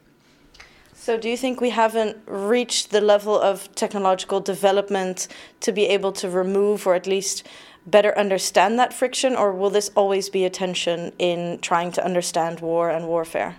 So, 1.05 1.19
do 1.19 1.29
you 1.29 1.37
think 1.37 1.61
we 1.61 1.71
haven't 1.71 2.17
reached 2.27 2.93
the 2.93 3.01
level 3.01 3.37
of 3.37 3.75
technological 3.75 4.39
development 4.39 5.27
to 5.59 5.73
be 5.73 5.87
able 5.87 6.13
to 6.13 6.31
remove 6.31 6.87
or 6.87 6.95
at 6.95 7.09
least 7.09 7.45
better 7.85 8.17
understand 8.17 8.79
that 8.79 8.95
friction, 8.95 9.35
or 9.35 9.53
will 9.53 9.71
this 9.71 9.91
always 9.97 10.29
be 10.29 10.45
a 10.45 10.51
tension 10.51 11.11
in 11.19 11.59
trying 11.61 11.91
to 11.91 12.05
understand 12.05 12.61
war 12.61 12.89
and 12.89 13.09
warfare? 13.09 13.57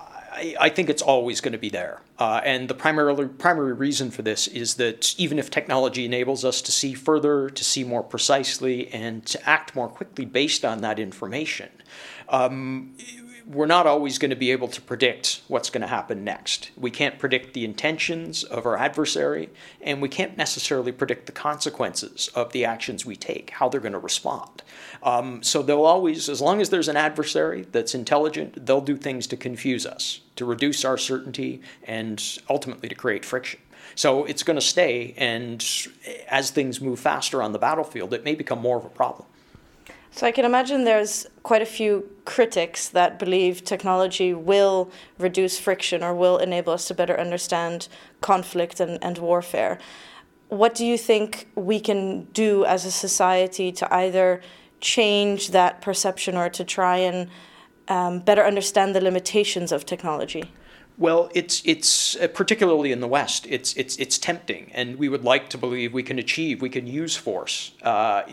I, 0.00 0.54
I 0.58 0.68
think 0.70 0.88
it's 0.88 1.02
always 1.02 1.42
going 1.42 1.52
to 1.52 1.58
be 1.58 1.68
there. 1.68 2.00
Uh, 2.18 2.40
and 2.42 2.68
the 2.68 2.74
primary, 2.74 3.28
primary 3.28 3.74
reason 3.74 4.10
for 4.10 4.22
this 4.22 4.48
is 4.48 4.76
that 4.76 5.14
even 5.18 5.38
if 5.38 5.50
technology 5.50 6.06
enables 6.06 6.42
us 6.42 6.62
to 6.62 6.72
see 6.72 6.94
further, 6.94 7.50
to 7.50 7.64
see 7.64 7.84
more 7.84 8.02
precisely, 8.02 8.88
and 8.94 9.26
to 9.26 9.46
act 9.46 9.76
more 9.76 9.90
quickly 9.90 10.24
based 10.24 10.64
on 10.64 10.80
that 10.80 10.98
information, 10.98 11.68
um, 12.30 12.94
we're 13.46 13.66
not 13.66 13.86
always 13.86 14.18
going 14.18 14.30
to 14.30 14.36
be 14.36 14.50
able 14.50 14.68
to 14.68 14.80
predict 14.80 15.42
what's 15.48 15.70
going 15.70 15.82
to 15.82 15.86
happen 15.86 16.24
next. 16.24 16.70
We 16.76 16.90
can't 16.90 17.18
predict 17.18 17.54
the 17.54 17.64
intentions 17.64 18.44
of 18.44 18.66
our 18.66 18.76
adversary, 18.76 19.50
and 19.80 20.00
we 20.00 20.08
can't 20.08 20.36
necessarily 20.36 20.92
predict 20.92 21.26
the 21.26 21.32
consequences 21.32 22.30
of 22.34 22.52
the 22.52 22.64
actions 22.64 23.04
we 23.04 23.16
take, 23.16 23.50
how 23.50 23.68
they're 23.68 23.80
going 23.80 23.92
to 23.92 23.98
respond. 23.98 24.62
Um, 25.02 25.42
so 25.42 25.62
they'll 25.62 25.84
always, 25.84 26.28
as 26.28 26.40
long 26.40 26.60
as 26.60 26.70
there's 26.70 26.88
an 26.88 26.96
adversary 26.96 27.66
that's 27.72 27.94
intelligent, 27.94 28.66
they'll 28.66 28.80
do 28.80 28.96
things 28.96 29.26
to 29.28 29.36
confuse 29.36 29.86
us, 29.86 30.20
to 30.36 30.44
reduce 30.44 30.84
our 30.84 30.98
certainty, 30.98 31.62
and 31.84 32.38
ultimately 32.48 32.88
to 32.88 32.94
create 32.94 33.24
friction. 33.24 33.60
So 33.94 34.24
it's 34.24 34.42
going 34.42 34.56
to 34.56 34.62
stay, 34.62 35.14
and 35.16 35.64
as 36.28 36.50
things 36.50 36.80
move 36.80 36.98
faster 36.98 37.42
on 37.42 37.52
the 37.52 37.58
battlefield, 37.58 38.14
it 38.14 38.24
may 38.24 38.34
become 38.34 38.60
more 38.60 38.78
of 38.78 38.84
a 38.84 38.88
problem. 38.88 39.26
So 40.14 40.26
I 40.26 40.30
can 40.30 40.44
imagine 40.44 40.84
there's 40.84 41.26
quite 41.42 41.62
a 41.62 41.66
few 41.66 42.10
critics 42.26 42.90
that 42.90 43.18
believe 43.18 43.64
technology 43.64 44.34
will 44.34 44.90
reduce 45.18 45.58
friction 45.58 46.02
or 46.02 46.14
will 46.14 46.36
enable 46.36 46.74
us 46.74 46.86
to 46.88 46.94
better 46.94 47.18
understand 47.18 47.88
conflict 48.20 48.78
and, 48.78 49.02
and 49.02 49.16
warfare. 49.16 49.78
What 50.48 50.74
do 50.74 50.84
you 50.84 50.98
think 50.98 51.48
we 51.54 51.80
can 51.80 52.24
do 52.34 52.66
as 52.66 52.84
a 52.84 52.90
society 52.90 53.72
to 53.72 53.94
either 53.94 54.42
change 54.80 55.50
that 55.52 55.80
perception 55.80 56.36
or 56.36 56.50
to 56.50 56.62
try 56.62 56.98
and 56.98 57.30
um, 57.88 58.18
better 58.18 58.44
understand 58.44 58.94
the 58.94 59.00
limitations 59.00 59.72
of 59.72 59.86
technology? 59.86 60.52
Well, 60.98 61.30
it's 61.34 61.62
it's 61.64 62.16
uh, 62.16 62.28
particularly 62.28 62.92
in 62.92 63.00
the 63.00 63.08
West. 63.08 63.46
It's 63.48 63.74
it's 63.74 63.96
it's 63.96 64.18
tempting, 64.18 64.70
and 64.74 64.96
we 64.96 65.08
would 65.08 65.24
like 65.24 65.48
to 65.50 65.58
believe 65.58 65.94
we 65.94 66.02
can 66.02 66.18
achieve, 66.18 66.60
we 66.60 66.68
can 66.68 66.86
use 66.86 67.16
force 67.16 67.72
uh, 67.82 68.24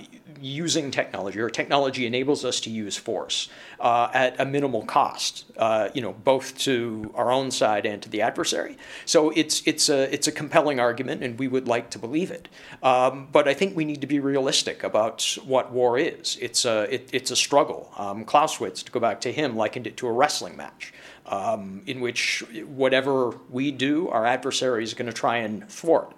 using 0.42 0.92
technology, 0.92 1.40
or 1.40 1.50
technology 1.50 2.06
enables 2.06 2.44
us 2.44 2.60
to 2.62 2.70
use 2.70 2.98
force 2.98 3.50
uh, 3.80 4.10
at 4.14 4.40
a 4.42 4.46
minimal 4.46 4.84
cost. 4.84 5.46
Uh, 5.58 5.90
you 5.94 6.02
know, 6.02 6.12
both 6.12 6.58
to 6.60 7.12
our 7.16 7.32
own 7.32 7.50
side 7.50 7.86
and 7.86 8.02
to 8.02 8.10
the 8.10 8.22
adversary. 8.22 8.78
So 9.06 9.30
it's 9.30 9.66
it's 9.66 9.88
a 9.88 10.14
it's 10.14 10.28
a 10.28 10.32
compelling 10.32 10.82
argument, 10.82 11.24
and 11.24 11.40
we 11.40 11.48
would 11.48 11.68
like 11.68 11.90
to 11.92 12.00
believe 12.00 12.30
it. 12.30 12.50
Um, 12.84 13.30
but 13.32 13.48
I 13.48 13.54
think 13.54 13.78
we 13.78 13.86
need 13.86 14.02
to 14.02 14.08
be 14.08 14.20
realistic 14.20 14.84
about 14.84 15.38
what 15.46 15.72
war 15.72 15.98
is. 15.98 16.38
It's 16.42 16.66
a 16.66 16.94
it, 16.94 17.10
it's 17.14 17.32
a 17.32 17.38
struggle. 17.38 17.90
Um, 17.98 18.26
Clausewitz, 18.26 18.84
to 18.84 18.92
go 18.92 19.00
back 19.00 19.22
to 19.22 19.32
him, 19.32 19.56
likened 19.56 19.88
it 19.88 19.96
to 19.98 20.08
a 20.08 20.12
wrestling 20.12 20.58
match 20.58 20.94
um, 21.26 21.82
in 21.86 22.00
which 22.00 22.44
whatever 22.66 23.32
we 23.50 23.72
do, 23.72 24.10
our 24.10 24.26
adversary 24.26 24.84
is 24.84 24.94
going 24.94 25.08
to 25.08 25.14
try 25.14 25.38
and 25.38 25.70
thwart 25.70 26.14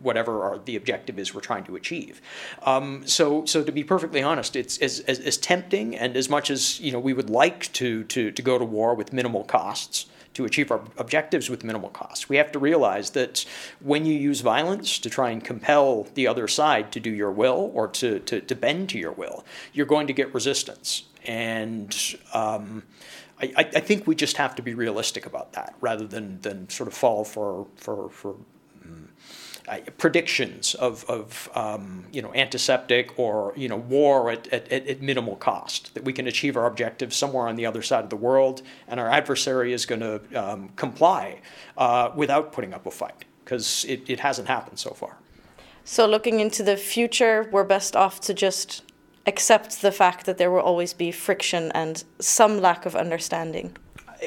whatever 0.00 0.44
our, 0.44 0.58
the 0.58 0.76
objective 0.76 1.18
is 1.18 1.34
we're 1.34 1.40
trying 1.40 1.64
to 1.64 1.76
achieve. 1.76 2.22
Um, 2.62 3.06
so, 3.06 3.44
so 3.44 3.62
to 3.62 3.70
be 3.70 3.84
perfectly 3.84 4.22
honest, 4.22 4.56
it's 4.56 4.78
as, 4.78 5.00
as, 5.00 5.20
as, 5.20 5.36
tempting 5.36 5.94
and 5.94 6.16
as 6.16 6.30
much 6.30 6.50
as 6.50 6.80
you 6.80 6.90
know 6.90 6.98
we 6.98 7.12
would 7.12 7.28
like 7.28 7.70
to, 7.74 8.04
to, 8.04 8.30
to 8.30 8.42
go 8.42 8.58
to 8.58 8.64
war 8.64 8.94
with 8.94 9.12
minimal 9.12 9.44
costs 9.44 10.06
to 10.34 10.44
achieve 10.44 10.70
our 10.70 10.80
objectives 10.96 11.50
with 11.50 11.64
minimal 11.64 11.90
costs. 11.90 12.28
We 12.28 12.36
have 12.36 12.52
to 12.52 12.58
realize 12.58 13.10
that 13.10 13.44
when 13.80 14.06
you 14.06 14.14
use 14.14 14.40
violence 14.40 14.98
to 15.00 15.10
try 15.10 15.30
and 15.30 15.42
compel 15.42 16.06
the 16.14 16.28
other 16.28 16.46
side 16.46 16.92
to 16.92 17.00
do 17.00 17.10
your 17.10 17.32
will 17.32 17.72
or 17.74 17.88
to, 17.88 18.20
to, 18.20 18.40
to 18.40 18.54
bend 18.54 18.88
to 18.90 18.98
your 18.98 19.12
will, 19.12 19.44
you're 19.72 19.86
going 19.86 20.06
to 20.06 20.12
get 20.12 20.32
resistance. 20.32 21.04
And 21.24 21.96
um, 22.32 22.84
I, 23.40 23.52
I 23.56 23.80
think 23.80 24.06
we 24.06 24.14
just 24.14 24.36
have 24.36 24.54
to 24.56 24.62
be 24.62 24.74
realistic 24.74 25.26
about 25.26 25.52
that 25.52 25.74
rather 25.80 26.06
than, 26.06 26.40
than 26.40 26.68
sort 26.68 26.88
of 26.88 26.94
fall 26.94 27.24
for, 27.24 27.66
for, 27.76 28.08
for 28.10 28.34
um, 28.84 29.08
predictions 29.96 30.74
of, 30.74 31.04
of 31.08 31.48
um, 31.54 32.04
you 32.12 32.20
know, 32.20 32.34
antiseptic 32.34 33.16
or 33.18 33.52
you 33.56 33.68
know, 33.68 33.76
war 33.76 34.30
at, 34.30 34.48
at, 34.48 34.70
at 34.72 35.00
minimal 35.00 35.36
cost, 35.36 35.94
that 35.94 36.04
we 36.04 36.12
can 36.12 36.26
achieve 36.26 36.56
our 36.56 36.66
objectives 36.66 37.14
somewhere 37.14 37.46
on 37.46 37.56
the 37.56 37.66
other 37.66 37.82
side 37.82 38.02
of 38.02 38.10
the 38.10 38.16
world 38.16 38.62
and 38.88 38.98
our 38.98 39.08
adversary 39.08 39.72
is 39.72 39.86
going 39.86 40.00
to 40.00 40.20
um, 40.34 40.70
comply 40.76 41.40
uh, 41.76 42.10
without 42.16 42.52
putting 42.52 42.74
up 42.74 42.86
a 42.86 42.90
fight 42.90 43.24
because 43.44 43.84
it, 43.88 44.08
it 44.10 44.20
hasn't 44.20 44.48
happened 44.48 44.78
so 44.78 44.90
far. 44.90 45.16
So, 45.84 46.06
looking 46.06 46.40
into 46.40 46.62
the 46.62 46.76
future, 46.76 47.48
we're 47.50 47.64
best 47.64 47.96
off 47.96 48.20
to 48.22 48.34
just 48.34 48.82
accept 49.28 49.82
the 49.82 49.92
fact 49.92 50.26
that 50.26 50.38
there 50.38 50.50
will 50.50 50.60
always 50.60 50.92
be 50.92 51.12
friction 51.12 51.70
and 51.72 52.02
some 52.18 52.60
lack 52.60 52.86
of 52.86 52.96
understanding. 52.96 53.76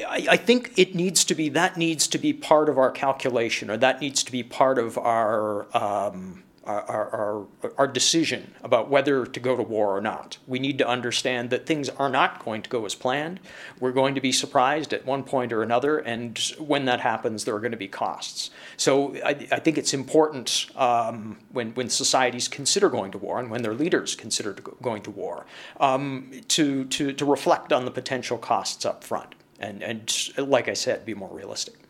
I, 0.08 0.26
I, 0.30 0.36
think 0.38 0.72
it 0.78 0.94
needs 0.94 1.22
to 1.24 1.34
be 1.34 1.50
that 1.50 1.76
needs 1.76 2.06
to 2.08 2.18
be 2.18 2.32
part 2.32 2.70
of 2.70 2.78
our 2.78 2.90
calculation, 2.90 3.70
or 3.70 3.76
that 3.76 4.00
needs 4.00 4.22
to 4.22 4.32
be 4.32 4.42
part 4.42 4.78
of 4.78 4.96
our 4.96 5.66
um, 5.76 6.41
our, 6.64 7.46
our, 7.62 7.72
our, 7.76 7.86
decision 7.88 8.54
about 8.62 8.88
whether 8.88 9.26
to 9.26 9.40
go 9.40 9.56
to 9.56 9.62
war 9.62 9.96
or 9.96 10.00
not. 10.00 10.38
We 10.46 10.60
need 10.60 10.78
to 10.78 10.86
understand 10.86 11.50
that 11.50 11.66
things 11.66 11.88
are 11.88 12.08
not 12.08 12.44
going 12.44 12.62
to 12.62 12.70
go 12.70 12.84
as 12.86 12.94
planned. 12.94 13.40
We're 13.80 13.92
going 13.92 14.14
to 14.14 14.20
be 14.20 14.30
surprised 14.30 14.92
at 14.92 15.04
one 15.04 15.24
point 15.24 15.52
or 15.52 15.62
another, 15.62 15.98
and 15.98 16.38
when 16.58 16.84
that 16.84 17.00
happens, 17.00 17.44
there 17.44 17.54
are 17.56 17.60
going 17.60 17.72
to 17.72 17.76
be 17.76 17.88
costs. 17.88 18.50
So 18.76 19.16
I, 19.24 19.30
I 19.50 19.58
think 19.58 19.76
it's 19.76 19.92
important 19.92 20.66
um, 20.76 21.38
when, 21.50 21.74
when 21.74 21.88
societies 21.88 22.46
consider 22.46 22.88
going 22.88 23.10
to 23.10 23.18
war 23.18 23.40
and 23.40 23.50
when 23.50 23.62
their 23.62 23.74
leaders 23.74 24.14
consider 24.14 24.52
to 24.52 24.62
go, 24.62 24.76
going 24.80 25.02
to 25.02 25.10
war 25.10 25.46
um, 25.80 26.30
to, 26.48 26.84
to, 26.84 27.12
to 27.12 27.24
reflect 27.24 27.72
on 27.72 27.84
the 27.84 27.90
potential 27.90 28.38
costs 28.38 28.86
up 28.86 29.02
front 29.02 29.34
and, 29.58 29.82
and, 29.82 30.28
like 30.36 30.68
I 30.68 30.74
said, 30.74 31.06
be 31.06 31.14
more 31.14 31.30
realistic. 31.32 31.81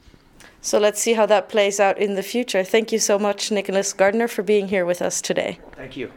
So 0.65 0.79
let's 0.79 1.01
see 1.01 1.15
how 1.15 1.27
that 1.27 1.49
plays 1.49 1.81
out 1.81 1.99
in 1.99 2.15
the 2.15 2.23
future. 2.23 2.63
Thank 2.63 2.93
you 2.93 3.01
so 3.01 3.19
much, 3.19 3.51
Nicholas 3.51 3.93
Gardner, 3.93 4.29
for 4.29 4.45
being 4.45 4.69
here 4.69 4.87
with 4.87 5.03
us 5.03 5.21
today. 5.21 5.59
Thank 5.75 5.97
you. 5.97 6.13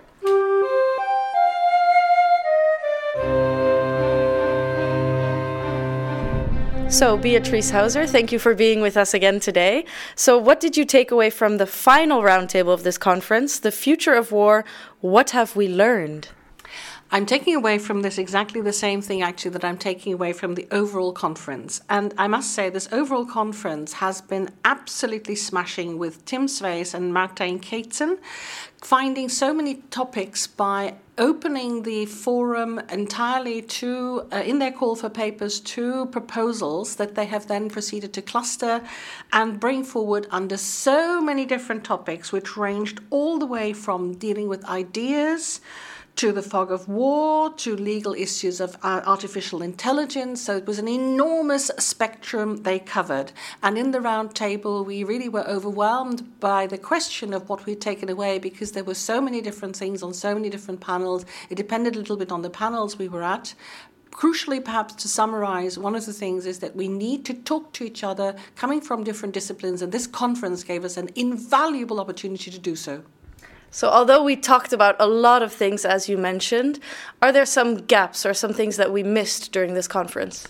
So, 6.92 7.18
Beatrice 7.18 7.72
Heuser, 7.72 8.08
thank 8.08 8.32
you 8.32 8.38
for 8.38 8.54
being 8.54 8.82
with 8.82 8.96
us 8.96 9.16
again 9.16 9.40
today. 9.40 9.84
So, 10.16 10.38
what 10.38 10.60
did 10.60 10.78
you 10.78 10.86
take 10.86 11.10
away 11.10 11.32
from 11.32 11.58
the 11.58 11.66
final 11.66 12.22
roundtable 12.22 12.72
of 12.72 12.84
this 12.84 13.00
conference, 13.00 13.58
The 13.58 13.72
Future 13.72 14.14
of 14.14 14.32
War? 14.32 14.64
What 15.02 15.32
have 15.32 15.56
we 15.56 15.68
learned? 15.68 16.30
I'm 17.16 17.26
taking 17.26 17.56
away 17.56 17.78
from 17.78 18.02
this 18.02 18.18
exactly 18.18 18.60
the 18.60 18.74
same 18.74 19.02
thing, 19.02 19.22
actually, 19.22 19.52
that 19.52 19.64
I'm 19.64 19.78
taking 19.78 20.12
away 20.12 20.34
from 20.34 20.56
the 20.56 20.68
overall 20.70 21.14
conference. 21.14 21.80
And 21.90 22.14
I 22.18 22.28
must 22.28 22.52
say, 22.52 22.70
this 22.70 22.90
overall 22.92 23.26
conference 23.26 23.94
has 23.94 24.20
been 24.20 24.50
absolutely 24.66 25.36
smashing 25.36 25.98
with 25.98 26.26
Tim 26.26 26.48
Sweijs 26.48 26.94
and 26.94 27.14
Martijn 27.14 27.62
Kitzen, 27.62 28.18
finding 28.82 29.30
so 29.30 29.54
many 29.54 29.76
topics 29.92 30.46
by 30.46 30.96
opening 31.18 31.84
the 31.84 32.06
forum 32.06 32.80
entirely 32.90 33.62
to, 33.62 34.28
uh, 34.34 34.44
in 34.46 34.60
their 34.60 34.74
call 34.74 34.98
for 34.98 35.08
papers, 35.08 35.62
to 35.62 36.08
proposals 36.08 36.98
that 36.98 37.16
they 37.16 37.28
have 37.28 37.48
then 37.48 37.70
proceeded 37.70 38.12
to 38.12 38.22
cluster 38.22 38.82
and 39.32 39.62
bring 39.62 39.86
forward 39.86 40.28
under 40.32 40.58
so 40.58 41.22
many 41.22 41.46
different 41.46 41.86
topics, 41.86 42.34
which 42.34 42.58
ranged 42.58 43.00
all 43.10 43.40
the 43.40 43.46
way 43.46 43.72
from 43.72 44.16
dealing 44.16 44.50
with 44.50 44.66
ideas 44.66 45.62
to 46.16 46.32
the 46.32 46.42
fog 46.42 46.72
of 46.72 46.88
war, 46.88 47.52
to 47.54 47.76
legal 47.76 48.14
issues 48.14 48.62
of 48.62 48.78
artificial 48.84 49.62
intelligence. 49.62 50.42
So 50.42 50.56
it 50.56 50.66
was 50.66 50.80
an 50.80 50.88
enormous 50.88 51.72
spectrum 51.78 52.64
they 52.64 52.80
covered. 52.80 53.34
And 53.62 53.78
in 53.78 53.92
the 53.92 54.00
round 54.00 54.34
table, 54.34 54.86
we 54.86 55.04
really 55.04 55.28
were 55.28 55.48
overwhelmed 55.48 56.40
by 56.40 56.68
the 56.68 56.78
question 56.78 57.34
of 57.34 57.50
what 57.50 57.66
we'd 57.66 57.82
taken 57.82 58.10
away 58.10 58.40
because 58.40 58.72
there 58.72 58.84
were 58.84 58.94
so 58.94 59.20
many 59.20 59.42
different 59.42 59.76
things 59.76 60.02
on 60.02 60.14
so 60.14 60.34
many 60.34 60.50
different 60.50 60.80
panels. 60.80 61.26
It 61.50 61.56
depended 61.56 61.96
a 61.96 62.00
little 62.00 62.18
bit 62.18 62.32
on 62.32 62.42
the 62.44 62.50
panels 62.50 62.98
we 62.98 63.10
were 63.10 63.24
at. 63.24 63.54
Crucially, 64.12 64.64
perhaps 64.64 64.94
to 64.94 65.10
summarize, 65.10 65.78
one 65.78 65.94
of 65.94 66.06
the 66.06 66.14
things 66.14 66.46
is 66.46 66.60
that 66.60 66.74
we 66.74 66.88
need 66.88 67.26
to 67.26 67.34
talk 67.34 67.74
to 67.74 67.84
each 67.84 68.02
other 68.02 68.34
coming 68.56 68.80
from 68.80 69.04
different 69.04 69.34
disciplines, 69.34 69.82
and 69.82 69.92
this 69.92 70.08
conference 70.08 70.64
gave 70.64 70.86
us 70.86 70.96
an 70.96 71.10
invaluable 71.16 72.00
opportunity 72.00 72.50
to 72.50 72.58
do 72.58 72.78
so. 72.78 73.04
So, 73.76 73.90
although 73.90 74.24
we 74.24 74.38
talked 74.38 74.72
about 74.72 74.96
a 75.02 75.06
lot 75.06 75.44
of 75.44 75.52
things, 75.52 75.84
as 75.84 76.08
you 76.08 76.18
mentioned, 76.18 76.80
are 77.22 77.34
there 77.34 77.46
some 77.46 77.76
gaps 77.76 78.26
or 78.26 78.34
some 78.34 78.54
things 78.54 78.78
that 78.78 78.90
we 78.90 79.04
missed 79.04 79.52
during 79.52 79.74
this 79.74 79.86
conference? 79.86 80.48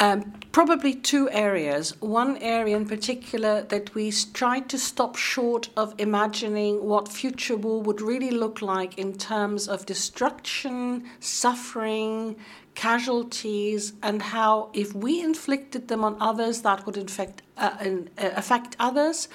Um, 0.00 0.32
probably 0.50 0.92
two 0.92 1.30
areas. 1.30 1.94
One 2.00 2.36
area 2.38 2.76
in 2.76 2.86
particular 2.88 3.62
that 3.62 3.94
we 3.94 4.10
tried 4.10 4.68
to 4.70 4.78
stop 4.78 5.14
short 5.14 5.68
of 5.76 5.94
imagining 5.98 6.82
what 6.82 7.06
future 7.06 7.54
war 7.56 7.80
would 7.80 8.00
really 8.00 8.32
look 8.32 8.60
like 8.60 8.98
in 8.98 9.16
terms 9.16 9.68
of 9.68 9.86
destruction, 9.86 11.08
suffering, 11.20 12.34
casualties, 12.74 13.92
and 14.02 14.20
how 14.20 14.70
if 14.72 14.94
we 14.94 15.20
inflicted 15.20 15.86
them 15.86 16.02
on 16.02 16.16
others, 16.20 16.62
that 16.62 16.86
would 16.86 16.96
infect, 16.96 17.42
uh, 17.56 17.76
uh, 17.78 18.30
affect 18.34 18.74
others 18.80 19.28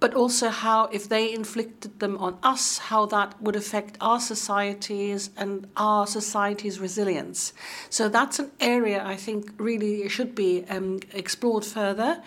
but 0.00 0.14
also 0.14 0.48
how, 0.48 0.86
if 0.86 1.08
they 1.08 1.32
inflicted 1.32 2.00
them 2.00 2.16
on 2.16 2.38
us, 2.42 2.78
how 2.78 3.04
that 3.06 3.40
would 3.40 3.54
affect 3.54 3.98
our 4.00 4.18
societies 4.18 5.30
and 5.36 5.68
our 5.76 6.06
society's 6.06 6.80
resilience. 6.80 7.52
So 7.90 8.08
that's 8.08 8.38
an 8.38 8.50
area 8.60 9.04
I 9.04 9.16
think 9.16 9.52
really 9.58 10.08
should 10.08 10.34
be 10.34 10.64
um, 10.70 11.00
explored 11.12 11.66
further. 11.66 12.22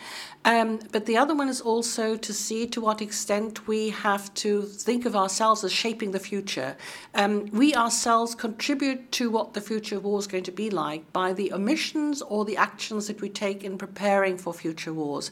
Um, 0.45 0.79
but 0.91 1.05
the 1.05 1.17
other 1.17 1.33
one 1.33 1.47
is 1.47 1.61
also 1.61 2.17
to 2.17 2.33
see 2.33 2.67
to 2.67 2.81
what 2.81 3.01
extent 3.01 3.65
we 3.65 3.89
have 3.89 4.33
to 4.35 4.63
think 4.63 5.05
of 5.05 5.15
ourselves 5.15 5.63
as 5.63 5.71
shaping 5.71 6.11
the 6.11 6.19
future. 6.19 6.75
Um, 7.15 7.45
we 7.51 7.73
ourselves 7.73 8.35
contribute 8.35 9.11
to 9.13 9.31
what 9.31 9.53
the 9.53 9.61
future 9.61 9.99
war 9.99 10.19
is 10.19 10.27
going 10.27 10.43
to 10.43 10.51
be 10.51 10.69
like 10.69 11.11
by 11.13 11.31
the 11.33 11.53
omissions 11.53 12.21
or 12.21 12.43
the 12.43 12.57
actions 12.57 13.07
that 13.07 13.21
we 13.21 13.29
take 13.29 13.63
in 13.63 13.77
preparing 13.77 14.37
for 14.37 14.53
future 14.53 14.93
wars. 14.93 15.31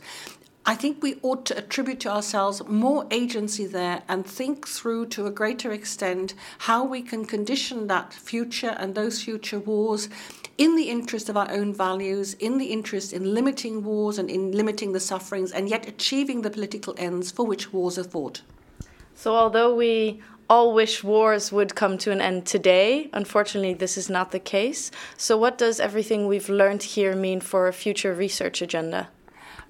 I 0.64 0.76
think 0.76 1.02
we 1.02 1.16
ought 1.24 1.46
to 1.48 1.58
attribute 1.58 2.00
to 2.02 2.12
ourselves 2.12 2.62
more 2.68 3.08
agency 3.10 3.66
there 3.66 4.04
and 4.08 4.24
think 4.24 4.68
through 4.68 5.08
to 5.08 5.26
a 5.26 5.32
greater 5.32 5.72
extent 5.72 6.36
how 6.60 6.84
we 6.84 7.02
can 7.02 7.26
condition 7.26 7.88
that 7.88 8.14
future 8.14 8.76
and 8.78 8.94
those 8.94 9.24
future 9.24 9.58
wars 9.58 10.08
in 10.60 10.76
the 10.76 10.90
interest 10.90 11.30
of 11.30 11.38
our 11.38 11.50
own 11.50 11.74
values, 11.74 12.36
in 12.36 12.60
the 12.60 12.68
interest 12.68 13.12
in 13.12 13.34
limiting 13.34 13.84
wars 13.84 14.20
and 14.20 14.30
in 14.30 14.52
limiting 14.52 14.92
the 14.92 15.00
sufferings, 15.00 15.52
and 15.52 15.68
yet 15.68 15.88
achieving 15.88 16.44
the 16.44 16.52
political 16.52 16.94
ends 16.96 17.32
for 17.32 17.44
which 17.44 17.74
wars 17.74 17.98
are 17.98 18.04
fought. 18.04 18.42
So, 19.16 19.34
although 19.36 19.74
we 19.74 20.22
all 20.48 20.74
wish 20.74 21.04
wars 21.04 21.52
would 21.52 21.74
come 21.76 21.98
to 21.98 22.12
an 22.12 22.22
end 22.22 22.46
today. 22.46 23.10
Unfortunately, 23.14 23.74
this 23.74 23.98
is 23.98 24.10
not 24.10 24.32
the 24.32 24.40
case. 24.40 24.92
So, 25.18 25.38
what 25.38 25.58
does 25.58 25.80
everything 25.80 26.28
we've 26.28 26.50
learned 26.50 26.84
here 26.84 27.16
mean 27.16 27.40
for 27.40 27.68
a 27.68 27.74
future 27.74 28.14
research 28.14 28.62
agenda? 28.62 29.08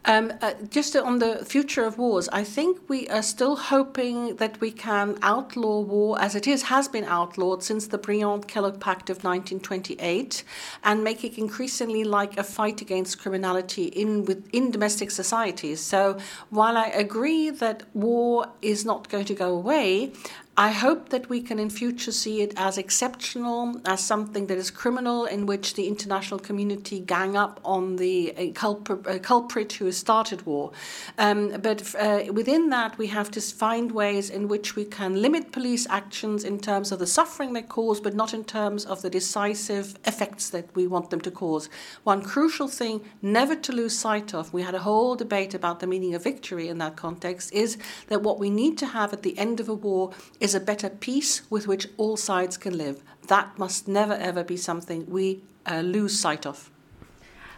Um, 0.06 0.34
uh, 0.42 0.54
just 0.70 0.96
on 0.96 1.20
the 1.20 1.46
future 1.46 1.84
of 1.84 2.00
wars, 2.00 2.28
I 2.30 2.44
think 2.44 2.80
we 2.90 3.08
are 3.10 3.22
still 3.22 3.56
hoping 3.56 4.38
that 4.38 4.60
we 4.60 4.72
can 4.72 5.18
outlaw 5.22 5.82
war 5.82 6.20
as 6.20 6.34
it 6.34 6.48
is 6.48 6.64
has 6.64 6.88
been 6.88 7.04
outlawed 7.04 7.62
since 7.62 7.86
the 7.86 8.00
Briand-Kellogg 8.00 8.80
Pact 8.80 9.12
of 9.12 9.18
1928, 9.18 10.44
and 10.84 11.04
make 11.04 11.24
it 11.24 11.38
increasingly 11.38 12.04
like 12.04 12.36
a 12.38 12.44
fight 12.44 12.82
against 12.82 13.20
criminality 13.20 13.86
in 13.86 14.26
within 14.26 14.72
domestic 14.72 15.12
societies. 15.12 15.80
So 15.82 16.18
while 16.50 16.78
I 16.78 16.88
agree 16.88 17.52
that 17.52 17.84
war 17.94 18.48
is 18.62 18.84
not 18.84 19.08
going 19.08 19.26
to 19.26 19.36
go 19.36 19.54
away, 19.54 20.14
I 20.58 20.72
hope 20.72 21.10
that 21.10 21.30
we 21.30 21.42
can 21.42 21.60
in 21.60 21.70
future 21.70 22.12
see 22.12 22.42
it 22.42 22.54
as 22.58 22.78
exceptional, 22.78 23.80
as 23.86 24.04
something 24.04 24.48
that 24.48 24.58
is 24.58 24.70
criminal, 24.70 25.24
in 25.24 25.46
which 25.46 25.76
the 25.76 25.88
international 25.88 26.42
community 26.42 27.00
gang 27.00 27.38
up 27.38 27.62
on 27.64 27.96
the 27.96 28.36
uh, 28.38 28.52
culprit, 28.54 29.08
uh, 29.08 29.20
culprit 29.20 29.72
who 29.72 29.86
has 29.86 29.96
started 29.96 30.46
war. 30.46 30.74
Um, 31.18 31.52
but 31.62 31.96
uh, 31.96 32.26
within 32.34 32.70
that, 32.70 32.98
we 32.98 33.08
have 33.08 33.32
to 33.32 33.42
find 33.42 33.94
ways 33.94 34.30
in 34.30 34.50
which 34.50 34.76
we 34.76 34.84
can 34.84 35.22
limit 35.22 35.54
police 35.54 35.88
actions 35.90 36.44
in 36.44 36.60
terms 36.60 36.92
of 36.92 37.00
the 37.00 37.08
suffering 37.08 37.54
they 37.54 37.62
cause, 37.62 38.02
but 38.02 38.14
not 38.14 38.34
in 38.34 38.44
terms 38.44 38.86
of 38.86 39.02
the 39.02 39.10
decisive 39.10 39.98
effects 40.04 40.50
that 40.50 40.68
we 40.76 40.86
want 40.86 41.12
them 41.12 41.22
to 41.22 41.32
cause. 41.32 41.70
One 42.04 42.22
crucial 42.22 42.68
thing 42.68 43.02
never 43.22 43.56
to 43.56 43.72
lose 43.72 43.98
sight 43.98 44.34
of, 44.34 44.54
we 44.54 44.64
had 44.64 44.76
a 44.76 44.80
whole 44.80 45.16
debate 45.16 45.54
about 45.54 45.80
the 45.80 45.88
meaning 45.88 46.14
of 46.14 46.26
victory 46.26 46.68
in 46.68 46.78
that 46.80 46.98
context, 46.98 47.54
is 47.54 47.78
that 48.10 48.22
what 48.22 48.38
we 48.38 48.50
need 48.50 48.78
to 48.80 48.88
have 48.88 49.14
at 49.14 49.24
the 49.24 49.38
end 49.38 49.62
of 49.62 49.70
a 49.70 49.74
war 49.74 50.12
is 50.42 50.56
a 50.56 50.60
better 50.60 50.90
peace 50.90 51.44
with 51.50 51.68
which 51.68 51.88
all 51.98 52.18
sides 52.18 52.58
can 52.58 52.78
live. 52.78 53.02
That 53.28 53.58
must 53.58 53.88
never 53.88 54.14
ever 54.14 54.44
be 54.44 54.58
something 54.58 55.06
we 55.08 55.42
uh, 55.66 55.82
lose 55.82 56.20
sight 56.20 56.46
of. 56.46 56.70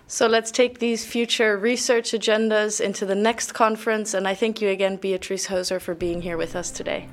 So 0.05 0.27
let's 0.27 0.51
take 0.51 0.79
these 0.79 1.05
future 1.05 1.57
research 1.57 2.11
agendas 2.11 2.81
into 2.81 3.05
the 3.05 3.15
next 3.15 3.53
conference, 3.53 4.13
and 4.13 4.27
I 4.27 4.35
thank 4.35 4.61
you 4.61 4.67
again, 4.67 4.97
Beatrice 4.97 5.47
Heuser, 5.47 5.81
for 5.81 5.95
being 5.95 6.21
here 6.21 6.37
with 6.37 6.55
us 6.55 6.69
today. 6.69 7.07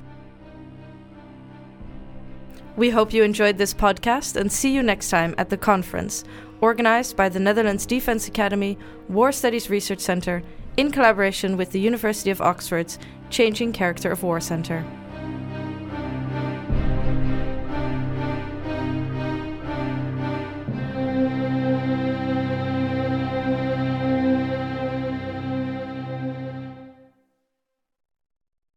We 2.75 2.89
hope 2.89 3.13
you 3.13 3.23
enjoyed 3.23 3.57
this 3.57 3.73
podcast 3.73 4.35
and 4.35 4.51
see 4.51 4.73
you 4.73 4.83
next 4.83 5.09
time 5.09 5.33
at 5.37 5.49
the 5.49 5.57
conference, 5.57 6.25
organized 6.59 7.15
by 7.15 7.29
the 7.29 7.39
Netherlands 7.39 7.85
Defense 7.85 8.27
Academy 8.27 8.77
War 9.07 9.31
Studies 9.31 9.69
Research 9.69 9.99
Center 9.99 10.43
in 10.77 10.91
collaboration 10.91 11.57
with 11.57 11.71
the 11.71 11.79
University 11.79 12.29
of 12.29 12.41
Oxford's 12.41 12.99
Changing 13.29 13.71
Character 13.71 14.11
of 14.11 14.21
War 14.21 14.39
Center. 14.41 14.85